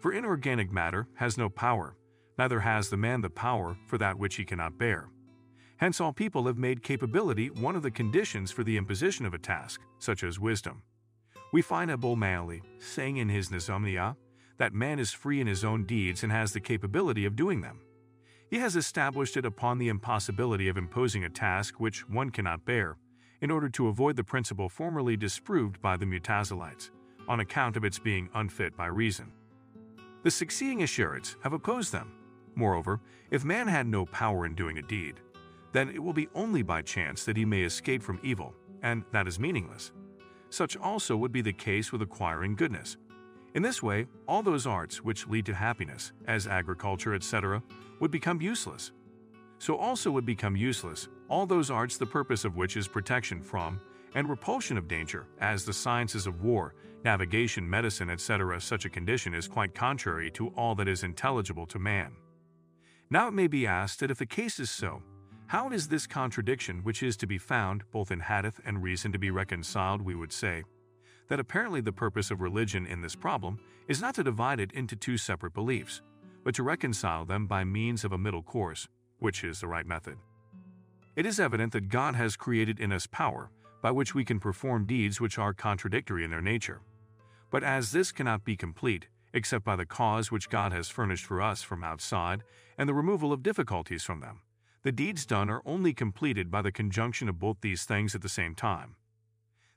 For 0.00 0.12
inorganic 0.12 0.72
matter 0.72 1.06
has 1.14 1.38
no 1.38 1.48
power, 1.48 1.96
neither 2.36 2.60
has 2.60 2.90
the 2.90 2.96
man 2.96 3.20
the 3.20 3.30
power 3.30 3.76
for 3.86 3.96
that 3.98 4.18
which 4.18 4.34
he 4.34 4.44
cannot 4.44 4.76
bear. 4.76 5.08
Hence, 5.78 6.00
all 6.00 6.12
people 6.12 6.46
have 6.46 6.58
made 6.58 6.82
capability 6.82 7.50
one 7.50 7.76
of 7.76 7.82
the 7.82 7.90
conditions 7.90 8.50
for 8.50 8.64
the 8.64 8.76
imposition 8.76 9.24
of 9.24 9.34
a 9.34 9.38
task, 9.38 9.80
such 9.98 10.24
as 10.24 10.40
wisdom. 10.40 10.82
We 11.52 11.62
find 11.62 11.90
Abul 11.90 12.16
Ma'ali 12.16 12.62
saying 12.78 13.18
in 13.18 13.28
his 13.28 13.50
Nizamiyah 13.50 14.16
that 14.58 14.74
man 14.74 14.98
is 14.98 15.12
free 15.12 15.40
in 15.40 15.46
his 15.46 15.64
own 15.64 15.84
deeds 15.84 16.22
and 16.22 16.32
has 16.32 16.52
the 16.52 16.60
capability 16.60 17.24
of 17.24 17.36
doing 17.36 17.60
them. 17.60 17.80
He 18.50 18.58
has 18.58 18.76
established 18.76 19.36
it 19.36 19.44
upon 19.44 19.78
the 19.78 19.88
impossibility 19.88 20.68
of 20.68 20.76
imposing 20.76 21.24
a 21.24 21.30
task 21.30 21.80
which 21.80 22.08
one 22.08 22.30
cannot 22.30 22.64
bear, 22.64 22.96
in 23.40 23.50
order 23.50 23.68
to 23.68 23.88
avoid 23.88 24.16
the 24.16 24.24
principle 24.24 24.68
formerly 24.68 25.16
disproved 25.16 25.82
by 25.82 25.96
the 25.96 26.06
Mutazilites, 26.06 26.90
on 27.28 27.40
account 27.40 27.76
of 27.76 27.84
its 27.84 27.98
being 27.98 28.28
unfit 28.34 28.76
by 28.76 28.86
reason. 28.86 29.32
The 30.22 30.30
succeeding 30.30 30.80
Ash'arites 30.80 31.36
have 31.42 31.52
opposed 31.52 31.92
them. 31.92 32.12
Moreover, 32.54 33.00
if 33.30 33.44
man 33.44 33.68
had 33.68 33.86
no 33.86 34.06
power 34.06 34.46
in 34.46 34.54
doing 34.54 34.78
a 34.78 34.82
deed, 34.82 35.20
then 35.72 35.88
it 35.90 36.02
will 36.02 36.12
be 36.12 36.28
only 36.34 36.62
by 36.62 36.82
chance 36.82 37.24
that 37.24 37.36
he 37.36 37.44
may 37.44 37.62
escape 37.62 38.02
from 38.02 38.20
evil, 38.22 38.54
and 38.82 39.04
that 39.12 39.28
is 39.28 39.38
meaningless. 39.38 39.92
Such 40.48 40.76
also 40.76 41.16
would 41.16 41.32
be 41.32 41.42
the 41.42 41.52
case 41.52 41.92
with 41.92 42.02
acquiring 42.02 42.54
goodness, 42.54 42.96
in 43.56 43.62
this 43.62 43.82
way, 43.82 44.06
all 44.28 44.42
those 44.42 44.66
arts 44.66 45.02
which 45.02 45.26
lead 45.26 45.46
to 45.46 45.54
happiness, 45.54 46.12
as 46.28 46.46
agriculture, 46.46 47.14
etc., 47.14 47.62
would 48.00 48.10
become 48.10 48.42
useless. 48.42 48.92
So 49.58 49.78
also 49.78 50.10
would 50.10 50.26
become 50.26 50.54
useless 50.54 51.08
all 51.30 51.46
those 51.46 51.70
arts 51.70 51.96
the 51.96 52.04
purpose 52.04 52.44
of 52.44 52.54
which 52.54 52.76
is 52.76 52.86
protection 52.86 53.40
from 53.42 53.80
and 54.14 54.28
repulsion 54.28 54.76
of 54.76 54.88
danger, 54.88 55.26
as 55.40 55.64
the 55.64 55.72
sciences 55.72 56.26
of 56.26 56.42
war, 56.42 56.74
navigation, 57.02 57.68
medicine, 57.68 58.10
etc. 58.10 58.60
Such 58.60 58.84
a 58.84 58.90
condition 58.90 59.32
is 59.32 59.48
quite 59.48 59.74
contrary 59.74 60.30
to 60.32 60.48
all 60.48 60.74
that 60.74 60.86
is 60.86 61.02
intelligible 61.02 61.66
to 61.68 61.78
man. 61.78 62.12
Now 63.08 63.26
it 63.26 63.34
may 63.34 63.46
be 63.46 63.66
asked 63.66 64.00
that 64.00 64.10
if 64.10 64.18
the 64.18 64.26
case 64.26 64.60
is 64.60 64.70
so, 64.70 65.02
how 65.46 65.70
is 65.70 65.88
this 65.88 66.06
contradiction 66.06 66.80
which 66.84 67.02
is 67.02 67.16
to 67.16 67.26
be 67.26 67.38
found 67.38 67.84
both 67.90 68.10
in 68.10 68.20
hadith 68.20 68.60
and 68.66 68.82
reason 68.82 69.12
to 69.12 69.18
be 69.18 69.30
reconciled, 69.30 70.02
we 70.02 70.14
would 70.14 70.32
say, 70.32 70.62
that 71.28 71.40
apparently 71.40 71.80
the 71.80 71.92
purpose 71.92 72.30
of 72.30 72.40
religion 72.40 72.86
in 72.86 73.02
this 73.02 73.14
problem 73.14 73.58
is 73.88 74.00
not 74.00 74.14
to 74.14 74.24
divide 74.24 74.60
it 74.60 74.72
into 74.72 74.96
two 74.96 75.16
separate 75.16 75.54
beliefs, 75.54 76.02
but 76.44 76.54
to 76.54 76.62
reconcile 76.62 77.24
them 77.24 77.46
by 77.46 77.64
means 77.64 78.04
of 78.04 78.12
a 78.12 78.18
middle 78.18 78.42
course, 78.42 78.88
which 79.18 79.42
is 79.42 79.60
the 79.60 79.66
right 79.66 79.86
method. 79.86 80.16
It 81.16 81.26
is 81.26 81.40
evident 81.40 81.72
that 81.72 81.88
God 81.88 82.14
has 82.14 82.36
created 82.36 82.78
in 82.78 82.92
us 82.92 83.06
power 83.06 83.50
by 83.82 83.90
which 83.90 84.14
we 84.14 84.24
can 84.24 84.40
perform 84.40 84.84
deeds 84.86 85.20
which 85.20 85.38
are 85.38 85.52
contradictory 85.52 86.24
in 86.24 86.30
their 86.30 86.42
nature. 86.42 86.80
But 87.50 87.64
as 87.64 87.92
this 87.92 88.12
cannot 88.12 88.44
be 88.44 88.56
complete 88.56 89.08
except 89.32 89.64
by 89.64 89.76
the 89.76 89.86
cause 89.86 90.30
which 90.30 90.48
God 90.48 90.72
has 90.72 90.88
furnished 90.88 91.24
for 91.24 91.42
us 91.42 91.62
from 91.62 91.84
outside 91.84 92.42
and 92.78 92.88
the 92.88 92.94
removal 92.94 93.32
of 93.32 93.42
difficulties 93.42 94.02
from 94.02 94.20
them, 94.20 94.40
the 94.82 94.92
deeds 94.92 95.26
done 95.26 95.50
are 95.50 95.62
only 95.64 95.92
completed 95.92 96.50
by 96.50 96.62
the 96.62 96.72
conjunction 96.72 97.28
of 97.28 97.38
both 97.38 97.56
these 97.60 97.84
things 97.84 98.14
at 98.14 98.22
the 98.22 98.28
same 98.28 98.54
time. 98.54 98.96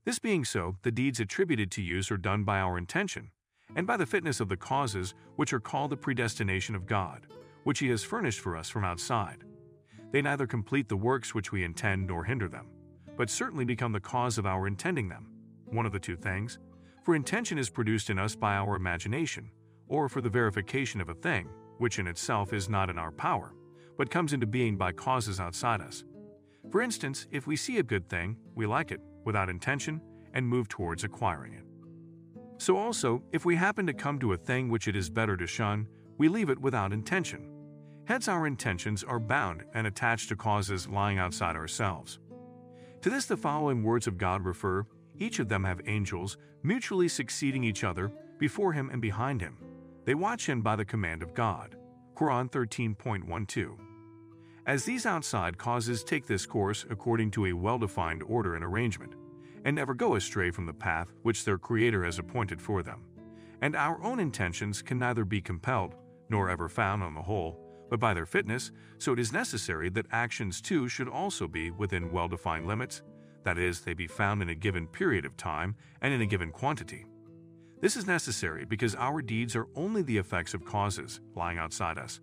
This 0.05 0.19
being 0.19 0.45
so, 0.45 0.77
the 0.83 0.91
deeds 0.91 1.19
attributed 1.19 1.71
to 1.71 1.81
use 1.81 2.09
are 2.09 2.17
done 2.17 2.43
by 2.43 2.59
our 2.59 2.77
intention, 2.77 3.31
and 3.75 3.85
by 3.85 3.97
the 3.97 4.05
fitness 4.05 4.39
of 4.39 4.47
the 4.47 4.57
causes 4.57 5.13
which 5.35 5.51
are 5.51 5.59
called 5.59 5.91
the 5.91 5.97
predestination 5.97 6.73
of 6.73 6.85
God, 6.85 7.27
which 7.63 7.79
He 7.79 7.89
has 7.89 8.03
furnished 8.03 8.39
for 8.39 8.55
us 8.55 8.69
from 8.69 8.85
outside. 8.85 9.43
They 10.11 10.21
neither 10.21 10.47
complete 10.47 10.87
the 10.87 10.97
works 10.97 11.35
which 11.35 11.51
we 11.51 11.63
intend 11.63 12.07
nor 12.07 12.23
hinder 12.23 12.47
them, 12.47 12.67
but 13.17 13.29
certainly 13.29 13.65
become 13.65 13.91
the 13.91 13.99
cause 13.99 14.37
of 14.37 14.45
our 14.45 14.67
intending 14.67 15.09
them, 15.09 15.27
one 15.65 15.85
of 15.85 15.91
the 15.91 15.99
two 15.99 16.15
things, 16.15 16.59
for 17.03 17.13
intention 17.13 17.57
is 17.57 17.69
produced 17.69 18.09
in 18.09 18.17
us 18.17 18.35
by 18.35 18.55
our 18.55 18.75
imagination, 18.75 19.51
or 19.87 20.07
for 20.07 20.21
the 20.21 20.29
verification 20.29 21.01
of 21.01 21.09
a 21.09 21.13
thing, 21.13 21.49
which 21.77 21.99
in 21.99 22.07
itself 22.07 22.53
is 22.53 22.69
not 22.69 22.89
in 22.89 22.97
our 22.97 23.11
power, 23.11 23.53
but 23.97 24.09
comes 24.09 24.31
into 24.31 24.47
being 24.47 24.77
by 24.77 24.91
causes 24.91 25.39
outside 25.39 25.81
us. 25.81 26.05
For 26.71 26.81
instance, 26.81 27.27
if 27.31 27.47
we 27.47 27.55
see 27.55 27.79
a 27.79 27.83
good 27.83 28.09
thing, 28.09 28.37
we 28.55 28.65
like 28.65 28.91
it 28.91 29.01
without 29.29 29.47
intention 29.47 30.01
and 30.33 30.43
move 30.43 30.67
towards 30.67 31.03
acquiring 31.03 31.53
it. 31.53 31.63
So 32.57 32.77
also, 32.77 33.21
if 33.31 33.45
we 33.45 33.55
happen 33.55 33.85
to 33.85 33.93
come 33.93 34.17
to 34.17 34.33
a 34.33 34.37
thing 34.37 34.69
which 34.69 34.87
it 34.87 34.95
is 34.95 35.07
better 35.07 35.37
to 35.37 35.45
shun, 35.45 35.87
we 36.17 36.29
leave 36.29 36.49
it 36.49 36.59
without 36.59 36.91
intention. 36.91 37.47
Hence, 38.05 38.27
our 38.27 38.47
intentions 38.47 39.03
are 39.03 39.19
bound 39.19 39.65
and 39.75 39.85
attached 39.85 40.29
to 40.29 40.35
causes 40.35 40.87
lying 40.87 41.19
outside 41.19 41.55
ourselves. 41.55 42.17
To 43.03 43.11
this, 43.11 43.27
the 43.27 43.37
following 43.37 43.83
words 43.83 44.07
of 44.07 44.17
God 44.17 44.43
refer 44.43 44.87
each 45.19 45.37
of 45.37 45.47
them 45.47 45.63
have 45.63 45.81
angels, 45.85 46.37
mutually 46.63 47.07
succeeding 47.07 47.63
each 47.63 47.83
other, 47.83 48.11
before 48.39 48.73
him 48.73 48.89
and 48.89 48.99
behind 48.99 49.41
him. 49.41 49.57
They 50.05 50.15
watch 50.15 50.47
him 50.47 50.61
by 50.63 50.75
the 50.75 50.85
command 50.85 51.21
of 51.21 51.35
God. 51.35 51.75
Quran 52.15 52.49
13.12. 52.49 53.88
As 54.69 54.85
these 54.85 55.07
outside 55.07 55.57
causes 55.57 56.03
take 56.03 56.27
this 56.27 56.45
course 56.45 56.85
according 56.91 57.31
to 57.31 57.47
a 57.47 57.53
well 57.53 57.79
defined 57.79 58.21
order 58.21 58.53
and 58.53 58.63
arrangement, 58.63 59.15
and 59.65 59.75
never 59.75 59.95
go 59.95 60.13
astray 60.13 60.51
from 60.51 60.67
the 60.67 60.73
path 60.73 61.11
which 61.23 61.43
their 61.43 61.57
Creator 61.57 62.03
has 62.05 62.19
appointed 62.19 62.61
for 62.61 62.83
them, 62.83 63.03
and 63.63 63.75
our 63.75 63.99
own 64.03 64.19
intentions 64.19 64.83
can 64.83 64.99
neither 64.99 65.25
be 65.25 65.41
compelled 65.41 65.95
nor 66.29 66.51
ever 66.51 66.69
found 66.69 67.01
on 67.01 67.15
the 67.15 67.21
whole, 67.23 67.59
but 67.89 67.99
by 67.99 68.13
their 68.13 68.27
fitness, 68.27 68.69
so 68.99 69.11
it 69.11 69.17
is 69.17 69.33
necessary 69.33 69.89
that 69.89 70.05
actions 70.11 70.61
too 70.61 70.87
should 70.87 71.09
also 71.09 71.47
be 71.47 71.71
within 71.71 72.11
well 72.11 72.27
defined 72.27 72.67
limits 72.67 73.01
that 73.43 73.57
is, 73.57 73.81
they 73.81 73.95
be 73.95 74.05
found 74.05 74.39
in 74.43 74.49
a 74.49 74.53
given 74.55 74.85
period 74.85 75.25
of 75.25 75.35
time 75.35 75.75
and 76.03 76.13
in 76.13 76.21
a 76.21 76.27
given 76.27 76.51
quantity. 76.51 77.07
This 77.81 77.97
is 77.97 78.05
necessary 78.05 78.65
because 78.65 78.93
our 78.93 79.23
deeds 79.23 79.55
are 79.55 79.65
only 79.73 80.03
the 80.03 80.19
effects 80.19 80.53
of 80.53 80.63
causes 80.63 81.21
lying 81.35 81.57
outside 81.57 81.97
us, 81.97 82.19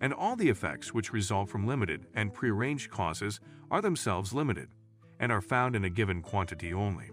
and 0.00 0.12
all 0.12 0.36
the 0.36 0.48
effects 0.48 0.94
which 0.94 1.12
result 1.12 1.48
from 1.48 1.66
limited 1.66 2.06
and 2.14 2.32
prearranged 2.32 2.90
causes 2.90 3.40
are 3.70 3.82
themselves 3.82 4.32
limited 4.32 4.68
and 5.18 5.30
are 5.30 5.42
found 5.42 5.76
in 5.76 5.84
a 5.84 5.90
given 5.90 6.22
quantity 6.22 6.72
only. 6.72 7.10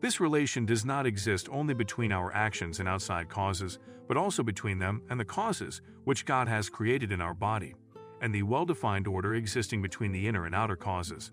This 0.00 0.20
relation 0.20 0.66
does 0.66 0.84
not 0.84 1.06
exist 1.06 1.48
only 1.50 1.72
between 1.72 2.12
our 2.12 2.32
actions 2.32 2.78
and 2.78 2.88
outside 2.88 3.28
causes, 3.28 3.78
but 4.06 4.16
also 4.16 4.42
between 4.42 4.78
them 4.78 5.02
and 5.08 5.18
the 5.18 5.24
causes 5.24 5.80
which 6.04 6.26
God 6.26 6.48
has 6.48 6.68
created 6.68 7.10
in 7.10 7.20
our 7.20 7.34
body, 7.34 7.74
and 8.20 8.34
the 8.34 8.42
well 8.42 8.66
defined 8.66 9.06
order 9.06 9.34
existing 9.34 9.80
between 9.80 10.12
the 10.12 10.28
inner 10.28 10.44
and 10.44 10.54
outer 10.54 10.76
causes. 10.76 11.32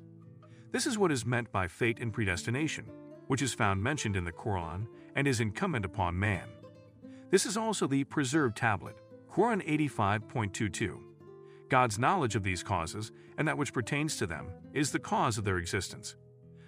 This 0.72 0.88
is 0.88 0.98
what 0.98 1.12
is 1.12 1.26
meant 1.26 1.52
by 1.52 1.68
fate 1.68 2.00
and 2.00 2.14
predestination, 2.14 2.86
which 3.28 3.42
is 3.42 3.54
found 3.54 3.84
mentioned 3.84 4.16
in 4.16 4.24
the 4.24 4.32
Quran 4.32 4.88
and 5.16 5.28
is 5.28 5.40
incumbent 5.40 5.86
upon 5.86 6.18
man. 6.18 6.48
This 7.30 7.46
is 7.46 7.58
also 7.58 7.86
the 7.86 8.06
preserved 8.06 8.56
tablet, 8.56 8.96
Quran 9.34 9.68
85.22. 9.90 11.00
God's 11.68 11.98
knowledge 11.98 12.36
of 12.36 12.44
these 12.44 12.62
causes 12.62 13.12
and 13.40 13.48
that 13.48 13.58
which 13.58 13.74
pertains 13.74 14.16
to 14.18 14.28
them 14.28 14.46
is 14.74 14.92
the 14.92 15.00
cause 15.00 15.40
of 15.40 15.44
their 15.44 15.58
existence. 15.58 16.16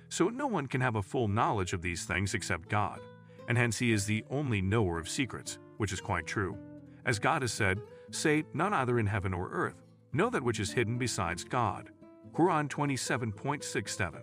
So 0.10 0.30
no 0.30 0.48
one 0.48 0.66
can 0.66 0.82
have 0.82 0.96
a 0.96 1.04
full 1.04 1.28
knowledge 1.28 1.74
of 1.74 1.84
these 1.84 2.06
things 2.06 2.34
except 2.34 2.68
God, 2.68 3.02
and 3.48 3.56
hence 3.56 3.78
he 3.78 3.92
is 3.92 4.06
the 4.06 4.26
only 4.32 4.64
knower 4.64 4.98
of 4.98 5.08
secrets, 5.08 5.60
which 5.78 5.94
is 5.94 6.02
quite 6.02 6.26
true. 6.26 6.58
As 7.06 7.20
God 7.20 7.44
has 7.44 7.54
said, 7.54 7.82
Say, 8.10 8.46
none 8.56 8.74
either 8.74 8.98
in 8.98 9.06
heaven 9.06 9.34
or 9.34 9.50
earth, 9.52 9.84
know 10.12 10.32
that 10.32 10.44
which 10.44 10.60
is 10.60 10.72
hidden 10.72 10.98
besides 10.98 11.44
God. 11.44 11.92
Quran 12.34 12.68
27.67. 12.68 14.22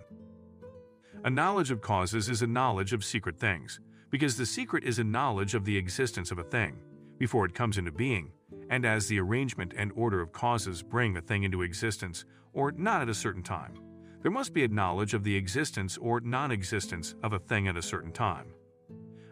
A 1.24 1.30
knowledge 1.30 1.70
of 1.70 1.80
causes 1.80 2.28
is 2.28 2.42
a 2.42 2.46
knowledge 2.48 2.92
of 2.92 3.04
secret 3.04 3.38
things, 3.38 3.78
because 4.10 4.36
the 4.36 4.46
secret 4.46 4.82
is 4.82 4.98
a 4.98 5.04
knowledge 5.04 5.54
of 5.54 5.64
the 5.64 5.76
existence 5.76 6.32
of 6.32 6.40
a 6.40 6.44
thing 6.44 6.80
before 7.22 7.46
it 7.46 7.54
comes 7.54 7.78
into 7.78 7.92
being, 7.92 8.32
and 8.68 8.84
as 8.84 9.06
the 9.06 9.20
arrangement 9.20 9.72
and 9.76 9.92
order 9.94 10.20
of 10.20 10.32
causes 10.32 10.82
bring 10.82 11.16
a 11.16 11.20
thing 11.20 11.44
into 11.44 11.62
existence 11.62 12.24
or 12.52 12.72
not 12.72 13.00
at 13.00 13.08
a 13.08 13.14
certain 13.14 13.44
time. 13.44 13.78
There 14.22 14.32
must 14.32 14.52
be 14.52 14.64
a 14.64 14.68
knowledge 14.68 15.14
of 15.14 15.22
the 15.22 15.36
existence 15.36 15.96
or 15.96 16.18
non 16.18 16.50
existence 16.50 17.14
of 17.22 17.32
a 17.32 17.38
thing 17.38 17.68
at 17.68 17.76
a 17.76 17.80
certain 17.80 18.10
time. 18.10 18.46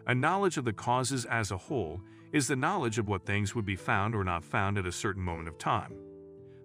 A 0.06 0.14
knowledge 0.14 0.56
of 0.56 0.64
the 0.64 0.72
causes 0.72 1.24
as 1.24 1.50
a 1.50 1.56
whole 1.56 2.00
is 2.32 2.46
the 2.46 2.54
knowledge 2.54 2.96
of 2.96 3.08
what 3.08 3.26
things 3.26 3.56
would 3.56 3.66
be 3.66 3.74
found 3.74 4.14
or 4.14 4.22
not 4.22 4.44
found 4.44 4.78
at 4.78 4.86
a 4.86 4.92
certain 4.92 5.24
moment 5.24 5.48
of 5.48 5.58
time. 5.58 5.92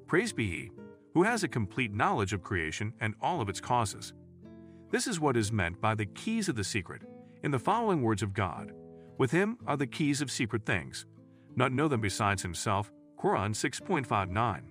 Praise 0.06 0.32
be 0.32 0.48
He 0.48 0.72
who 1.16 1.24
has 1.24 1.44
a 1.44 1.48
complete 1.48 1.92
knowledge 1.92 2.34
of 2.34 2.44
creation 2.44 2.94
and 3.00 3.16
all 3.20 3.42
of 3.42 3.50
its 3.50 3.60
causes. 3.60 4.14
This 4.92 5.08
is 5.08 5.20
what 5.20 5.38
is 5.38 5.52
meant 5.52 5.82
by 5.82 5.96
the 5.96 6.06
keys 6.06 6.50
of 6.50 6.56
the 6.56 6.64
secret 6.64 7.02
in 7.42 7.50
the 7.50 7.58
following 7.58 8.04
words 8.04 8.22
of 8.22 8.32
God 8.32 8.74
With 9.18 9.32
him 9.32 9.58
are 9.66 9.78
the 9.78 9.88
keys 9.88 10.22
of 10.22 10.30
secret 10.30 10.68
things. 10.68 11.08
None 11.56 11.76
know 11.76 11.88
them 11.88 12.01
besides 12.01 12.41
himself. 12.41 12.91
Quran 13.18 13.51
6.59. 13.51 14.62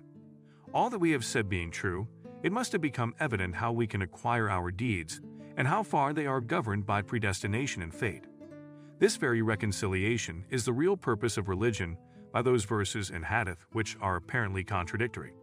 All 0.73 0.89
that 0.89 0.99
we 0.99 1.11
have 1.11 1.25
said 1.25 1.49
being 1.49 1.71
true, 1.71 2.07
it 2.43 2.51
must 2.51 2.71
have 2.71 2.81
become 2.81 3.15
evident 3.19 3.55
how 3.55 3.71
we 3.71 3.87
can 3.87 4.01
acquire 4.01 4.49
our 4.49 4.69
deeds 4.71 5.21
and 5.57 5.67
how 5.67 5.83
far 5.83 6.13
they 6.13 6.27
are 6.27 6.41
governed 6.41 6.85
by 6.85 7.01
predestination 7.01 7.81
and 7.81 7.93
fate. 7.93 8.25
This 8.99 9.17
very 9.17 9.41
reconciliation 9.41 10.45
is 10.49 10.65
the 10.65 10.73
real 10.73 10.95
purpose 10.95 11.37
of 11.37 11.49
religion 11.49 11.97
by 12.31 12.41
those 12.41 12.65
verses 12.65 13.09
in 13.09 13.23
Hadith 13.23 13.65
which 13.71 13.97
are 13.99 14.17
apparently 14.17 14.63
contradictory. 14.63 15.33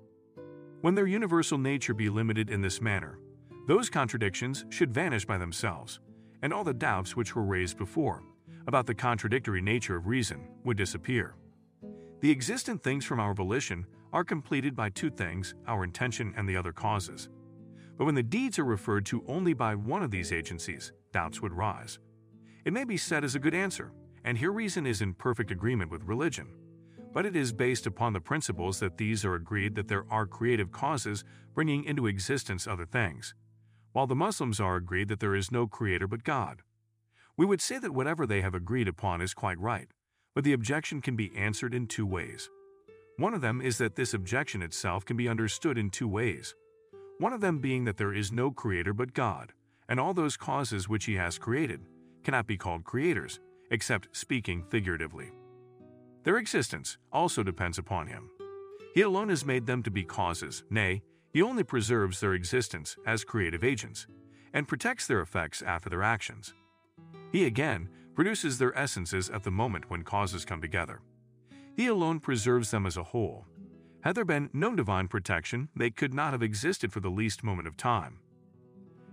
When 0.83 0.95
their 0.95 1.07
universal 1.07 1.59
nature 1.59 1.95
be 1.95 2.09
limited 2.09 2.51
in 2.51 2.61
this 2.61 2.81
manner, 2.81 3.19
those 3.67 3.89
contradictions 3.89 4.65
should 4.71 4.93
vanish 4.93 5.25
by 5.25 5.39
themselves, 5.39 6.01
and 6.43 6.53
all 6.53 6.65
the 6.65 6.75
doubts 6.75 7.17
which 7.17 7.35
were 7.35 7.45
raised 7.45 7.79
before 7.79 8.23
about 8.67 8.87
the 8.87 8.95
contradictory 8.95 9.61
nature 9.61 9.97
of 9.97 10.07
reason 10.07 10.49
would 10.65 10.77
disappear. 10.77 11.35
The 12.21 12.31
existent 12.31 12.83
things 12.83 13.05
from 13.05 13.21
our 13.21 13.35
volition 13.35 13.87
are 14.13 14.25
completed 14.25 14.77
by 14.77 14.91
two 14.91 15.11
things 15.11 15.55
our 15.67 15.85
intention 15.85 16.35
and 16.37 16.49
the 16.49 16.57
other 16.57 16.73
causes. 16.73 17.29
But 17.97 18.05
when 18.05 18.15
the 18.15 18.23
deeds 18.23 18.59
are 18.59 18.65
referred 18.65 19.07
to 19.07 19.25
only 19.27 19.55
by 19.55 19.75
one 19.75 20.03
of 20.03 20.11
these 20.11 20.33
agencies, 20.33 20.93
doubts 21.13 21.41
would 21.41 21.53
rise. 21.53 21.99
It 22.65 22.73
may 22.73 22.85
be 22.85 22.97
said 22.97 23.25
as 23.25 23.35
a 23.35 23.41
good 23.41 23.55
answer, 23.55 23.93
and 24.25 24.39
here 24.39 24.53
reason 24.53 24.87
is 24.87 25.03
in 25.03 25.15
perfect 25.15 25.51
agreement 25.51 25.91
with 25.91 26.05
religion 26.05 26.49
but 27.13 27.27
it 27.27 27.37
is 27.37 27.53
based 27.53 27.87
upon 27.87 28.13
the 28.13 28.21
principles 28.21 28.81
that 28.81 28.97
these 28.97 29.25
are 29.25 29.35
agreed 29.35 29.75
that 29.75 29.89
there 29.89 30.07
are 30.11 30.27
creative 30.27 30.73
causes 30.73 31.25
bringing 31.55 31.85
into 31.85 32.07
existence 32.07 32.67
other 32.67 32.87
things, 32.87 33.35
while 33.93 34.07
the 34.07 34.15
Muslims 34.15 34.59
are 34.59 34.77
agreed 34.77 35.09
that 35.09 35.21
there 35.21 35.35
is 35.35 35.53
no 35.53 35.67
creator 35.67 36.07
but 36.07 36.25
God. 36.25 36.63
We 37.37 37.47
would 37.47 37.61
say 37.61 37.79
that 37.79 37.95
whatever 37.95 38.27
they 38.27 38.43
have 38.43 38.55
agreed 38.55 38.89
upon 38.89 39.21
is 39.21 39.33
quite 39.33 39.59
right, 39.59 39.89
but 40.35 40.45
the 40.45 40.53
objection 40.53 41.01
can 41.01 41.17
be 41.17 41.35
answered 41.37 41.75
in 41.75 41.87
two 41.87 42.07
ways. 42.07 42.51
One 43.17 43.35
of 43.35 43.41
them 43.41 43.61
is 43.61 43.79
that 43.79 43.97
this 43.97 44.15
objection 44.15 44.63
itself 44.63 45.05
can 45.05 45.17
be 45.17 45.29
understood 45.29 45.79
in 45.79 45.91
two 45.91 46.09
ways. 46.09 46.55
One 47.19 47.33
of 47.33 47.41
them 47.41 47.59
being 47.59 47.85
that 47.85 47.97
there 47.97 48.13
is 48.13 48.33
no 48.33 48.51
creator 48.51 48.93
but 48.93 49.15
God, 49.15 49.53
and 49.89 49.99
all 50.01 50.15
those 50.15 50.37
causes 50.37 50.89
which 50.89 51.05
he 51.05 51.15
has 51.15 51.39
created 51.39 51.81
cannot 52.25 52.47
be 52.47 52.57
called 52.57 52.85
creators, 52.85 53.41
except 53.71 54.15
speaking 54.17 54.65
figuratively. 54.71 55.31
Their 56.25 56.37
existence 56.37 56.99
also 57.13 57.43
depends 57.43 57.79
upon 57.79 58.07
him. 58.07 58.31
He 58.95 59.01
alone 59.01 59.31
has 59.31 59.47
made 59.47 59.67
them 59.67 59.83
to 59.83 59.91
be 59.91 60.05
causes, 60.05 60.65
nay, 60.71 61.03
he 61.33 61.43
only 61.43 61.65
preserves 61.65 62.21
their 62.21 62.35
existence 62.35 62.97
as 63.07 63.25
creative 63.25 63.65
agents, 63.65 64.07
and 64.53 64.69
protects 64.69 65.07
their 65.07 65.23
effects 65.23 65.63
after 65.63 65.89
their 65.89 66.03
actions. 66.03 66.53
He 67.33 67.47
again 67.47 67.89
produces 68.15 68.59
their 68.59 68.77
essences 68.79 69.31
at 69.31 69.43
the 69.43 69.51
moment 69.51 69.89
when 69.89 70.05
causes 70.05 70.45
come 70.45 70.61
together. 70.61 71.01
He 71.75 71.87
alone 71.87 72.21
preserves 72.21 72.71
them 72.71 72.85
as 72.85 72.99
a 72.99 73.03
whole. 73.03 73.47
Had 74.03 74.17
there 74.17 74.27
been 74.27 74.51
no 74.53 74.77
divine 74.77 75.09
protection, 75.09 75.71
they 75.75 75.89
could 75.89 76.13
not 76.13 76.33
have 76.33 76.43
existed 76.43 76.93
for 76.93 77.01
the 77.01 77.09
least 77.09 77.43
moment 77.43 77.67
of 77.67 77.77
time. 77.79 78.19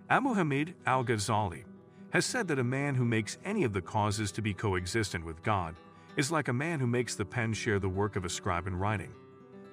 Abu 0.10 0.34
Hamid 0.34 0.76
al 0.86 1.06
Ghazali 1.06 1.64
has 2.10 2.26
said 2.26 2.48
that 2.50 2.60
a 2.60 2.64
man 2.64 2.96
who 2.96 3.06
makes 3.06 3.38
any 3.46 3.64
of 3.64 3.72
the 3.72 3.82
causes 3.82 4.34
to 4.34 4.42
be 4.42 4.54
coexistent 4.54 5.24
with 5.24 5.42
God 5.42 5.76
is 6.18 6.32
like 6.32 6.50
a 6.50 6.54
man 6.54 6.80
who 6.80 6.88
makes 6.88 7.16
the 7.16 7.24
pen 7.24 7.54
share 7.54 7.80
the 7.80 7.88
work 7.88 8.18
of 8.18 8.26
a 8.26 8.30
scribe 8.30 8.68
in 8.68 8.76
writing. 8.76 9.14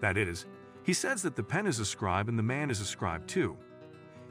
That 0.00 0.16
is, 0.16 0.46
he 0.84 0.92
says 0.92 1.20
that 1.22 1.34
the 1.34 1.42
pen 1.42 1.66
is 1.66 1.80
a 1.80 1.84
scribe 1.84 2.28
and 2.28 2.38
the 2.38 2.44
man 2.44 2.70
is 2.70 2.80
a 2.80 2.84
scribe 2.84 3.26
too. 3.26 3.56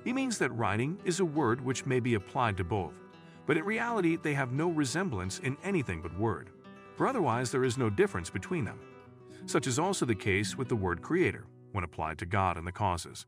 He 0.06 0.14
means 0.14 0.38
that 0.38 0.56
writing 0.56 1.00
is 1.04 1.20
a 1.20 1.26
word 1.26 1.60
which 1.60 1.86
may 1.86 2.00
be 2.00 2.14
applied 2.14 2.56
to 2.58 2.64
both, 2.64 2.94
but 3.46 3.58
in 3.58 3.64
reality 3.64 4.16
they 4.16 4.34
have 4.34 4.52
no 4.52 4.70
resemblance 4.70 5.40
in 5.40 5.58
anything 5.64 6.02
but 6.02 6.18
word, 6.20 6.50
for 6.96 7.08
otherwise 7.08 7.52
there 7.52 7.64
is 7.64 7.78
no 7.78 7.90
difference 7.90 8.30
between 8.30 8.66
them. 8.66 8.80
Such 9.46 9.68
is 9.68 9.80
also 9.80 10.06
the 10.06 10.16
case 10.16 10.58
with 10.58 10.70
the 10.70 10.76
word 10.76 11.02
creator 11.02 11.46
when 11.72 11.84
applied 11.84 12.18
to 12.20 12.26
God 12.26 12.58
and 12.58 12.66
the 12.66 12.72
causes. 12.72 13.26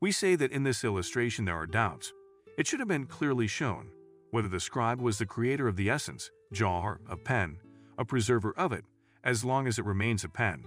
We 0.00 0.12
say 0.12 0.36
that 0.36 0.52
in 0.52 0.62
this 0.62 0.84
illustration 0.84 1.44
there 1.44 1.56
are 1.56 1.66
doubts. 1.66 2.12
It 2.58 2.66
should 2.66 2.80
have 2.80 2.88
been 2.88 3.06
clearly 3.06 3.46
shown 3.46 3.88
whether 4.30 4.48
the 4.48 4.60
scribe 4.60 5.00
was 5.00 5.18
the 5.18 5.26
creator 5.26 5.66
of 5.66 5.76
the 5.76 5.88
essence, 5.88 6.30
Jawhar, 6.52 6.98
of 7.08 7.24
pen, 7.24 7.58
a 7.98 8.04
preserver 8.04 8.52
of 8.56 8.72
it, 8.72 8.84
as 9.24 9.44
long 9.44 9.66
as 9.66 9.78
it 9.78 9.84
remains 9.84 10.22
a 10.22 10.28
pen, 10.28 10.64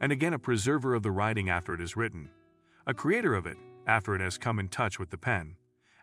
and 0.00 0.12
again 0.12 0.32
a 0.32 0.38
preserver 0.38 0.94
of 0.94 1.02
the 1.02 1.10
writing 1.10 1.50
after 1.50 1.74
it 1.74 1.80
is 1.80 1.96
written, 1.96 2.30
a 2.86 2.94
creator 2.94 3.34
of 3.34 3.46
it 3.46 3.56
after 3.86 4.14
it 4.14 4.20
has 4.20 4.38
come 4.38 4.58
in 4.58 4.68
touch 4.68 4.98
with 4.98 5.10
the 5.10 5.18
pen. 5.18 5.56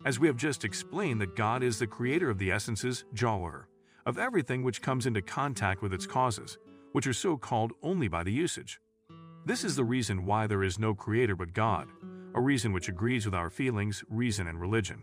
As 0.04 0.20
we 0.20 0.28
have 0.28 0.36
just 0.36 0.66
explained 0.66 1.22
that 1.22 1.38
God 1.38 1.64
is 1.64 1.80
the 1.80 1.88
creator 1.88 2.30
of 2.30 2.38
the 2.38 2.52
essences, 2.52 3.06
Jawhar, 3.14 3.66
of 4.06 4.18
everything 4.18 4.62
which 4.62 4.82
comes 4.82 5.06
into 5.06 5.22
contact 5.22 5.82
with 5.82 5.94
its 5.94 6.06
causes, 6.06 6.58
which 6.92 7.08
are 7.08 7.14
so 7.14 7.38
called 7.38 7.72
only 7.82 8.10
by 8.10 8.24
the 8.24 8.32
usage. 8.32 8.80
This 9.46 9.64
is 9.64 9.76
the 9.76 9.86
reason 9.86 10.26
why 10.26 10.48
there 10.48 10.64
is 10.64 10.78
no 10.78 10.94
creator 10.94 11.36
but 11.36 11.54
God, 11.54 11.88
a 12.34 12.42
reason 12.42 12.74
which 12.74 12.90
agrees 12.90 13.26
with 13.26 13.34
our 13.34 13.50
feelings, 13.50 14.04
reason, 14.10 14.48
and 14.48 14.60
religion. 14.60 15.02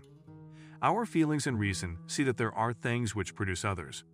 Our 0.82 1.06
feelings 1.06 1.46
and 1.46 1.58
reason 1.58 1.98
see 2.06 2.22
that 2.24 2.36
there 2.36 2.54
are 2.54 2.72
things 2.72 3.14
which 3.14 3.34
produce 3.34 3.64
others. 3.64 4.04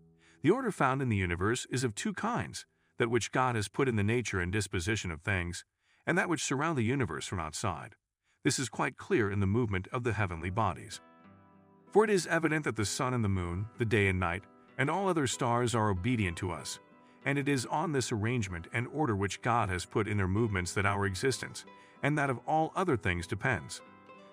The 0.42 0.50
order 0.50 0.70
found 0.70 1.02
in 1.02 1.08
the 1.08 1.16
universe 1.16 1.66
is 1.70 1.82
of 1.82 1.94
two 1.94 2.12
kinds 2.12 2.66
that 2.98 3.10
which 3.10 3.32
God 3.32 3.56
has 3.56 3.68
put 3.68 3.88
in 3.88 3.96
the 3.96 4.04
nature 4.04 4.40
and 4.40 4.52
disposition 4.52 5.10
of 5.10 5.22
things, 5.22 5.64
and 6.06 6.16
that 6.16 6.28
which 6.28 6.44
surround 6.44 6.78
the 6.78 6.82
universe 6.82 7.26
from 7.26 7.40
outside. 7.40 7.94
This 8.48 8.58
is 8.58 8.70
quite 8.70 8.96
clear 8.96 9.30
in 9.30 9.40
the 9.40 9.46
movement 9.46 9.88
of 9.92 10.04
the 10.04 10.14
heavenly 10.14 10.48
bodies. 10.48 11.02
For 11.92 12.04
it 12.04 12.08
is 12.08 12.26
evident 12.26 12.64
that 12.64 12.76
the 12.76 12.84
sun 12.86 13.12
and 13.12 13.22
the 13.22 13.28
moon, 13.28 13.66
the 13.76 13.84
day 13.84 14.08
and 14.08 14.18
night, 14.18 14.44
and 14.78 14.88
all 14.88 15.06
other 15.06 15.26
stars 15.26 15.74
are 15.74 15.90
obedient 15.90 16.38
to 16.38 16.50
us, 16.50 16.78
and 17.26 17.36
it 17.36 17.46
is 17.46 17.66
on 17.66 17.92
this 17.92 18.10
arrangement 18.10 18.66
and 18.72 18.88
order 18.88 19.14
which 19.14 19.42
God 19.42 19.68
has 19.68 19.84
put 19.84 20.08
in 20.08 20.16
their 20.16 20.26
movements 20.26 20.72
that 20.72 20.86
our 20.86 21.04
existence, 21.04 21.66
and 22.02 22.16
that 22.16 22.30
of 22.30 22.40
all 22.46 22.72
other 22.74 22.96
things 22.96 23.26
depends. 23.26 23.82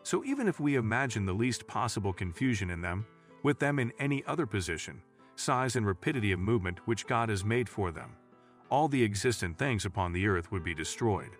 So 0.04 0.24
even 0.24 0.48
if 0.48 0.62
we 0.62 0.76
imagine 0.76 1.26
the 1.26 1.34
least 1.34 1.68
possible 1.68 2.14
confusion 2.14 2.70
in 2.70 2.80
them, 2.80 3.06
with 3.44 3.60
them 3.60 3.80
in 3.80 3.92
any 4.00 4.24
other 4.28 4.46
position, 4.46 5.02
size 5.36 5.76
and 5.76 5.86
rapidity 5.86 6.32
of 6.32 6.40
movement 6.40 6.80
which 6.88 7.06
God 7.06 7.28
has 7.28 7.44
made 7.44 7.68
for 7.68 7.92
them, 7.92 8.16
all 8.70 8.88
the 8.88 9.04
existent 9.04 9.58
things 9.58 9.84
upon 9.84 10.14
the 10.14 10.26
earth 10.26 10.54
would 10.54 10.64
be 10.64 10.74
destroyed. 10.74 11.32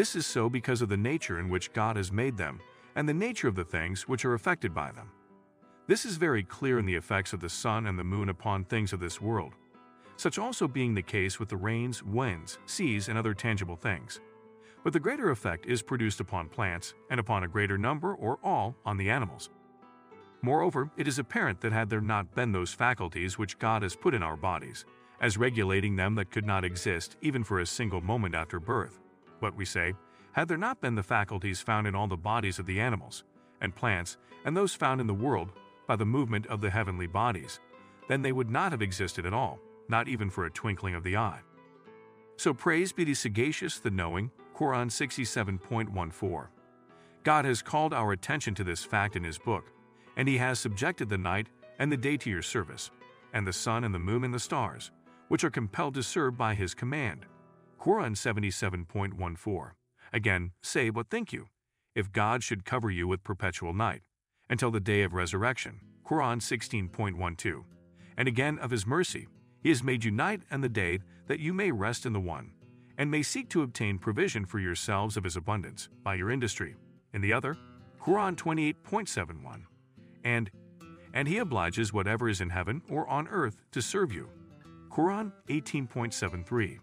This 0.00 0.16
is 0.16 0.24
so 0.24 0.48
because 0.48 0.80
of 0.80 0.88
the 0.88 0.96
nature 0.96 1.38
in 1.38 1.50
which 1.50 1.74
God 1.74 1.96
has 1.96 2.10
made 2.10 2.38
them 2.38 2.62
and 2.96 3.06
the 3.06 3.12
nature 3.12 3.48
of 3.48 3.54
the 3.54 3.66
things 3.66 4.08
which 4.08 4.24
are 4.24 4.32
affected 4.32 4.72
by 4.72 4.90
them. 4.92 5.10
This 5.88 6.06
is 6.06 6.16
very 6.16 6.42
clear 6.42 6.78
in 6.78 6.86
the 6.86 6.94
effects 6.94 7.34
of 7.34 7.40
the 7.40 7.50
sun 7.50 7.86
and 7.86 7.98
the 7.98 8.02
moon 8.02 8.30
upon 8.30 8.64
things 8.64 8.94
of 8.94 9.00
this 9.00 9.20
world, 9.20 9.52
such 10.16 10.38
also 10.38 10.66
being 10.66 10.94
the 10.94 11.02
case 11.02 11.38
with 11.38 11.50
the 11.50 11.56
rains, 11.58 12.02
winds, 12.02 12.58
seas, 12.64 13.08
and 13.08 13.18
other 13.18 13.34
tangible 13.34 13.76
things. 13.76 14.22
But 14.84 14.94
the 14.94 15.00
greater 15.00 15.32
effect 15.32 15.66
is 15.66 15.82
produced 15.82 16.20
upon 16.20 16.48
plants, 16.48 16.94
and 17.10 17.20
upon 17.20 17.44
a 17.44 17.48
greater 17.48 17.76
number 17.76 18.14
or 18.14 18.38
all 18.42 18.76
on 18.86 18.96
the 18.96 19.10
animals. 19.10 19.50
Moreover, 20.40 20.90
it 20.96 21.08
is 21.08 21.18
apparent 21.18 21.60
that 21.60 21.72
had 21.72 21.90
there 21.90 22.00
not 22.00 22.34
been 22.34 22.52
those 22.52 22.72
faculties 22.72 23.36
which 23.36 23.58
God 23.58 23.82
has 23.82 23.96
put 23.96 24.14
in 24.14 24.22
our 24.22 24.38
bodies, 24.38 24.86
as 25.20 25.36
regulating 25.36 25.94
them 25.94 26.14
that 26.14 26.30
could 26.30 26.46
not 26.46 26.64
exist 26.64 27.18
even 27.20 27.44
for 27.44 27.60
a 27.60 27.66
single 27.66 28.00
moment 28.00 28.34
after 28.34 28.58
birth. 28.58 28.98
But 29.40 29.56
we 29.56 29.64
say, 29.64 29.94
had 30.32 30.48
there 30.48 30.56
not 30.56 30.80
been 30.80 30.94
the 30.94 31.02
faculties 31.02 31.60
found 31.60 31.86
in 31.86 31.94
all 31.94 32.06
the 32.06 32.16
bodies 32.16 32.58
of 32.58 32.66
the 32.66 32.80
animals, 32.80 33.24
and 33.60 33.74
plants, 33.74 34.16
and 34.44 34.56
those 34.56 34.74
found 34.74 35.00
in 35.00 35.06
the 35.06 35.14
world 35.14 35.52
by 35.86 35.96
the 35.96 36.06
movement 36.06 36.46
of 36.46 36.60
the 36.60 36.70
heavenly 36.70 37.06
bodies, 37.06 37.60
then 38.08 38.22
they 38.22 38.32
would 38.32 38.50
not 38.50 38.72
have 38.72 38.82
existed 38.82 39.26
at 39.26 39.34
all, 39.34 39.58
not 39.88 40.08
even 40.08 40.30
for 40.30 40.46
a 40.46 40.50
twinkling 40.50 40.94
of 40.94 41.02
the 41.02 41.16
eye. 41.16 41.40
So 42.36 42.54
praise 42.54 42.92
be 42.92 43.04
the 43.04 43.14
sagacious, 43.14 43.78
the 43.80 43.90
knowing, 43.90 44.30
Quran 44.54 44.86
67.14. 44.86 46.46
God 47.22 47.44
has 47.44 47.60
called 47.60 47.92
our 47.92 48.12
attention 48.12 48.54
to 48.54 48.64
this 48.64 48.84
fact 48.84 49.16
in 49.16 49.24
His 49.24 49.38
book, 49.38 49.72
and 50.16 50.28
He 50.28 50.38
has 50.38 50.58
subjected 50.58 51.08
the 51.08 51.18
night 51.18 51.48
and 51.78 51.90
the 51.90 51.96
day 51.96 52.16
to 52.18 52.30
your 52.30 52.42
service, 52.42 52.90
and 53.32 53.46
the 53.46 53.52
sun 53.52 53.84
and 53.84 53.94
the 53.94 53.98
moon 53.98 54.24
and 54.24 54.34
the 54.34 54.38
stars, 54.38 54.90
which 55.28 55.44
are 55.44 55.50
compelled 55.50 55.94
to 55.94 56.02
serve 56.02 56.36
by 56.36 56.54
his 56.54 56.74
command. 56.74 57.24
Quran 57.80 58.12
77.14. 58.12 59.70
Again, 60.12 60.50
say, 60.62 60.90
What 60.90 61.08
think 61.08 61.32
you? 61.32 61.46
If 61.94 62.12
God 62.12 62.42
should 62.42 62.66
cover 62.66 62.90
you 62.90 63.08
with 63.08 63.24
perpetual 63.24 63.72
night, 63.72 64.02
until 64.50 64.70
the 64.70 64.80
day 64.80 65.02
of 65.02 65.14
resurrection. 65.14 65.80
Quran 66.04 66.42
16.12. 66.42 67.64
And 68.18 68.28
again, 68.28 68.58
of 68.58 68.70
His 68.70 68.86
mercy, 68.86 69.28
He 69.62 69.70
has 69.70 69.82
made 69.82 70.04
you 70.04 70.10
night 70.10 70.42
and 70.50 70.62
the 70.62 70.68
day 70.68 70.98
that 71.26 71.40
you 71.40 71.54
may 71.54 71.70
rest 71.70 72.04
in 72.04 72.12
the 72.12 72.20
one, 72.20 72.52
and 72.98 73.10
may 73.10 73.22
seek 73.22 73.48
to 73.50 73.62
obtain 73.62 73.98
provision 73.98 74.44
for 74.44 74.58
yourselves 74.58 75.16
of 75.16 75.24
His 75.24 75.36
abundance 75.36 75.88
by 76.02 76.16
your 76.16 76.30
industry. 76.30 76.76
In 77.14 77.22
the 77.22 77.32
other, 77.32 77.56
Quran 78.02 78.36
28.71. 78.36 79.62
And, 80.24 80.50
and 81.14 81.26
He 81.26 81.38
obliges 81.38 81.94
whatever 81.94 82.28
is 82.28 82.42
in 82.42 82.50
heaven 82.50 82.82
or 82.90 83.08
on 83.08 83.26
earth 83.28 83.56
to 83.72 83.80
serve 83.80 84.12
you 84.12 84.28
Quran 84.90 85.32
18.73. 85.48 86.80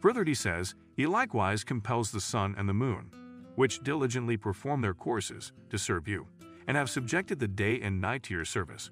Further, 0.00 0.24
he 0.24 0.34
says, 0.34 0.74
He 0.96 1.06
likewise 1.06 1.64
compels 1.64 2.10
the 2.10 2.20
sun 2.20 2.54
and 2.58 2.68
the 2.68 2.74
moon, 2.74 3.10
which 3.54 3.82
diligently 3.82 4.36
perform 4.36 4.80
their 4.80 4.94
courses, 4.94 5.52
to 5.68 5.78
serve 5.78 6.08
you, 6.08 6.26
and 6.66 6.76
have 6.76 6.90
subjected 6.90 7.38
the 7.38 7.48
day 7.48 7.80
and 7.80 8.00
night 8.00 8.22
to 8.24 8.34
your 8.34 8.44
service. 8.44 8.90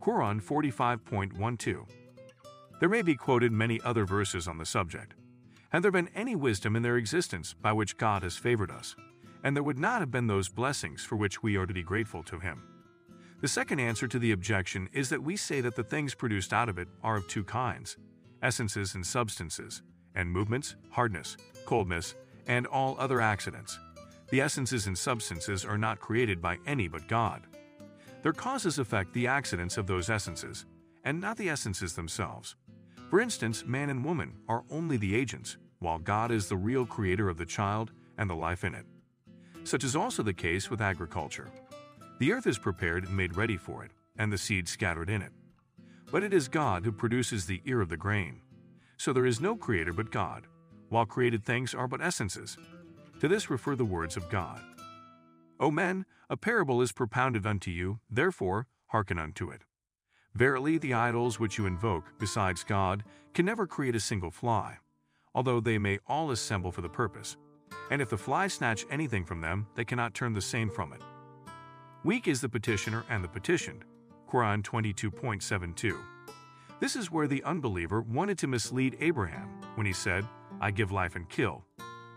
Quran 0.00 0.42
45.12. 0.42 1.88
There 2.80 2.88
may 2.88 3.02
be 3.02 3.16
quoted 3.16 3.52
many 3.52 3.80
other 3.84 4.04
verses 4.04 4.46
on 4.46 4.58
the 4.58 4.66
subject. 4.66 5.14
Had 5.70 5.82
there 5.82 5.90
been 5.90 6.08
any 6.14 6.34
wisdom 6.34 6.76
in 6.76 6.82
their 6.82 6.96
existence 6.96 7.54
by 7.54 7.72
which 7.72 7.96
God 7.96 8.22
has 8.22 8.36
favored 8.36 8.70
us, 8.70 8.96
and 9.44 9.54
there 9.54 9.62
would 9.62 9.78
not 9.78 10.00
have 10.00 10.10
been 10.10 10.26
those 10.26 10.48
blessings 10.48 11.04
for 11.04 11.16
which 11.16 11.42
we 11.42 11.56
are 11.56 11.66
to 11.66 11.74
be 11.74 11.82
grateful 11.82 12.22
to 12.24 12.38
Him. 12.38 12.62
The 13.40 13.48
second 13.48 13.78
answer 13.78 14.08
to 14.08 14.18
the 14.18 14.32
objection 14.32 14.88
is 14.92 15.10
that 15.10 15.22
we 15.22 15.36
say 15.36 15.60
that 15.60 15.76
the 15.76 15.84
things 15.84 16.14
produced 16.14 16.52
out 16.52 16.68
of 16.68 16.78
it 16.78 16.88
are 17.02 17.16
of 17.16 17.28
two 17.28 17.44
kinds 17.44 17.96
essences 18.40 18.94
and 18.94 19.04
substances, 19.04 19.82
and 20.18 20.30
movements, 20.30 20.74
hardness, 20.90 21.38
coldness, 21.64 22.14
and 22.46 22.66
all 22.66 22.96
other 22.98 23.22
accidents. 23.22 23.78
The 24.30 24.42
essences 24.42 24.86
and 24.86 24.98
substances 24.98 25.64
are 25.64 25.78
not 25.78 26.00
created 26.00 26.42
by 26.42 26.58
any 26.66 26.88
but 26.88 27.08
God. 27.08 27.46
Their 28.22 28.32
causes 28.32 28.78
affect 28.78 29.14
the 29.14 29.28
accidents 29.28 29.78
of 29.78 29.86
those 29.86 30.10
essences, 30.10 30.66
and 31.04 31.20
not 31.20 31.38
the 31.38 31.48
essences 31.48 31.94
themselves. 31.94 32.56
For 33.08 33.20
instance, 33.20 33.64
man 33.64 33.88
and 33.88 34.04
woman 34.04 34.34
are 34.48 34.64
only 34.70 34.98
the 34.98 35.14
agents, 35.14 35.56
while 35.78 35.98
God 35.98 36.30
is 36.30 36.48
the 36.48 36.56
real 36.56 36.84
creator 36.84 37.28
of 37.28 37.38
the 37.38 37.46
child 37.46 37.92
and 38.18 38.28
the 38.28 38.34
life 38.34 38.64
in 38.64 38.74
it. 38.74 38.84
Such 39.64 39.84
is 39.84 39.94
also 39.94 40.22
the 40.22 40.34
case 40.34 40.68
with 40.68 40.82
agriculture. 40.82 41.48
The 42.18 42.32
earth 42.32 42.46
is 42.46 42.58
prepared 42.58 43.04
and 43.06 43.16
made 43.16 43.36
ready 43.36 43.56
for 43.56 43.84
it, 43.84 43.92
and 44.18 44.32
the 44.32 44.38
seed 44.38 44.68
scattered 44.68 45.08
in 45.08 45.22
it. 45.22 45.32
But 46.10 46.24
it 46.24 46.34
is 46.34 46.48
God 46.48 46.84
who 46.84 46.90
produces 46.90 47.46
the 47.46 47.62
ear 47.64 47.80
of 47.80 47.88
the 47.88 47.96
grain. 47.96 48.40
So 48.98 49.12
there 49.12 49.26
is 49.26 49.40
no 49.40 49.56
creator 49.56 49.92
but 49.92 50.10
God, 50.10 50.46
while 50.88 51.06
created 51.06 51.44
things 51.44 51.72
are 51.72 51.88
but 51.88 52.02
essences. 52.02 52.58
To 53.20 53.28
this 53.28 53.48
refer 53.48 53.76
the 53.76 53.84
words 53.84 54.16
of 54.16 54.28
God. 54.28 54.60
O 55.60 55.70
men, 55.70 56.04
a 56.28 56.36
parable 56.36 56.82
is 56.82 56.92
propounded 56.92 57.46
unto 57.46 57.70
you, 57.70 58.00
therefore 58.10 58.66
hearken 58.88 59.18
unto 59.18 59.50
it. 59.50 59.62
Verily, 60.34 60.78
the 60.78 60.94
idols 60.94 61.38
which 61.40 61.58
you 61.58 61.66
invoke, 61.66 62.04
besides 62.18 62.64
God, 62.64 63.04
can 63.34 63.46
never 63.46 63.66
create 63.66 63.94
a 63.94 64.00
single 64.00 64.30
fly, 64.30 64.78
although 65.34 65.60
they 65.60 65.78
may 65.78 65.98
all 66.06 66.30
assemble 66.32 66.72
for 66.72 66.80
the 66.80 66.88
purpose. 66.88 67.36
And 67.90 68.02
if 68.02 68.10
the 68.10 68.18
fly 68.18 68.48
snatch 68.48 68.84
anything 68.90 69.24
from 69.24 69.40
them, 69.40 69.66
they 69.76 69.84
cannot 69.84 70.14
turn 70.14 70.32
the 70.32 70.40
same 70.40 70.70
from 70.70 70.92
it. 70.92 71.00
Weak 72.04 72.28
is 72.28 72.40
the 72.40 72.48
petitioner 72.48 73.04
and 73.08 73.22
the 73.22 73.28
petitioned. 73.28 73.84
Quran 74.28 74.62
22.72. 74.62 76.17
This 76.80 76.94
is 76.94 77.10
where 77.10 77.26
the 77.26 77.42
unbeliever 77.42 78.02
wanted 78.02 78.38
to 78.38 78.46
mislead 78.46 78.96
Abraham 79.00 79.48
when 79.74 79.84
he 79.86 79.92
said, 79.92 80.24
I 80.60 80.70
give 80.70 80.92
life 80.92 81.16
and 81.16 81.28
kill. 81.28 81.64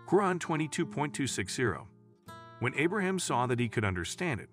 Quran 0.07 0.37
22.260. 0.37 1.87
When 2.59 2.75
Abraham 2.75 3.17
saw 3.17 3.47
that 3.47 3.59
he 3.59 3.67
could 3.67 3.83
understand 3.83 4.39
it, 4.39 4.49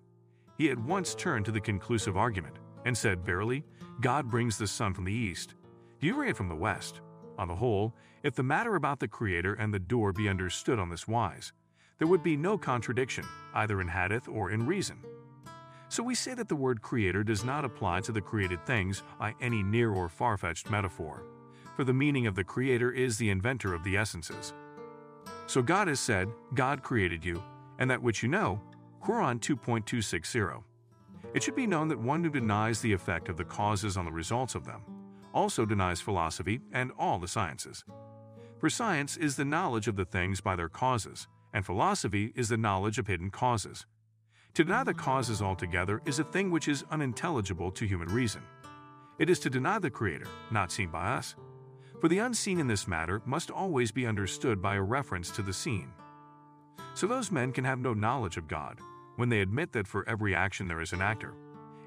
he 0.57 0.71
at 0.71 0.79
once 0.79 1.13
turned 1.13 1.45
to 1.45 1.51
the 1.51 1.61
conclusive 1.61 2.17
argument 2.17 2.55
and 2.85 2.97
said, 2.97 3.23
Verily, 3.23 3.63
God 4.01 4.29
brings 4.31 4.57
the 4.57 4.65
sun 4.65 4.95
from 4.95 5.05
the 5.05 5.13
east. 5.13 5.53
You 5.99 6.15
bring 6.15 6.29
it 6.29 6.37
from 6.37 6.49
the 6.49 6.55
west. 6.55 7.01
On 7.37 7.47
the 7.47 7.55
whole, 7.55 7.93
if 8.23 8.33
the 8.33 8.43
matter 8.43 8.75
about 8.75 8.99
the 8.99 9.07
Creator 9.07 9.53
and 9.53 9.71
the 9.71 9.79
door 9.79 10.11
be 10.11 10.27
understood 10.27 10.79
on 10.79 10.89
this 10.89 11.07
wise, 11.07 11.53
there 11.99 12.07
would 12.07 12.23
be 12.23 12.35
no 12.35 12.57
contradiction, 12.57 13.25
either 13.53 13.79
in 13.79 13.87
hadith 13.87 14.27
or 14.27 14.49
in 14.49 14.65
reason. 14.65 14.97
So 15.89 16.03
we 16.03 16.15
say 16.15 16.33
that 16.35 16.47
the 16.47 16.55
word 16.55 16.81
creator 16.81 17.23
does 17.23 17.43
not 17.43 17.65
apply 17.65 18.01
to 18.01 18.11
the 18.11 18.21
created 18.21 18.65
things 18.65 19.03
by 19.19 19.35
any 19.41 19.63
near 19.63 19.91
or 19.91 20.07
far 20.07 20.37
fetched 20.37 20.69
metaphor, 20.69 21.23
for 21.75 21.83
the 21.83 21.93
meaning 21.93 22.27
of 22.27 22.35
the 22.35 22.43
creator 22.43 22.91
is 22.91 23.17
the 23.17 23.29
inventor 23.29 23.73
of 23.73 23.83
the 23.83 23.97
essences. 23.97 24.53
So 25.47 25.61
God 25.61 25.87
has 25.87 25.99
said, 25.99 26.29
God 26.53 26.83
created 26.83 27.25
you, 27.25 27.43
and 27.79 27.89
that 27.89 28.01
which 28.01 28.23
you 28.23 28.29
know, 28.29 28.61
Quran 29.03 29.39
2.260. 29.39 30.63
It 31.33 31.43
should 31.43 31.55
be 31.55 31.67
known 31.67 31.87
that 31.89 31.99
one 31.99 32.23
who 32.23 32.29
denies 32.29 32.81
the 32.81 32.93
effect 32.93 33.29
of 33.29 33.37
the 33.37 33.43
causes 33.43 33.97
on 33.97 34.05
the 34.05 34.11
results 34.11 34.55
of 34.55 34.65
them 34.65 34.81
also 35.33 35.65
denies 35.65 36.01
philosophy 36.01 36.61
and 36.71 36.91
all 36.97 37.19
the 37.19 37.27
sciences. 37.27 37.83
For 38.59 38.69
science 38.69 39.17
is 39.17 39.35
the 39.35 39.45
knowledge 39.45 39.87
of 39.87 39.95
the 39.95 40.05
things 40.05 40.41
by 40.41 40.55
their 40.55 40.69
causes, 40.69 41.27
and 41.53 41.65
philosophy 41.65 42.33
is 42.35 42.49
the 42.49 42.57
knowledge 42.57 42.97
of 42.99 43.07
hidden 43.07 43.29
causes. 43.29 43.85
To 44.55 44.63
deny 44.63 44.83
the 44.83 44.93
causes 44.93 45.41
altogether 45.41 46.01
is 46.05 46.19
a 46.19 46.23
thing 46.23 46.51
which 46.51 46.67
is 46.67 46.83
unintelligible 46.91 47.71
to 47.71 47.85
human 47.85 48.09
reason. 48.09 48.41
It 49.17 49.29
is 49.29 49.39
to 49.39 49.49
deny 49.49 49.79
the 49.79 49.89
Creator, 49.89 50.27
not 50.51 50.71
seen 50.71 50.89
by 50.89 51.13
us. 51.13 51.35
For 52.01 52.07
the 52.07 52.19
unseen 52.19 52.59
in 52.59 52.67
this 52.67 52.87
matter 52.87 53.21
must 53.25 53.51
always 53.51 53.91
be 53.91 54.07
understood 54.07 54.61
by 54.61 54.75
a 54.75 54.81
reference 54.81 55.29
to 55.31 55.41
the 55.41 55.53
seen. 55.53 55.91
So 56.93 57.07
those 57.07 57.31
men 57.31 57.51
can 57.51 57.63
have 57.63 57.79
no 57.79 57.93
knowledge 57.93 58.37
of 58.37 58.47
God 58.47 58.79
when 59.17 59.29
they 59.29 59.41
admit 59.41 59.73
that 59.73 59.87
for 59.87 60.07
every 60.07 60.33
action 60.33 60.67
there 60.67 60.81
is 60.81 60.93
an 60.93 61.01
actor. 61.01 61.33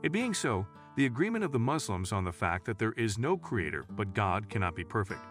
It 0.03 0.13
being 0.13 0.35
so, 0.35 0.67
the 0.97 1.07
agreement 1.07 1.45
of 1.45 1.53
the 1.53 1.59
Muslims 1.59 2.13
on 2.13 2.25
the 2.25 2.33
fact 2.33 2.67
that 2.67 2.79
there 2.79 2.93
is 2.93 3.19
no 3.19 3.37
Creator 3.37 3.87
but 3.91 4.15
God 4.15 4.51
cannot 4.51 4.77
be 4.77 4.85
perfect, 4.85 5.25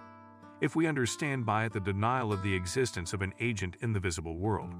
if 0.61 0.75
we 0.75 0.87
understand 0.87 1.45
by 1.45 1.65
it 1.65 1.73
the 1.73 1.79
denial 1.79 2.33
of 2.33 2.41
the 2.41 2.53
existence 2.53 3.13
of 3.13 3.21
an 3.21 3.33
agent 3.39 3.77
in 3.81 3.93
the 3.93 3.99
visible 3.99 4.37
world. 4.37 4.73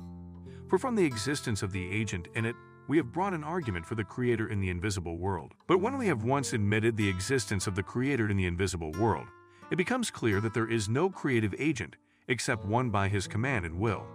For 0.71 0.77
from 0.77 0.95
the 0.95 1.03
existence 1.03 1.63
of 1.63 1.73
the 1.73 1.91
agent 1.91 2.29
in 2.33 2.45
it, 2.45 2.55
we 2.87 2.95
have 2.95 3.11
brought 3.11 3.33
an 3.33 3.43
argument 3.43 3.85
for 3.85 3.95
the 3.95 4.05
Creator 4.05 4.47
in 4.47 4.61
the 4.61 4.69
invisible 4.69 5.17
world. 5.17 5.51
But 5.67 5.81
when 5.81 5.97
we 5.97 6.07
have 6.07 6.23
once 6.23 6.53
admitted 6.53 6.95
the 6.95 7.09
existence 7.09 7.67
of 7.67 7.75
the 7.75 7.83
Creator 7.83 8.29
in 8.29 8.37
the 8.37 8.45
invisible 8.45 8.93
world, 8.93 9.27
it 9.69 9.75
becomes 9.75 10.09
clear 10.09 10.39
that 10.39 10.53
there 10.53 10.71
is 10.71 10.87
no 10.87 11.09
creative 11.09 11.53
agent 11.59 11.97
except 12.29 12.63
one 12.63 12.89
by 12.89 13.09
His 13.09 13.27
command 13.27 13.65
and 13.65 13.81
will. 13.81 14.07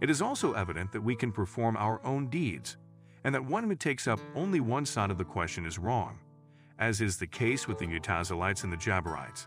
It 0.00 0.10
is 0.10 0.20
also 0.20 0.54
evident 0.54 0.90
that 0.90 1.00
we 1.00 1.14
can 1.14 1.30
perform 1.30 1.76
our 1.76 2.04
own 2.04 2.26
deeds, 2.26 2.76
and 3.22 3.32
that 3.32 3.44
one 3.44 3.62
who 3.62 3.76
takes 3.76 4.08
up 4.08 4.18
only 4.34 4.58
one 4.58 4.86
side 4.86 5.12
of 5.12 5.18
the 5.18 5.24
question 5.24 5.64
is 5.64 5.78
wrong, 5.78 6.18
as 6.76 7.00
is 7.00 7.18
the 7.18 7.28
case 7.28 7.68
with 7.68 7.78
the 7.78 7.86
Mutazilites 7.86 8.64
and 8.64 8.72
the 8.72 8.76
Jabarites. 8.76 9.46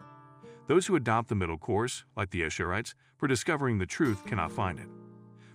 Those 0.68 0.88
who 0.88 0.96
adopt 0.96 1.28
the 1.28 1.36
middle 1.36 1.58
course, 1.58 2.06
like 2.16 2.30
the 2.30 2.44
Ash'arites, 2.44 2.94
for 3.18 3.28
discovering 3.28 3.80
the 3.80 3.86
truth 3.86 4.26
cannot 4.26 4.54
find 4.54 4.80
it. 4.80 4.88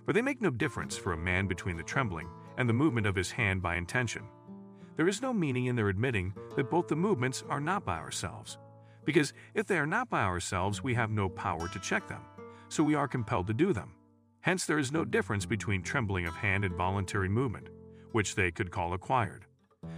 For 0.05 0.13
they 0.13 0.21
make 0.21 0.41
no 0.41 0.49
difference 0.49 0.97
for 0.97 1.13
a 1.13 1.17
man 1.17 1.47
between 1.47 1.77
the 1.77 1.83
trembling 1.83 2.27
and 2.57 2.67
the 2.67 2.73
movement 2.73 3.07
of 3.07 3.15
his 3.15 3.31
hand 3.31 3.61
by 3.61 3.75
intention. 3.75 4.23
There 4.95 5.07
is 5.07 5.21
no 5.21 5.33
meaning 5.33 5.65
in 5.65 5.75
their 5.75 5.89
admitting 5.89 6.33
that 6.55 6.69
both 6.69 6.87
the 6.87 6.95
movements 6.95 7.43
are 7.49 7.61
not 7.61 7.85
by 7.85 7.97
ourselves, 7.97 8.57
because 9.05 9.33
if 9.53 9.65
they 9.65 9.77
are 9.77 9.87
not 9.87 10.09
by 10.09 10.23
ourselves, 10.23 10.83
we 10.83 10.93
have 10.93 11.09
no 11.09 11.29
power 11.29 11.67
to 11.67 11.79
check 11.79 12.07
them, 12.07 12.21
so 12.69 12.83
we 12.83 12.95
are 12.95 13.07
compelled 13.07 13.47
to 13.47 13.53
do 13.53 13.73
them. 13.73 13.93
Hence, 14.41 14.65
there 14.65 14.77
is 14.77 14.91
no 14.91 15.05
difference 15.05 15.45
between 15.45 15.81
trembling 15.81 16.25
of 16.25 16.35
hand 16.35 16.65
and 16.65 16.75
voluntary 16.75 17.29
movement, 17.29 17.69
which 18.11 18.35
they 18.35 18.51
could 18.51 18.71
call 18.71 18.93
acquired. 18.93 19.45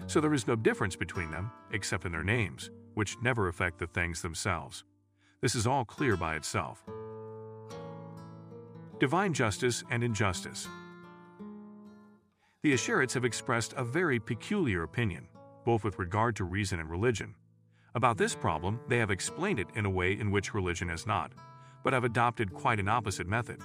So 0.08 0.22
there 0.22 0.34
is 0.34 0.48
no 0.48 0.56
difference 0.56 0.96
between 0.96 1.32
them, 1.32 1.52
except 1.72 2.06
in 2.06 2.12
their 2.12 2.24
names, 2.24 2.70
which 2.94 3.18
never 3.22 3.48
affect 3.48 3.80
the 3.80 3.88
things 3.88 4.22
themselves. 4.22 4.84
This 5.42 5.56
is 5.56 5.68
all 5.68 5.84
clear 5.84 6.16
by 6.16 6.36
itself. 6.36 6.84
Divine 8.98 9.34
justice 9.34 9.84
and 9.92 10.02
injustice. 10.06 10.70
The 12.64 12.74
Ash'arites 12.74 13.14
have 13.14 13.26
expressed 13.26 13.74
a 13.76 13.84
very 13.84 14.22
peculiar 14.22 14.84
opinion, 14.84 15.28
both 15.66 15.84
with 15.84 16.00
regard 16.00 16.38
to 16.38 16.46
reason 16.46 16.80
and 16.80 16.90
religion. 16.90 17.36
About 17.94 18.18
this 18.18 18.36
problem, 18.36 18.80
they 18.88 18.98
have 18.98 19.12
explained 19.12 19.60
it 19.60 19.68
in 19.76 19.86
a 19.86 19.90
way 19.90 20.14
in 20.14 20.32
which 20.32 20.54
religion 20.54 20.88
has 20.88 21.06
not, 21.06 21.34
but 21.84 21.92
have 21.92 22.06
adopted 22.06 22.54
quite 22.54 22.80
an 22.80 22.88
opposite 22.88 23.28
method. 23.28 23.60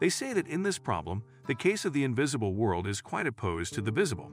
They 0.00 0.08
say 0.08 0.32
that 0.32 0.48
in 0.48 0.64
this 0.64 0.78
problem, 0.78 1.22
the 1.46 1.54
case 1.54 1.84
of 1.84 1.92
the 1.92 2.02
invisible 2.02 2.52
world 2.52 2.88
is 2.88 3.00
quite 3.00 3.28
opposed 3.28 3.74
to 3.74 3.80
the 3.80 3.92
visible. 3.92 4.32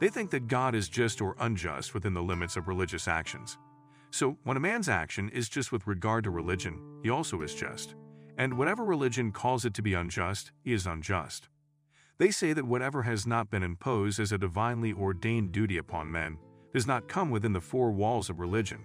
They 0.00 0.08
think 0.08 0.30
that 0.30 0.48
God 0.48 0.74
is 0.74 0.88
just 0.88 1.20
or 1.20 1.36
unjust 1.38 1.94
within 1.94 2.14
the 2.14 2.22
limits 2.22 2.56
of 2.56 2.66
religious 2.66 3.06
actions. 3.06 3.58
So, 4.10 4.38
when 4.42 4.56
a 4.56 4.60
man's 4.60 4.88
action 4.88 5.28
is 5.28 5.48
just 5.48 5.70
with 5.70 5.86
regard 5.86 6.24
to 6.24 6.30
religion, 6.30 6.80
he 7.04 7.10
also 7.10 7.42
is 7.42 7.54
just. 7.54 7.94
And 8.36 8.58
whatever 8.58 8.84
religion 8.84 9.32
calls 9.32 9.64
it 9.64 9.74
to 9.74 9.82
be 9.82 9.94
unjust, 9.94 10.52
is 10.64 10.86
unjust. 10.86 11.48
They 12.18 12.30
say 12.30 12.52
that 12.52 12.66
whatever 12.66 13.02
has 13.02 13.26
not 13.26 13.50
been 13.50 13.62
imposed 13.62 14.20
as 14.20 14.32
a 14.32 14.38
divinely 14.38 14.92
ordained 14.92 15.52
duty 15.52 15.78
upon 15.78 16.10
men 16.10 16.38
does 16.72 16.86
not 16.86 17.08
come 17.08 17.30
within 17.30 17.52
the 17.52 17.60
four 17.60 17.90
walls 17.92 18.30
of 18.30 18.40
religion. 18.40 18.84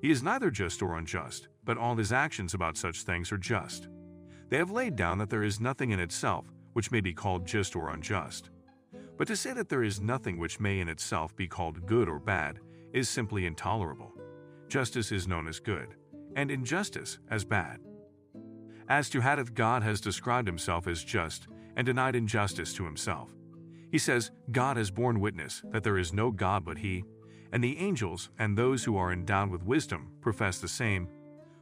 He 0.00 0.10
is 0.10 0.22
neither 0.22 0.50
just 0.50 0.80
or 0.82 0.96
unjust, 0.96 1.48
but 1.64 1.76
all 1.76 1.96
his 1.96 2.12
actions 2.12 2.54
about 2.54 2.76
such 2.76 3.02
things 3.02 3.32
are 3.32 3.38
just. 3.38 3.88
They 4.48 4.56
have 4.56 4.70
laid 4.70 4.96
down 4.96 5.18
that 5.18 5.28
there 5.28 5.42
is 5.42 5.60
nothing 5.60 5.90
in 5.90 6.00
itself 6.00 6.46
which 6.72 6.90
may 6.90 7.00
be 7.00 7.12
called 7.12 7.46
just 7.46 7.74
or 7.74 7.90
unjust. 7.90 8.50
But 9.16 9.26
to 9.28 9.36
say 9.36 9.52
that 9.52 9.68
there 9.68 9.82
is 9.82 10.00
nothing 10.00 10.38
which 10.38 10.60
may 10.60 10.80
in 10.80 10.88
itself 10.88 11.34
be 11.34 11.48
called 11.48 11.86
good 11.86 12.08
or 12.08 12.20
bad 12.20 12.60
is 12.92 13.08
simply 13.08 13.46
intolerable. 13.46 14.12
Justice 14.68 15.10
is 15.10 15.26
known 15.26 15.48
as 15.48 15.58
good, 15.58 15.94
and 16.36 16.50
injustice 16.50 17.18
as 17.30 17.44
bad. 17.44 17.80
As 18.88 19.10
to 19.10 19.20
how 19.20 19.36
God 19.42 19.82
has 19.82 20.00
described 20.00 20.48
himself 20.48 20.86
as 20.86 21.04
just, 21.04 21.46
and 21.76 21.86
denied 21.86 22.16
injustice 22.16 22.72
to 22.74 22.84
himself. 22.84 23.28
He 23.90 23.98
says, 23.98 24.30
God 24.50 24.76
has 24.76 24.90
borne 24.90 25.20
witness 25.20 25.62
that 25.70 25.82
there 25.82 25.98
is 25.98 26.12
no 26.12 26.30
God 26.30 26.64
but 26.64 26.78
He, 26.78 27.04
and 27.52 27.64
the 27.64 27.78
angels 27.78 28.30
and 28.38 28.56
those 28.56 28.84
who 28.84 28.96
are 28.96 29.12
endowed 29.12 29.50
with 29.50 29.62
wisdom 29.62 30.12
profess 30.20 30.58
the 30.58 30.68
same, 30.68 31.08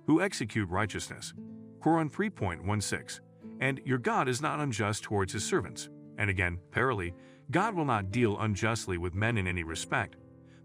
who 0.06 0.20
execute 0.20 0.68
righteousness. 0.68 1.34
Quran 1.80 2.10
3.16 2.10 3.20
And 3.60 3.80
your 3.84 3.98
God 3.98 4.28
is 4.28 4.42
not 4.42 4.58
unjust 4.58 5.04
towards 5.04 5.32
His 5.32 5.44
servants. 5.44 5.88
And 6.18 6.30
again, 6.30 6.58
parallel, 6.72 7.10
God 7.50 7.74
will 7.74 7.84
not 7.84 8.10
deal 8.10 8.38
unjustly 8.40 8.98
with 8.98 9.14
men 9.14 9.38
in 9.38 9.46
any 9.46 9.62
respect, 9.62 10.16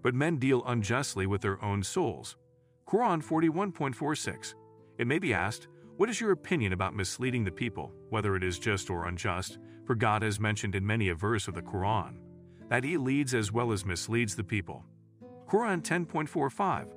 but 0.01 0.15
men 0.15 0.37
deal 0.37 0.63
unjustly 0.65 1.27
with 1.27 1.41
their 1.41 1.63
own 1.63 1.83
souls. 1.83 2.37
Quran 2.87 3.23
41.46 3.23 4.55
It 4.97 5.05
may 5.05 5.19
be 5.19 5.33
asked, 5.33 5.67
what 6.01 6.09
is 6.09 6.19
your 6.19 6.31
opinion 6.31 6.73
about 6.73 6.95
misleading 6.95 7.43
the 7.43 7.51
people, 7.51 7.93
whether 8.09 8.35
it 8.35 8.43
is 8.43 8.57
just 8.57 8.89
or 8.89 9.05
unjust? 9.05 9.59
For 9.85 9.93
God 9.93 10.23
has 10.23 10.39
mentioned 10.39 10.73
in 10.73 10.83
many 10.83 11.09
a 11.09 11.13
verse 11.13 11.47
of 11.47 11.53
the 11.53 11.61
Quran 11.61 12.15
that 12.69 12.83
He 12.83 12.97
leads 12.97 13.35
as 13.35 13.51
well 13.51 13.71
as 13.71 13.85
misleads 13.85 14.35
the 14.35 14.43
people. 14.43 14.83
Quran 15.47 15.83
10.45 15.83 16.87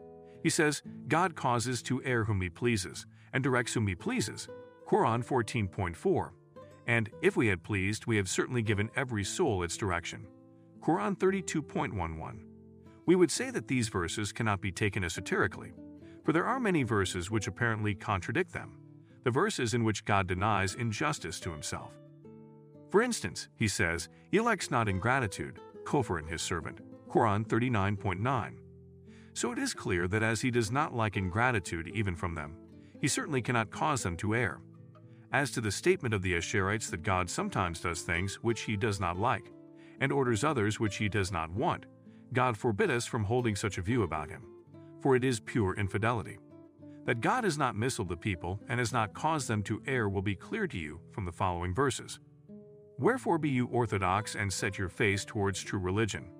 He 0.42 0.48
says, 0.48 0.82
God 1.06 1.34
causes 1.34 1.82
to 1.82 2.02
err 2.02 2.24
whom 2.24 2.40
He 2.40 2.48
pleases, 2.48 3.04
and 3.34 3.44
directs 3.44 3.74
whom 3.74 3.86
He 3.86 3.94
pleases. 3.94 4.48
Quran 4.88 5.22
14.4 5.22 6.30
And 6.86 7.10
if 7.20 7.36
we 7.36 7.48
had 7.48 7.62
pleased, 7.62 8.06
we 8.06 8.16
have 8.16 8.30
certainly 8.30 8.62
given 8.62 8.88
every 8.96 9.22
soul 9.22 9.64
its 9.64 9.76
direction. 9.76 10.26
Quran 10.80 11.14
32.11 11.18 12.38
We 13.04 13.16
would 13.16 13.30
say 13.30 13.50
that 13.50 13.68
these 13.68 13.90
verses 13.90 14.32
cannot 14.32 14.62
be 14.62 14.72
taken 14.72 15.04
esoterically, 15.04 15.74
for 16.24 16.32
there 16.32 16.46
are 16.46 16.58
many 16.58 16.84
verses 16.84 17.30
which 17.30 17.48
apparently 17.48 17.94
contradict 17.94 18.54
them 18.54 18.78
the 19.24 19.30
verses 19.30 19.74
in 19.74 19.84
which 19.84 20.04
God 20.04 20.26
denies 20.26 20.74
injustice 20.74 21.40
to 21.40 21.50
himself. 21.50 21.92
For 22.90 23.02
instance, 23.02 23.48
he 23.56 23.66
says, 23.66 24.08
He 24.30 24.36
elects 24.36 24.70
not 24.70 24.88
ingratitude, 24.88 25.58
Kofar 25.84 26.20
in 26.20 26.26
his 26.26 26.42
servant, 26.42 26.80
Quran 27.08 27.46
39.9. 27.46 28.54
So 29.32 29.50
it 29.50 29.58
is 29.58 29.74
clear 29.74 30.06
that 30.08 30.22
as 30.22 30.40
he 30.40 30.50
does 30.50 30.70
not 30.70 30.94
like 30.94 31.16
ingratitude 31.16 31.88
even 31.88 32.14
from 32.14 32.34
them, 32.34 32.56
he 33.00 33.08
certainly 33.08 33.42
cannot 33.42 33.70
cause 33.70 34.02
them 34.02 34.16
to 34.18 34.34
err. 34.34 34.60
As 35.32 35.50
to 35.50 35.60
the 35.60 35.72
statement 35.72 36.14
of 36.14 36.22
the 36.22 36.34
Ash'arites 36.34 36.90
that 36.90 37.02
God 37.02 37.28
sometimes 37.28 37.80
does 37.80 38.02
things 38.02 38.36
which 38.36 38.60
he 38.60 38.76
does 38.76 39.00
not 39.00 39.18
like, 39.18 39.50
and 40.00 40.12
orders 40.12 40.44
others 40.44 40.78
which 40.78 40.96
he 40.96 41.08
does 41.08 41.32
not 41.32 41.50
want, 41.50 41.86
God 42.32 42.56
forbid 42.56 42.90
us 42.90 43.06
from 43.06 43.24
holding 43.24 43.56
such 43.56 43.78
a 43.78 43.82
view 43.82 44.04
about 44.04 44.30
him, 44.30 44.42
for 45.00 45.16
it 45.16 45.24
is 45.24 45.40
pure 45.40 45.74
infidelity. 45.74 46.38
That 47.04 47.20
God 47.20 47.44
has 47.44 47.58
not 47.58 47.76
misled 47.76 48.08
the 48.08 48.16
people 48.16 48.60
and 48.68 48.78
has 48.78 48.92
not 48.92 49.12
caused 49.12 49.48
them 49.48 49.62
to 49.64 49.82
err 49.86 50.08
will 50.08 50.22
be 50.22 50.34
clear 50.34 50.66
to 50.66 50.78
you 50.78 51.00
from 51.12 51.24
the 51.24 51.32
following 51.32 51.74
verses. 51.74 52.18
Wherefore 52.98 53.38
be 53.38 53.50
you 53.50 53.66
orthodox 53.66 54.36
and 54.36 54.52
set 54.52 54.78
your 54.78 54.88
face 54.88 55.24
towards 55.24 55.62
true 55.62 55.80
religion, 55.80 56.30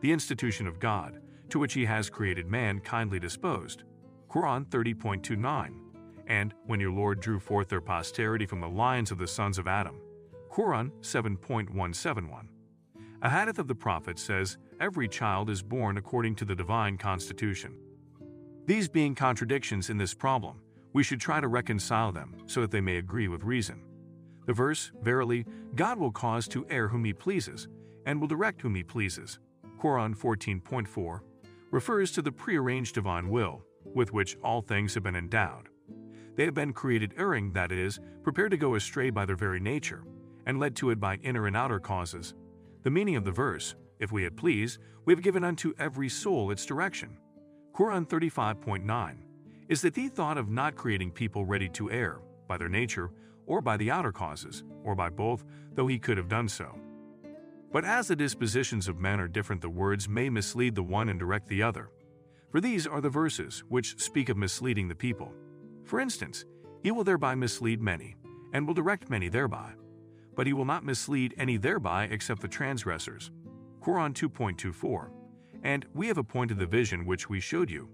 the 0.00 0.12
institution 0.12 0.66
of 0.66 0.78
God, 0.78 1.20
to 1.50 1.58
which 1.58 1.74
He 1.74 1.84
has 1.84 2.08
created 2.08 2.46
man 2.46 2.80
kindly 2.80 3.18
disposed. 3.18 3.82
Quran 4.30 4.66
30.29. 4.66 5.74
And 6.26 6.54
when 6.66 6.80
your 6.80 6.92
Lord 6.92 7.20
drew 7.20 7.38
forth 7.38 7.68
their 7.68 7.82
posterity 7.82 8.46
from 8.46 8.60
the 8.60 8.68
lions 8.68 9.10
of 9.10 9.18
the 9.18 9.28
sons 9.28 9.58
of 9.58 9.68
Adam. 9.68 10.00
Quran 10.50 10.90
7.171. 11.00 12.46
A 13.22 13.30
hadith 13.30 13.58
of 13.58 13.68
the 13.68 13.74
Prophet 13.74 14.18
says, 14.18 14.56
Every 14.80 15.08
child 15.08 15.50
is 15.50 15.62
born 15.62 15.98
according 15.98 16.36
to 16.36 16.44
the 16.44 16.54
divine 16.54 16.96
constitution. 16.96 17.74
These 18.66 18.88
being 18.88 19.14
contradictions 19.14 19.90
in 19.90 19.98
this 19.98 20.14
problem, 20.14 20.60
we 20.94 21.02
should 21.02 21.20
try 21.20 21.38
to 21.38 21.48
reconcile 21.48 22.12
them 22.12 22.34
so 22.46 22.62
that 22.62 22.70
they 22.70 22.80
may 22.80 22.96
agree 22.96 23.28
with 23.28 23.42
reason. 23.42 23.82
The 24.46 24.54
verse, 24.54 24.90
Verily, 25.02 25.44
God 25.74 25.98
will 25.98 26.10
cause 26.10 26.48
to 26.48 26.66
err 26.70 26.88
whom 26.88 27.04
He 27.04 27.12
pleases, 27.12 27.68
and 28.06 28.18
will 28.18 28.28
direct 28.28 28.62
whom 28.62 28.74
He 28.74 28.82
pleases, 28.82 29.38
Quran 29.78 30.16
14.4, 30.16 31.20
refers 31.72 32.10
to 32.12 32.22
the 32.22 32.32
prearranged 32.32 32.94
divine 32.94 33.28
will 33.28 33.62
with 33.84 34.14
which 34.14 34.38
all 34.42 34.62
things 34.62 34.94
have 34.94 35.02
been 35.02 35.16
endowed. 35.16 35.68
They 36.36 36.46
have 36.46 36.54
been 36.54 36.72
created 36.72 37.12
erring, 37.18 37.52
that 37.52 37.70
is, 37.70 38.00
prepared 38.22 38.50
to 38.52 38.56
go 38.56 38.76
astray 38.76 39.10
by 39.10 39.26
their 39.26 39.36
very 39.36 39.60
nature, 39.60 40.04
and 40.46 40.58
led 40.58 40.74
to 40.76 40.88
it 40.88 40.98
by 40.98 41.16
inner 41.16 41.46
and 41.46 41.56
outer 41.56 41.80
causes. 41.80 42.34
The 42.82 42.90
meaning 42.90 43.16
of 43.16 43.24
the 43.24 43.30
verse, 43.30 43.74
If 43.98 44.10
we 44.10 44.24
had 44.24 44.38
pleased, 44.38 44.78
we 45.04 45.12
have 45.12 45.22
given 45.22 45.44
unto 45.44 45.74
every 45.78 46.08
soul 46.08 46.50
its 46.50 46.64
direction. 46.64 47.18
Quran 47.74 48.06
35.9 48.06 49.16
is 49.68 49.82
that 49.82 49.96
he 49.96 50.08
thought 50.08 50.38
of 50.38 50.48
not 50.48 50.76
creating 50.76 51.10
people 51.10 51.44
ready 51.44 51.68
to 51.70 51.90
err 51.90 52.20
by 52.46 52.56
their 52.56 52.68
nature 52.68 53.10
or 53.46 53.60
by 53.60 53.76
the 53.76 53.90
outer 53.90 54.12
causes, 54.12 54.62
or 54.84 54.94
by 54.94 55.10
both, 55.10 55.44
though 55.74 55.88
he 55.88 55.98
could 55.98 56.16
have 56.16 56.28
done 56.28 56.48
so. 56.48 56.78
But 57.72 57.84
as 57.84 58.06
the 58.08 58.16
dispositions 58.16 58.86
of 58.86 59.00
men 59.00 59.18
are 59.18 59.26
different, 59.26 59.60
the 59.60 59.68
words 59.68 60.08
may 60.08 60.30
mislead 60.30 60.76
the 60.76 60.82
one 60.84 61.08
and 61.08 61.18
direct 61.18 61.48
the 61.48 61.62
other. 61.62 61.90
For 62.50 62.60
these 62.60 62.86
are 62.86 63.00
the 63.00 63.10
verses 63.10 63.64
which 63.68 64.00
speak 64.00 64.28
of 64.28 64.36
misleading 64.36 64.86
the 64.86 64.94
people. 64.94 65.32
For 65.84 65.98
instance, 65.98 66.44
he 66.82 66.92
will 66.92 67.04
thereby 67.04 67.34
mislead 67.34 67.82
many, 67.82 68.14
and 68.52 68.66
will 68.66 68.74
direct 68.74 69.10
many 69.10 69.28
thereby. 69.28 69.72
But 70.36 70.46
he 70.46 70.52
will 70.52 70.64
not 70.64 70.84
mislead 70.84 71.34
any 71.36 71.56
thereby 71.56 72.04
except 72.04 72.40
the 72.40 72.48
transgressors. 72.48 73.32
Quran 73.82 74.14
2.24 74.14 75.10
and 75.64 75.86
we 75.94 76.06
have 76.06 76.18
appointed 76.18 76.58
the 76.58 76.66
vision 76.66 77.04
which 77.04 77.28
we 77.28 77.40
showed 77.40 77.70
you. 77.70 77.88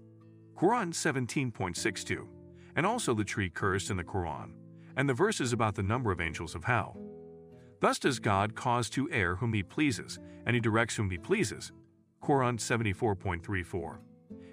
Quran 0.55 0.93
17.62, 0.93 2.27
and 2.75 2.85
also 2.85 3.15
the 3.15 3.23
tree 3.23 3.49
cursed 3.49 3.89
in 3.89 3.97
the 3.97 4.03
Quran, 4.03 4.51
and 4.95 5.09
the 5.09 5.13
verses 5.13 5.53
about 5.53 5.73
the 5.73 5.81
number 5.81 6.11
of 6.11 6.21
angels 6.21 6.53
of 6.53 6.65
hell. 6.65 6.97
Thus 7.79 7.97
does 7.97 8.19
God 8.19 8.53
cause 8.53 8.89
to 8.91 9.09
err 9.09 9.37
whom 9.37 9.53
he 9.53 9.63
pleases, 9.63 10.19
and 10.45 10.53
he 10.53 10.59
directs 10.59 10.95
whom 10.95 11.09
he 11.09 11.17
pleases. 11.17 11.71
Quran 12.21 12.59
74.34. 12.59 13.97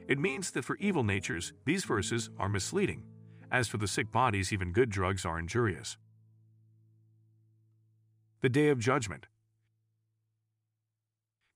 It 0.09 0.19
means 0.19 0.51
that 0.53 0.65
for 0.65 0.77
evil 0.77 1.05
natures, 1.05 1.53
these 1.67 1.85
verses 1.85 2.31
are 2.39 2.49
misleading. 2.49 3.03
As 3.51 3.69
for 3.69 3.77
the 3.77 3.89
sick 3.89 4.11
bodies, 4.11 4.53
even 4.53 4.73
good 4.73 4.89
drugs 4.89 5.27
are 5.27 5.39
injurious. 5.39 5.99
The 8.41 8.49
Day 8.49 8.69
of 8.69 8.79
Judgment. 8.79 9.27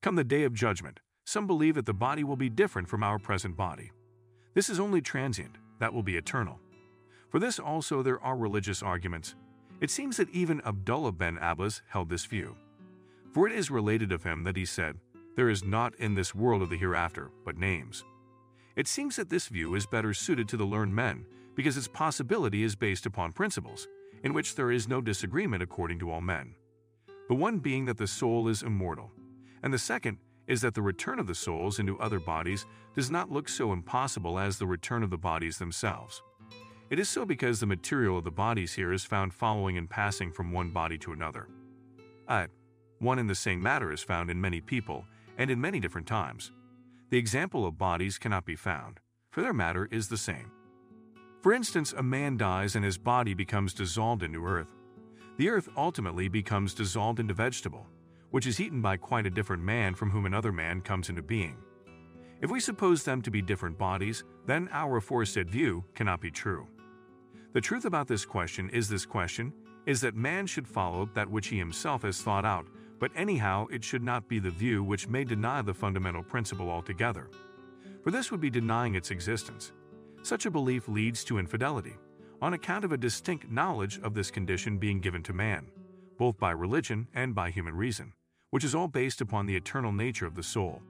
Come 0.03 0.17
the 0.17 0.25
Day 0.25 0.43
of 0.43 0.53
Judgment, 0.53 1.01
some 1.33 1.47
believe 1.47 1.77
that 1.77 1.87
the 1.87 1.95
body 1.95 2.23
will 2.23 2.37
be 2.37 2.51
different 2.51 2.87
from 2.87 3.03
our 3.03 3.19
present 3.19 3.57
body. 3.57 3.91
This 4.53 4.69
is 4.69 4.79
only 4.79 5.01
transient, 5.01 5.57
that 5.79 5.93
will 5.93 6.03
be 6.03 6.19
eternal. 6.19 6.61
For 7.31 7.39
this 7.39 7.59
also 7.59 8.03
there 8.03 8.23
are 8.23 8.37
religious 8.37 8.83
arguments. 8.83 9.35
It 9.81 9.91
seems 9.91 10.19
that 10.19 10.29
even 10.31 10.61
Abdullah 10.67 11.13
ben 11.13 11.39
Abbas 11.41 11.81
held 11.89 12.11
this 12.11 12.27
view. 12.27 12.55
For 13.33 13.47
it 13.49 13.55
is 13.55 13.71
related 13.71 14.13
of 14.13 14.23
him 14.23 14.45
that 14.45 14.59
he 14.59 14.67
said, 14.67 14.99
There 15.35 15.49
is 15.49 15.65
naught 15.65 15.95
in 15.95 16.15
this 16.15 16.35
world 16.35 16.61
of 16.61 16.69
the 16.69 16.77
hereafter 16.77 17.31
but 17.47 17.57
names. 17.57 18.05
It 18.77 18.87
seems 18.87 19.17
that 19.17 19.31
this 19.31 19.49
view 19.49 19.75
is 19.75 19.87
better 19.87 20.13
suited 20.13 20.49
to 20.51 20.59
the 20.59 20.67
learned 20.67 20.95
men 20.95 21.25
because 21.55 21.79
its 21.79 21.89
possibility 21.89 22.63
is 22.63 22.77
based 22.77 23.07
upon 23.07 23.33
principles, 23.33 23.89
in 24.23 24.35
which 24.35 24.55
there 24.55 24.71
is 24.71 24.87
no 24.87 25.01
disagreement 25.01 25.63
according 25.63 25.99
to 26.01 26.11
all 26.11 26.21
men. 26.21 26.55
The 27.29 27.35
one 27.35 27.59
being 27.59 27.87
that 27.87 27.97
the 27.97 28.07
soul 28.07 28.49
is 28.49 28.63
immortal, 28.63 29.11
and 29.63 29.73
the 29.73 29.79
second 29.79 30.19
is 30.47 30.61
that 30.61 30.75
the 30.75 30.83
return 30.83 31.19
of 31.19 31.27
the 31.27 31.35
souls 31.35 31.79
into 31.79 31.99
other 31.99 32.21
bodies 32.21 32.67
does 32.95 33.11
not 33.11 33.31
look 33.31 33.49
so 33.49 33.73
impossible 33.73 34.39
as 34.39 34.59
the 34.59 34.67
return 34.67 35.03
of 35.03 35.11
the 35.11 35.19
bodies 35.19 35.59
themselves. 35.59 36.23
It 36.91 36.99
is 36.99 37.09
so 37.09 37.25
because 37.25 37.59
the 37.59 37.67
material 37.67 38.19
of 38.19 38.25
the 38.25 38.31
bodies 38.31 38.75
here 38.75 38.93
is 38.93 39.05
found 39.05 39.33
following 39.33 39.79
and 39.79 39.89
passing 39.89 40.31
from 40.31 40.53
one 40.53 40.71
body 40.71 40.99
to 40.99 41.13
another. 41.13 41.49
At 42.29 42.51
one 42.99 43.19
and 43.19 43.31
the 43.31 43.35
same 43.35 43.63
matter 43.63 43.91
is 43.93 44.03
found 44.03 44.31
in 44.31 44.41
many 44.41 44.61
people 44.61 45.07
and 45.39 45.51
in 45.51 45.61
many 45.61 45.81
different 45.81 46.07
times. 46.07 46.53
The 47.11 47.19
example 47.19 47.67
of 47.67 47.79
bodies 47.79 48.19
cannot 48.19 48.45
be 48.45 48.57
found, 48.57 49.01
for 49.31 49.43
their 49.43 49.53
matter 49.53 49.89
is 49.91 50.09
the 50.09 50.17
same. 50.19 50.51
For 51.41 51.53
instance, 51.53 51.93
a 51.93 52.03
man 52.03 52.37
dies 52.37 52.77
and 52.77 52.85
his 52.85 52.99
body 52.99 53.35
becomes 53.35 53.75
dissolved 53.75 54.23
into 54.23 54.47
earth. 54.47 54.69
The 55.39 55.49
earth 55.49 55.69
ultimately 55.77 56.29
becomes 56.29 56.75
dissolved 56.75 57.19
into 57.19 57.35
vegetable, 57.35 57.87
which 58.33 58.47
is 58.47 58.61
eaten 58.61 58.81
by 58.81 58.97
quite 58.97 59.27
a 59.27 59.31
different 59.31 59.63
man 59.63 59.95
from 59.95 60.11
whom 60.11 60.27
another 60.27 60.53
man 60.53 60.81
comes 60.81 61.11
into 61.11 61.23
being. 61.23 61.57
If 62.41 62.51
we 62.51 62.61
suppose 62.61 63.05
them 63.05 63.23
to 63.23 63.31
be 63.31 63.43
different 63.43 63.79
bodies, 63.79 64.25
then 64.47 64.69
our 64.73 64.97
aforesaid 64.97 65.49
view 65.49 65.85
cannot 65.95 66.21
be 66.21 66.31
true. 66.31 66.67
The 67.53 67.61
truth 67.61 67.85
about 67.85 68.09
this 68.09 68.25
question 68.25 68.71
is 68.71 68.89
this 68.89 69.07
question 69.07 69.53
is 69.85 70.01
that 70.01 70.17
man 70.17 70.47
should 70.47 70.67
follow 70.67 71.09
that 71.15 71.31
which 71.31 71.49
he 71.49 71.59
himself 71.59 72.03
has 72.03 72.23
thought 72.23 72.47
out, 72.47 72.67
but 72.99 73.13
anyhow 73.15 73.67
it 73.71 73.85
should 73.85 74.03
not 74.03 74.29
be 74.29 74.39
the 74.39 74.51
view 74.51 74.83
which 74.83 75.09
may 75.09 75.25
deny 75.25 75.61
the 75.61 75.75
fundamental 75.75 76.23
principle 76.23 76.71
altogether. 76.71 77.29
For 78.03 78.11
this 78.11 78.31
would 78.31 78.41
be 78.41 78.51
denying 78.51 78.95
its 78.95 79.11
existence. 79.11 79.73
Such 80.23 80.47
a 80.47 80.51
belief 80.51 80.89
leads 80.89 81.23
to 81.25 81.39
infidelity, 81.39 81.97
on 82.41 82.55
account 82.55 82.85
of 82.85 82.93
a 82.93 82.97
distinct 82.97 83.51
knowledge 83.51 84.01
of 84.03 84.15
this 84.15 84.31
condition 84.31 84.79
being 84.79 85.01
given 85.01 85.23
to 85.25 85.35
man, 85.35 85.71
both 86.17 86.39
by 86.39 86.53
religion 86.53 87.07
and 87.15 87.35
by 87.35 87.51
human 87.51 87.77
reason 87.77 88.13
which 88.53 88.65
is 88.65 88.75
all 88.75 88.87
based 88.87 89.23
upon 89.23 89.47
the 89.47 89.57
eternal 89.57 89.93
nature 89.93 90.27
of 90.27 90.35
the 90.35 90.43
soul. 90.43 90.83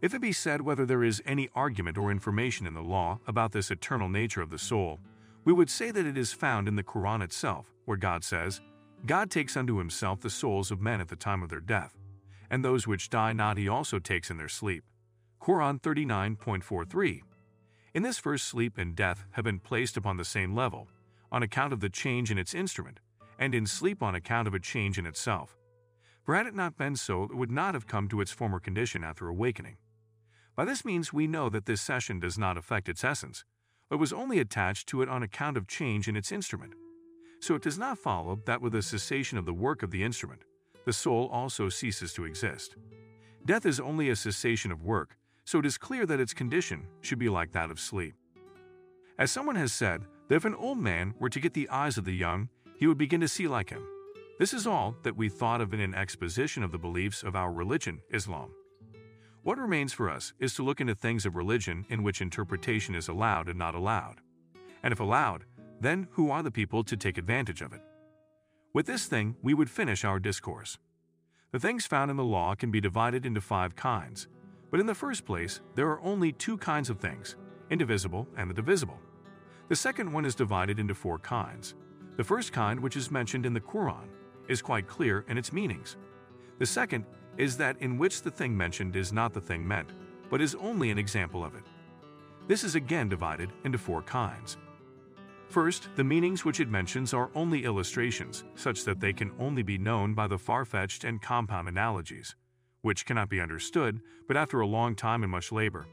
If 0.00 0.14
it 0.14 0.20
be 0.20 0.30
said 0.30 0.60
whether 0.60 0.86
there 0.86 1.02
is 1.02 1.20
any 1.26 1.48
argument 1.52 1.98
or 1.98 2.12
information 2.12 2.68
in 2.68 2.74
the 2.74 2.80
law 2.80 3.18
about 3.26 3.50
this 3.50 3.72
eternal 3.72 4.08
nature 4.08 4.42
of 4.42 4.50
the 4.50 4.60
soul, 4.60 5.00
we 5.44 5.52
would 5.52 5.70
say 5.70 5.90
that 5.90 6.06
it 6.06 6.16
is 6.16 6.32
found 6.32 6.68
in 6.68 6.76
the 6.76 6.84
Quran 6.84 7.20
itself, 7.20 7.66
where 7.84 7.96
God 7.96 8.22
says, 8.22 8.60
God 9.06 9.28
takes 9.28 9.56
unto 9.56 9.78
himself 9.78 10.20
the 10.20 10.30
souls 10.30 10.70
of 10.70 10.80
men 10.80 11.00
at 11.00 11.08
the 11.08 11.16
time 11.16 11.42
of 11.42 11.48
their 11.48 11.58
death, 11.58 11.98
and 12.48 12.64
those 12.64 12.86
which 12.86 13.10
die 13.10 13.32
not 13.32 13.58
he 13.58 13.68
also 13.68 13.98
takes 13.98 14.30
in 14.30 14.36
their 14.36 14.48
sleep. 14.48 14.84
Quran 15.42 15.80
39.43. 15.80 17.22
In 17.92 18.04
this 18.04 18.20
verse, 18.20 18.44
sleep 18.44 18.78
and 18.78 18.94
death 18.94 19.24
have 19.32 19.44
been 19.44 19.58
placed 19.58 19.96
upon 19.96 20.16
the 20.16 20.24
same 20.24 20.54
level, 20.54 20.86
on 21.32 21.42
account 21.42 21.72
of 21.72 21.80
the 21.80 21.90
change 21.90 22.30
in 22.30 22.38
its 22.38 22.54
instrument, 22.54 23.00
and 23.36 23.52
in 23.52 23.66
sleep 23.66 24.00
on 24.00 24.14
account 24.14 24.46
of 24.46 24.54
a 24.54 24.60
change 24.60 24.96
in 24.96 25.06
itself. 25.06 25.57
Had 26.36 26.46
it 26.46 26.54
not 26.54 26.76
been 26.76 26.94
so, 26.94 27.24
it 27.24 27.34
would 27.34 27.50
not 27.50 27.74
have 27.74 27.86
come 27.86 28.08
to 28.08 28.20
its 28.20 28.30
former 28.30 28.60
condition 28.60 29.02
after 29.02 29.28
awakening. 29.28 29.76
By 30.54 30.64
this 30.64 30.84
means 30.84 31.12
we 31.12 31.26
know 31.26 31.48
that 31.48 31.66
this 31.66 31.80
session 31.80 32.20
does 32.20 32.38
not 32.38 32.56
affect 32.56 32.88
its 32.88 33.02
essence, 33.02 33.44
but 33.88 33.98
was 33.98 34.12
only 34.12 34.38
attached 34.38 34.86
to 34.88 35.02
it 35.02 35.08
on 35.08 35.22
account 35.22 35.56
of 35.56 35.66
change 35.66 36.06
in 36.06 36.16
its 36.16 36.30
instrument. 36.30 36.74
So 37.40 37.54
it 37.54 37.62
does 37.62 37.78
not 37.78 37.98
follow 37.98 38.40
that 38.46 38.60
with 38.60 38.72
the 38.72 38.82
cessation 38.82 39.38
of 39.38 39.46
the 39.46 39.54
work 39.54 39.82
of 39.82 39.90
the 39.90 40.04
instrument, 40.04 40.42
the 40.84 40.92
soul 40.92 41.28
also 41.32 41.68
ceases 41.68 42.12
to 42.14 42.24
exist. 42.24 42.76
Death 43.44 43.66
is 43.66 43.80
only 43.80 44.10
a 44.10 44.16
cessation 44.16 44.70
of 44.70 44.84
work, 44.84 45.16
so 45.44 45.58
it 45.58 45.66
is 45.66 45.78
clear 45.78 46.06
that 46.06 46.20
its 46.20 46.34
condition 46.34 46.86
should 47.00 47.18
be 47.18 47.28
like 47.28 47.52
that 47.52 47.70
of 47.70 47.80
sleep. 47.80 48.14
As 49.18 49.30
someone 49.30 49.56
has 49.56 49.72
said, 49.72 50.02
that 50.28 50.36
if 50.36 50.44
an 50.44 50.54
old 50.54 50.78
man 50.78 51.14
were 51.18 51.30
to 51.30 51.40
get 51.40 51.54
the 51.54 51.68
eyes 51.68 51.98
of 51.98 52.04
the 52.04 52.12
young, 52.12 52.48
he 52.76 52.86
would 52.86 52.98
begin 52.98 53.20
to 53.20 53.28
see 53.28 53.48
like 53.48 53.70
him. 53.70 53.82
This 54.38 54.54
is 54.54 54.68
all 54.68 54.94
that 55.02 55.16
we 55.16 55.28
thought 55.28 55.60
of 55.60 55.74
in 55.74 55.80
an 55.80 55.96
exposition 55.96 56.62
of 56.62 56.70
the 56.70 56.78
beliefs 56.78 57.24
of 57.24 57.34
our 57.34 57.50
religion, 57.50 58.00
Islam. 58.12 58.52
What 59.42 59.58
remains 59.58 59.92
for 59.92 60.08
us 60.08 60.32
is 60.38 60.54
to 60.54 60.62
look 60.62 60.80
into 60.80 60.94
things 60.94 61.26
of 61.26 61.34
religion 61.34 61.84
in 61.88 62.04
which 62.04 62.20
interpretation 62.20 62.94
is 62.94 63.08
allowed 63.08 63.48
and 63.48 63.58
not 63.58 63.74
allowed. 63.74 64.20
And 64.84 64.92
if 64.92 65.00
allowed, 65.00 65.44
then 65.80 66.06
who 66.12 66.30
are 66.30 66.44
the 66.44 66.52
people 66.52 66.84
to 66.84 66.96
take 66.96 67.18
advantage 67.18 67.62
of 67.62 67.72
it? 67.72 67.80
With 68.72 68.86
this 68.86 69.06
thing, 69.06 69.34
we 69.42 69.54
would 69.54 69.68
finish 69.68 70.04
our 70.04 70.20
discourse. 70.20 70.78
The 71.50 71.58
things 71.58 71.86
found 71.86 72.08
in 72.08 72.16
the 72.16 72.22
law 72.22 72.54
can 72.54 72.70
be 72.70 72.80
divided 72.80 73.26
into 73.26 73.40
five 73.40 73.74
kinds, 73.74 74.28
but 74.70 74.78
in 74.78 74.86
the 74.86 74.94
first 74.94 75.24
place, 75.24 75.62
there 75.74 75.88
are 75.88 76.02
only 76.02 76.30
two 76.30 76.58
kinds 76.58 76.90
of 76.90 77.00
things 77.00 77.34
indivisible 77.70 78.28
and 78.36 78.48
the 78.48 78.54
divisible. 78.54 79.00
The 79.68 79.74
second 79.74 80.12
one 80.12 80.24
is 80.24 80.36
divided 80.36 80.78
into 80.78 80.94
four 80.94 81.18
kinds. 81.18 81.74
The 82.16 82.24
first 82.24 82.52
kind, 82.52 82.78
which 82.78 82.96
is 82.96 83.10
mentioned 83.10 83.44
in 83.44 83.52
the 83.52 83.60
Quran, 83.60 84.08
is 84.48 84.62
quite 84.62 84.88
clear 84.88 85.24
in 85.28 85.38
its 85.38 85.52
meanings. 85.52 85.96
The 86.58 86.66
second 86.66 87.04
is 87.36 87.56
that 87.56 87.80
in 87.80 87.98
which 87.98 88.22
the 88.22 88.30
thing 88.30 88.56
mentioned 88.56 88.96
is 88.96 89.12
not 89.12 89.32
the 89.32 89.40
thing 89.40 89.66
meant, 89.66 89.92
but 90.28 90.40
is 90.40 90.56
only 90.56 90.90
an 90.90 90.98
example 90.98 91.44
of 91.44 91.54
it. 91.54 91.62
This 92.48 92.64
is 92.64 92.74
again 92.74 93.08
divided 93.08 93.52
into 93.64 93.78
four 93.78 94.02
kinds. 94.02 94.56
First, 95.48 95.88
the 95.96 96.04
meanings 96.04 96.44
which 96.44 96.60
it 96.60 96.68
mentions 96.68 97.14
are 97.14 97.30
only 97.34 97.64
illustrations, 97.64 98.44
such 98.54 98.84
that 98.84 99.00
they 99.00 99.12
can 99.12 99.32
only 99.38 99.62
be 99.62 99.78
known 99.78 100.14
by 100.14 100.26
the 100.26 100.38
far 100.38 100.64
fetched 100.64 101.04
and 101.04 101.22
compound 101.22 101.68
analogies, 101.68 102.34
which 102.82 103.06
cannot 103.06 103.28
be 103.28 103.40
understood 103.40 104.00
but 104.26 104.36
after 104.36 104.60
a 104.60 104.66
long 104.66 104.94
time 104.94 105.22
and 105.22 105.32
much 105.32 105.52
labor. 105.52 105.86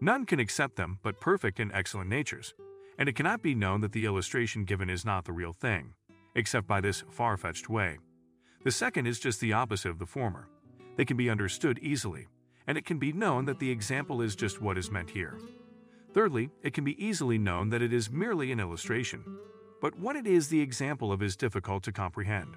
None 0.00 0.26
can 0.26 0.38
accept 0.38 0.76
them 0.76 0.98
but 1.02 1.20
perfect 1.20 1.60
and 1.60 1.72
excellent 1.72 2.10
natures, 2.10 2.54
and 2.98 3.08
it 3.08 3.14
cannot 3.14 3.42
be 3.42 3.54
known 3.54 3.80
that 3.80 3.92
the 3.92 4.04
illustration 4.04 4.64
given 4.64 4.90
is 4.90 5.04
not 5.04 5.24
the 5.24 5.32
real 5.32 5.52
thing 5.52 5.94
except 6.34 6.66
by 6.66 6.80
this 6.80 7.04
far 7.10 7.36
fetched 7.36 7.68
way. 7.68 7.98
The 8.64 8.70
second 8.70 9.06
is 9.06 9.20
just 9.20 9.40
the 9.40 9.52
opposite 9.52 9.90
of 9.90 9.98
the 9.98 10.06
former. 10.06 10.48
They 10.96 11.04
can 11.04 11.16
be 11.16 11.30
understood 11.30 11.78
easily, 11.80 12.26
and 12.66 12.78
it 12.78 12.86
can 12.86 12.98
be 12.98 13.12
known 13.12 13.44
that 13.44 13.58
the 13.58 13.70
example 13.70 14.22
is 14.22 14.36
just 14.36 14.60
what 14.60 14.78
is 14.78 14.90
meant 14.90 15.10
here. 15.10 15.38
Thirdly, 16.12 16.50
it 16.62 16.72
can 16.72 16.84
be 16.84 17.04
easily 17.04 17.38
known 17.38 17.70
that 17.70 17.82
it 17.82 17.92
is 17.92 18.10
merely 18.10 18.52
an 18.52 18.60
illustration, 18.60 19.24
but 19.80 19.98
what 19.98 20.16
it 20.16 20.26
is 20.26 20.48
the 20.48 20.60
example 20.60 21.12
of 21.12 21.22
is 21.22 21.36
difficult 21.36 21.82
to 21.82 21.92
comprehend. 21.92 22.56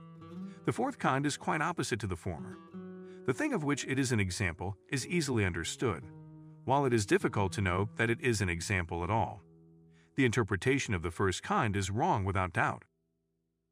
The 0.66 0.72
fourth 0.72 1.00
kind 1.00 1.26
is 1.26 1.38
quite 1.38 1.62
opposite 1.62 2.00
to 2.02 2.08
the 2.08 2.16
former. 2.16 2.58
The 3.26 3.34
thing 3.34 3.54
of 3.54 3.64
which 3.64 3.86
it 3.86 4.00
is 4.00 4.12
an 4.12 4.20
example 4.20 4.78
is 4.90 5.08
easily 5.08 5.44
understood, 5.44 6.04
while 6.66 6.86
it 6.86 6.94
is 6.94 7.06
difficult 7.06 7.52
to 7.54 7.62
know 7.62 7.90
that 7.98 8.10
it 8.10 8.22
is 8.22 8.40
an 8.42 8.50
example 8.50 9.04
at 9.04 9.10
all. 9.10 9.42
The 10.16 10.26
interpretation 10.26 10.94
of 10.94 11.02
the 11.02 11.12
first 11.12 11.44
kind 11.44 11.76
is 11.76 11.90
wrong 11.90 12.24
without 12.24 12.54
doubt, 12.54 12.84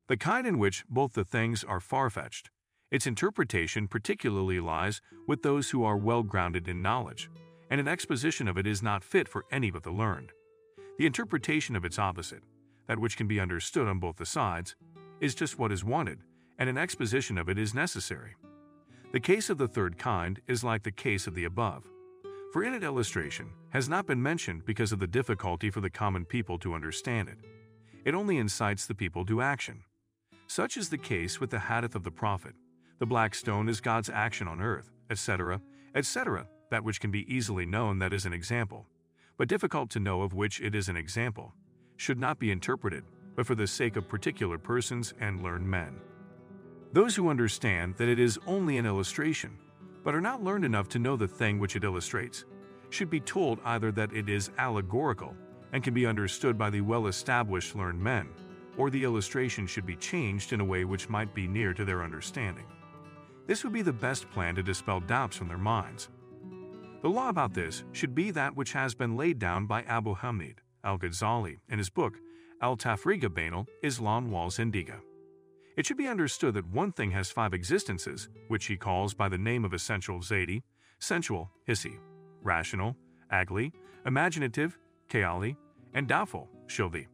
the 0.08 0.18
kind 0.18 0.46
in 0.46 0.60
which 0.60 0.86
both 0.88 1.14
the 1.14 1.26
things 1.26 1.64
are 1.64 1.80
far 1.80 2.10
fetched. 2.10 2.50
Its 2.92 3.08
interpretation 3.08 3.88
particularly 3.88 4.60
lies 4.60 5.02
with 5.28 5.42
those 5.42 5.72
who 5.72 5.84
are 5.84 5.98
well 5.98 6.22
grounded 6.22 6.68
in 6.68 6.82
knowledge, 6.82 7.30
and 7.70 7.82
an 7.82 7.88
exposition 7.88 8.48
of 8.48 8.58
it 8.58 8.68
is 8.68 8.84
not 8.84 9.04
fit 9.04 9.28
for 9.28 9.46
any 9.52 9.72
but 9.72 9.84
the 9.84 9.92
learned. 9.92 10.32
The 11.00 11.08
interpretation 11.08 11.76
of 11.76 11.84
its 11.84 11.98
opposite, 11.98 12.44
that 12.88 13.00
which 13.00 13.18
can 13.18 13.28
be 13.28 13.40
understood 13.40 13.88
on 13.88 14.00
both 14.00 14.18
the 14.18 14.26
sides, 14.26 14.76
is 15.20 15.34
just 15.34 15.58
what 15.58 15.72
is 15.72 15.84
wanted, 15.84 16.20
and 16.60 16.70
an 16.70 16.78
exposition 16.78 17.38
of 17.38 17.50
it 17.50 17.58
is 17.58 17.74
necessary. 17.74 18.36
The 19.12 19.20
case 19.20 19.50
of 19.50 19.58
the 19.58 19.68
third 19.68 19.98
kind 19.98 20.40
is 20.48 20.64
like 20.64 20.84
the 20.84 20.92
case 20.92 21.26
of 21.26 21.34
the 21.34 21.46
above, 21.46 21.84
for 22.54 22.64
in 22.64 22.74
it 22.74 22.84
illustration 22.84 23.50
has 23.72 23.90
not 23.90 24.06
been 24.06 24.22
mentioned 24.22 24.66
because 24.66 24.92
of 24.92 25.00
the 25.00 25.08
difficulty 25.08 25.72
for 25.72 25.82
the 25.82 25.90
common 25.90 26.26
people 26.26 26.60
to 26.60 26.76
understand 26.76 27.28
it. 27.28 27.40
It 28.06 28.14
only 28.14 28.38
incites 28.38 28.86
the 28.86 28.94
people 28.94 29.26
to 29.26 29.42
action. 29.42 29.85
Such 30.48 30.78
is 30.78 30.90
the 30.90 30.98
case 30.98 31.40
with 31.40 31.50
the 31.50 31.60
hadith 31.60 31.96
of 31.96 32.04
the 32.04 32.12
Prophet. 32.12 32.54
The 33.00 33.06
black 33.06 33.34
stone 33.36 33.68
is 33.68 33.82
God's 33.82 34.10
action 34.10 34.48
on 34.48 34.62
earth, 34.62 34.92
etc., 35.10 35.60
etc., 35.96 36.48
that 36.70 36.84
which 36.84 37.00
can 37.00 37.12
be 37.12 37.32
easily 37.34 37.66
known 37.66 38.00
that 38.00 38.14
is 38.14 38.26
an 38.26 38.34
example, 38.34 38.88
but 39.38 39.48
difficult 39.48 39.90
to 39.92 40.00
know 40.00 40.22
of 40.22 40.34
which 40.34 40.62
it 40.62 40.76
is 40.76 40.88
an 40.88 40.96
example, 40.96 41.54
should 41.98 42.20
not 42.20 42.40
be 42.40 42.52
interpreted, 42.52 43.04
but 43.36 43.46
for 43.46 43.56
the 43.56 43.68
sake 43.68 43.96
of 43.96 44.08
particular 44.08 44.58
persons 44.58 45.14
and 45.20 45.44
learned 45.44 45.68
men. 45.68 46.00
Those 46.94 47.16
who 47.16 47.30
understand 47.30 47.96
that 47.98 48.08
it 48.08 48.20
is 48.20 48.40
only 48.48 48.78
an 48.78 48.86
illustration, 48.86 49.58
but 50.04 50.16
are 50.16 50.22
not 50.22 50.44
learned 50.44 50.64
enough 50.64 50.88
to 50.90 51.00
know 51.00 51.16
the 51.16 51.28
thing 51.28 51.60
which 51.60 51.76
it 51.76 51.84
illustrates, 51.84 52.46
should 52.92 53.10
be 53.10 53.20
told 53.20 53.60
either 53.66 53.92
that 53.92 54.14
it 54.14 54.30
is 54.30 54.52
allegorical 54.58 55.36
and 55.74 55.84
can 55.84 55.94
be 55.94 56.06
understood 56.06 56.58
by 56.58 56.70
the 56.70 56.82
well 56.82 57.08
established 57.08 57.76
learned 57.76 58.00
men, 58.00 58.30
or 58.78 58.90
the 58.90 59.04
illustration 59.04 59.68
should 59.68 59.86
be 59.86 59.96
changed 59.96 60.54
in 60.54 60.60
a 60.60 60.66
way 60.66 60.86
which 60.86 61.10
might 61.10 61.34
be 61.34 61.48
near 61.48 61.74
to 61.74 61.86
their 61.86 62.04
understanding. 62.04 62.66
This 63.48 63.64
would 63.64 63.74
be 63.74 63.82
the 63.82 63.94
best 63.94 64.30
plan 64.32 64.56
to 64.56 64.64
dispel 64.64 65.00
doubts 65.00 65.38
from 65.38 65.48
their 65.48 65.58
minds. 65.58 66.10
The 67.02 67.10
law 67.10 67.30
about 67.30 67.54
this 67.54 67.84
should 67.92 68.16
be 68.16 68.32
that 68.32 68.56
which 68.56 68.72
has 68.74 68.96
been 68.96 69.16
laid 69.16 69.38
down 69.38 69.68
by 69.68 69.84
Abu 69.84 70.16
Hamid 70.16 70.62
al 70.84 70.98
Ghazali 70.98 71.60
in 71.70 71.78
his 71.78 71.90
book 71.90 72.14
Al 72.62 72.78
Tafriqa 72.78 73.30
Bainal 73.30 73.68
Islam 73.84 74.32
wal 74.32 74.50
Zindiga. 74.50 75.02
It 75.78 75.86
should 75.86 75.98
be 75.98 76.08
understood 76.08 76.54
that 76.54 76.68
one 76.68 76.94
thing 76.94 77.12
has 77.12 77.30
five 77.30 77.54
existences, 77.54 78.30
which 78.48 78.66
he 78.66 78.78
calls 78.78 79.14
by 79.14 79.28
the 79.28 79.38
name 79.38 79.66
of 79.66 79.74
essential 79.74 80.20
Zaidi, 80.20 80.64
sensual, 81.00 81.52
hissi, 81.68 81.98
rational, 82.42 82.96
agli, 83.30 83.74
imaginative, 84.06 84.78
kaali, 85.10 85.58
and 85.94 86.08
doubtful, 86.08 86.48
shildi. 86.68 87.08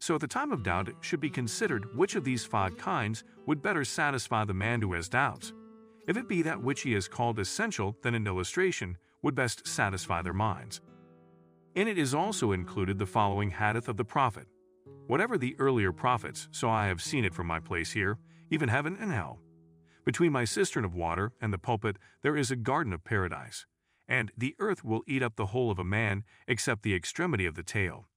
So 0.00 0.14
at 0.14 0.20
the 0.22 0.26
time 0.26 0.50
of 0.50 0.62
doubt, 0.62 0.88
it 0.88 0.96
should 1.00 1.20
be 1.20 1.30
considered 1.30 1.94
which 1.94 2.16
of 2.16 2.24
these 2.24 2.44
five 2.44 2.76
kinds 2.76 3.22
would 3.46 3.62
better 3.62 3.84
satisfy 3.84 4.44
the 4.44 4.54
man 4.54 4.80
who 4.80 4.94
has 4.94 5.08
doubts. 5.08 5.52
If 6.08 6.16
it 6.16 6.26
be 6.26 6.42
that 6.42 6.62
which 6.62 6.80
he 6.80 6.92
has 6.94 7.06
called 7.06 7.38
essential, 7.38 7.96
then 8.02 8.14
an 8.14 8.26
illustration 8.26 8.96
would 9.22 9.34
best 9.34 9.66
satisfy 9.66 10.22
their 10.22 10.32
minds. 10.32 10.80
In 11.74 11.86
it 11.86 11.98
is 11.98 12.14
also 12.14 12.52
included 12.52 12.98
the 12.98 13.06
following 13.06 13.50
hadith 13.50 13.88
of 13.88 13.96
the 13.96 14.04
Prophet 14.04 14.48
Whatever 15.06 15.36
the 15.36 15.56
earlier 15.58 15.92
prophets, 15.92 16.48
so 16.50 16.70
I 16.70 16.86
have 16.86 17.02
seen 17.02 17.24
it 17.24 17.34
from 17.34 17.46
my 17.46 17.60
place 17.60 17.92
here, 17.92 18.18
even 18.50 18.68
heaven 18.68 18.96
and 19.00 19.12
hell. 19.12 19.40
Between 20.04 20.32
my 20.32 20.44
cistern 20.44 20.84
of 20.84 20.94
water 20.94 21.32
and 21.40 21.52
the 21.52 21.58
pulpit 21.58 21.96
there 22.22 22.36
is 22.36 22.50
a 22.50 22.56
garden 22.56 22.92
of 22.92 23.04
paradise, 23.04 23.66
and 24.08 24.32
the 24.36 24.56
earth 24.58 24.84
will 24.84 25.02
eat 25.06 25.22
up 25.22 25.36
the 25.36 25.46
whole 25.46 25.70
of 25.70 25.78
a 25.78 25.84
man 25.84 26.24
except 26.48 26.82
the 26.82 26.94
extremity 26.94 27.44
of 27.44 27.54
the 27.54 27.62
tail. 27.62 28.08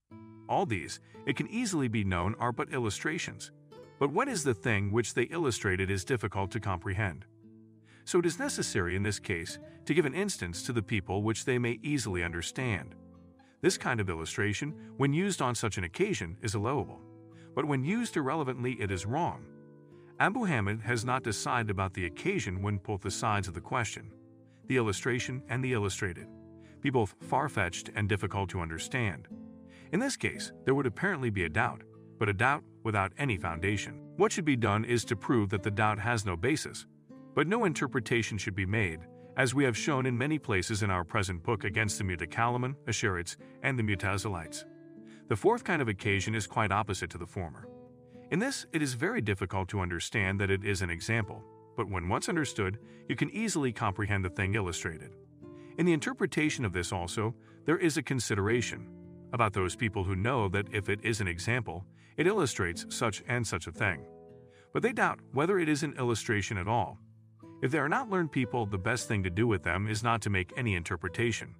All 0.50 0.66
these, 0.66 1.00
it 1.26 1.36
can 1.36 1.48
easily 1.50 1.88
be 1.88 2.04
known, 2.04 2.36
are 2.40 2.52
but 2.52 2.74
illustrations. 2.74 3.52
But 4.00 4.12
what 4.12 4.28
is 4.28 4.44
the 4.44 4.54
thing 4.54 4.92
which 4.92 5.14
they 5.14 5.24
illustrated 5.24 5.90
is 5.90 6.04
difficult 6.04 6.52
to 6.52 6.60
comprehend. 6.60 7.26
So 8.06 8.20
it 8.20 8.26
is 8.26 8.40
necessary 8.40 8.96
in 8.96 9.04
this 9.04 9.20
case 9.20 9.60
to 9.86 9.94
give 9.94 10.06
an 10.06 10.14
instance 10.14 10.64
to 10.64 10.74
the 10.74 10.84
people 10.84 11.24
which 11.24 11.46
they 11.46 11.58
may 11.58 11.80
easily 11.84 12.24
understand. 12.24 12.96
This 13.62 13.78
kind 13.78 14.02
of 14.02 14.10
illustration, 14.10 14.74
when 14.98 15.14
used 15.14 15.42
on 15.42 15.56
such 15.56 15.78
an 15.78 15.86
occasion, 15.86 16.38
is 16.42 16.54
allowable, 16.54 17.00
but 17.56 17.66
when 17.66 17.86
used 17.86 18.18
irrelevantly, 18.18 18.74
it 18.74 18.92
is 18.92 19.06
wrong. 19.06 19.46
Abu 20.20 20.44
Hamid 20.44 20.82
has 20.82 21.06
not 21.06 21.24
decided 21.24 21.70
about 21.70 21.94
the 21.94 22.06
occasion 22.06 22.62
when 22.62 22.78
both 22.78 23.02
the 23.02 23.12
sides 23.12 23.48
of 23.48 23.54
the 23.54 23.62
question, 23.62 24.12
the 24.68 24.78
illustration 24.78 25.42
and 25.50 25.64
the 25.64 25.74
illustrated, 25.74 26.28
be 26.82 26.90
both 26.90 27.16
far 27.22 27.48
fetched 27.48 27.90
and 27.96 28.10
difficult 28.10 28.50
to 28.50 28.60
understand. 28.60 29.28
In 29.94 30.00
this 30.00 30.18
case, 30.18 30.52
there 30.66 30.74
would 30.74 30.88
apparently 30.88 31.30
be 31.30 31.44
a 31.44 31.50
doubt, 31.50 31.84
but 32.18 32.28
a 32.28 32.34
doubt 32.34 32.64
without 32.84 33.14
any 33.20 33.38
foundation. 33.38 34.02
What 34.18 34.32
should 34.32 34.44
be 34.44 34.56
done 34.56 34.86
is 34.86 35.06
to 35.06 35.16
prove 35.16 35.52
that 35.52 35.62
the 35.62 35.70
doubt 35.70 36.00
has 36.00 36.26
no 36.26 36.36
basis, 36.36 36.88
but 37.36 37.46
no 37.46 37.66
interpretation 37.66 38.40
should 38.40 38.56
be 38.56 38.66
made, 38.66 39.02
as 39.38 39.54
we 39.54 39.64
have 39.64 39.78
shown 39.78 40.08
in 40.08 40.18
many 40.18 40.40
places 40.40 40.82
in 40.82 40.90
our 40.90 41.04
present 41.04 41.44
book 41.44 41.64
against 41.64 42.00
the 42.00 42.04
Mutakalimun, 42.04 42.74
Ash'arites, 42.88 43.36
and 43.62 43.78
the 43.78 43.84
Mutazilites. 43.84 44.66
The 45.28 45.36
fourth 45.36 45.64
kind 45.64 45.80
of 45.80 45.88
occasion 45.88 46.34
is 46.34 46.48
quite 46.48 46.72
opposite 46.72 47.12
to 47.12 47.20
the 47.20 47.28
former. 47.28 47.68
In 48.32 48.40
this, 48.40 48.66
it 48.74 48.82
is 48.82 48.96
very 48.96 49.22
difficult 49.22 49.70
to 49.70 49.80
understand 49.80 50.42
that 50.42 50.50
it 50.50 50.66
is 50.66 50.82
an 50.82 50.90
example, 50.90 51.44
but 51.78 51.88
when 51.88 52.10
once 52.10 52.30
understood, 52.30 52.80
you 53.08 53.16
can 53.16 53.30
easily 53.30 53.72
comprehend 53.72 54.26
the 54.26 54.30
thing 54.32 54.56
illustrated. 54.56 55.12
In 55.78 55.86
the 55.86 55.94
interpretation 55.94 56.66
of 56.66 56.74
this 56.74 56.92
also, 56.92 57.36
there 57.66 57.78
is 57.78 57.98
a 57.98 58.04
consideration, 58.04 58.88
about 59.34 59.52
those 59.52 59.76
people 59.76 60.04
who 60.04 60.16
know 60.16 60.48
that 60.48 60.68
if 60.72 60.88
it 60.88 61.00
is 61.04 61.20
an 61.20 61.28
example, 61.28 61.86
it 62.16 62.28
illustrates 62.28 62.86
such 62.90 63.24
and 63.28 63.46
such 63.46 63.68
a 63.68 63.72
thing. 63.72 64.06
But 64.72 64.84
they 64.84 64.94
doubt 64.94 65.20
whether 65.34 65.60
it 65.60 65.68
is 65.68 65.84
an 65.84 65.96
illustration 65.98 66.58
at 66.58 66.68
all. 66.68 67.00
If 67.62 67.72
they 67.72 67.80
are 67.80 67.90
not 67.90 68.10
learned 68.10 68.32
people, 68.32 68.66
the 68.66 68.78
best 68.78 69.08
thing 69.08 69.24
to 69.24 69.30
do 69.30 69.48
with 69.48 69.64
them 69.64 69.88
is 69.88 70.04
not 70.04 70.22
to 70.22 70.30
make 70.30 70.54
any 70.56 70.76
interpretation, 70.76 71.56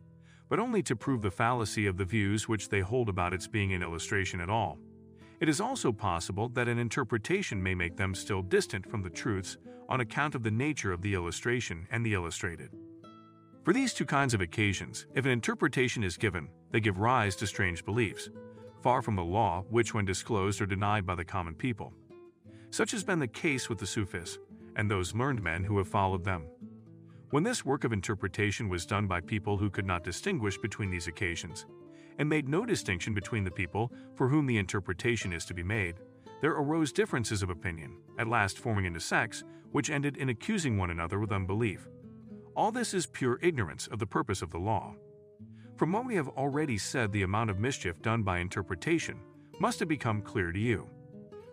but 0.50 0.60
only 0.60 0.84
to 0.84 0.96
prove 0.96 1.22
the 1.22 1.32
fallacy 1.32 1.88
of 1.88 1.98
the 1.98 2.06
views 2.06 2.48
which 2.48 2.70
they 2.70 2.82
hold 2.82 3.10
about 3.10 3.34
its 3.34 3.48
being 3.48 3.74
an 3.74 3.82
illustration 3.82 4.40
at 4.40 4.50
all. 4.50 4.78
It 5.40 5.50
is 5.50 5.60
also 5.60 5.92
possible 5.92 6.50
that 6.50 6.68
an 6.68 6.78
interpretation 6.78 7.62
may 7.62 7.76
make 7.76 7.98
them 7.98 8.16
still 8.16 8.42
distant 8.42 8.90
from 8.90 9.02
the 9.02 9.10
truths 9.10 9.58
on 9.90 10.00
account 10.00 10.36
of 10.36 10.44
the 10.44 10.52
nature 10.52 10.94
of 10.94 11.02
the 11.02 11.14
illustration 11.14 11.88
and 11.92 12.06
the 12.06 12.14
illustrated. 12.14 12.70
For 13.64 13.74
these 13.74 13.94
two 13.94 14.06
kinds 14.06 14.34
of 14.34 14.42
occasions, 14.42 15.06
if 15.16 15.26
an 15.26 15.32
interpretation 15.32 16.04
is 16.04 16.18
given, 16.18 16.50
they 16.74 16.82
give 16.82 17.00
rise 17.00 17.36
to 17.38 17.48
strange 17.48 17.86
beliefs, 17.86 18.30
far 18.82 19.02
from 19.02 19.16
the 19.16 19.24
law, 19.24 19.64
which, 19.70 19.94
when 19.94 20.04
disclosed, 20.04 20.60
are 20.60 20.66
denied 20.66 21.06
by 21.06 21.16
the 21.16 21.24
common 21.24 21.54
people. 21.54 21.94
Such 22.72 22.92
has 22.92 23.04
been 23.04 23.20
the 23.20 23.28
case 23.28 23.70
with 23.70 23.78
the 23.78 23.86
Sufis 23.86 24.40
and 24.76 24.90
those 24.90 25.14
learned 25.14 25.42
men 25.42 25.64
who 25.64 25.78
have 25.78 25.88
followed 25.88 26.26
them. 26.26 26.48
When 27.30 27.44
this 27.44 27.64
work 27.64 27.84
of 27.84 27.94
interpretation 27.94 28.70
was 28.70 28.88
done 28.88 29.06
by 29.06 29.22
people 29.22 29.56
who 29.56 29.70
could 29.70 29.86
not 29.86 30.04
distinguish 30.04 30.58
between 30.58 30.90
these 30.90 31.08
occasions, 31.08 31.68
and 32.18 32.28
made 32.28 32.50
no 32.50 32.66
distinction 32.66 33.14
between 33.14 33.44
the 33.44 33.52
people 33.52 33.92
for 34.16 34.28
whom 34.28 34.48
the 34.48 34.58
interpretation 34.58 35.32
is 35.32 35.46
to 35.46 35.54
be 35.54 35.64
made, 35.64 35.96
there 36.42 36.54
arose 36.54 36.92
differences 36.92 37.44
of 37.44 37.52
opinion, 37.52 37.98
at 38.18 38.28
last 38.28 38.58
forming 38.58 38.86
into 38.86 39.00
sects, 39.00 39.44
which 39.72 39.92
ended 39.92 40.18
in 40.18 40.30
accusing 40.30 40.78
one 40.78 40.90
another 40.90 41.20
with 41.20 41.32
unbelief. 41.32 41.88
All 42.56 42.72
this 42.72 42.94
is 42.96 43.06
pure 43.06 43.40
ignorance 43.42 43.88
of 43.88 44.00
the 44.00 44.08
purpose 44.08 44.42
of 44.42 44.50
the 44.50 44.60
law. 44.60 44.96
From 45.76 45.92
what 45.92 46.06
we 46.06 46.16
have 46.16 46.30
already 46.30 46.78
said, 46.78 47.12
the 47.12 47.24
amount 47.24 47.50
of 47.50 47.60
mischief 47.60 48.02
done 48.02 48.22
by 48.22 48.40
interpretation 48.40 49.20
must 49.60 49.80
have 49.80 49.88
become 49.88 50.22
clear 50.22 50.52
to 50.52 50.60
you. 50.60 50.88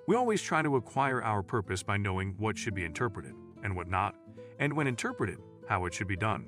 We 0.06 0.16
always 0.16 0.42
try 0.42 0.62
to 0.62 0.76
acquire 0.76 1.22
our 1.22 1.42
purpose 1.42 1.82
by 1.82 1.96
knowing 1.96 2.34
what 2.36 2.58
should 2.58 2.74
be 2.74 2.84
interpreted 2.84 3.34
and 3.62 3.74
what 3.74 3.88
not, 3.88 4.14
and 4.58 4.72
when 4.74 4.86
interpreted, 4.86 5.38
how 5.68 5.86
it 5.86 5.94
should 5.94 6.08
be 6.08 6.16
done, 6.16 6.46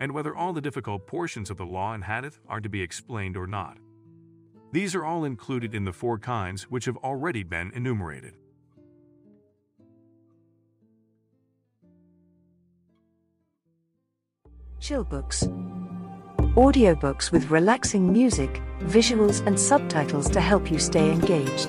and 0.00 0.12
whether 0.12 0.34
all 0.34 0.52
the 0.52 0.60
difficult 0.60 1.06
portions 1.06 1.50
of 1.50 1.56
the 1.56 1.66
law 1.66 1.92
and 1.92 2.04
hadith 2.04 2.40
are 2.48 2.60
to 2.60 2.68
be 2.68 2.82
explained 2.82 3.36
or 3.36 3.46
not. 3.46 3.78
These 4.72 4.94
are 4.96 5.04
all 5.04 5.24
included 5.24 5.72
in 5.72 5.84
the 5.84 5.92
four 5.92 6.18
kinds 6.18 6.64
which 6.64 6.86
have 6.86 6.96
already 6.96 7.44
been 7.44 7.70
enumerated. 7.74 8.34
Chill 14.80 15.04
Books 15.04 15.48
audiobooks 16.56 17.32
with 17.32 17.50
relaxing 17.50 18.12
music, 18.12 18.62
visuals, 18.82 19.44
and 19.46 19.58
subtitles 19.58 20.30
to 20.30 20.40
help 20.40 20.70
you 20.70 20.78
stay 20.78 21.10
engaged. 21.10 21.68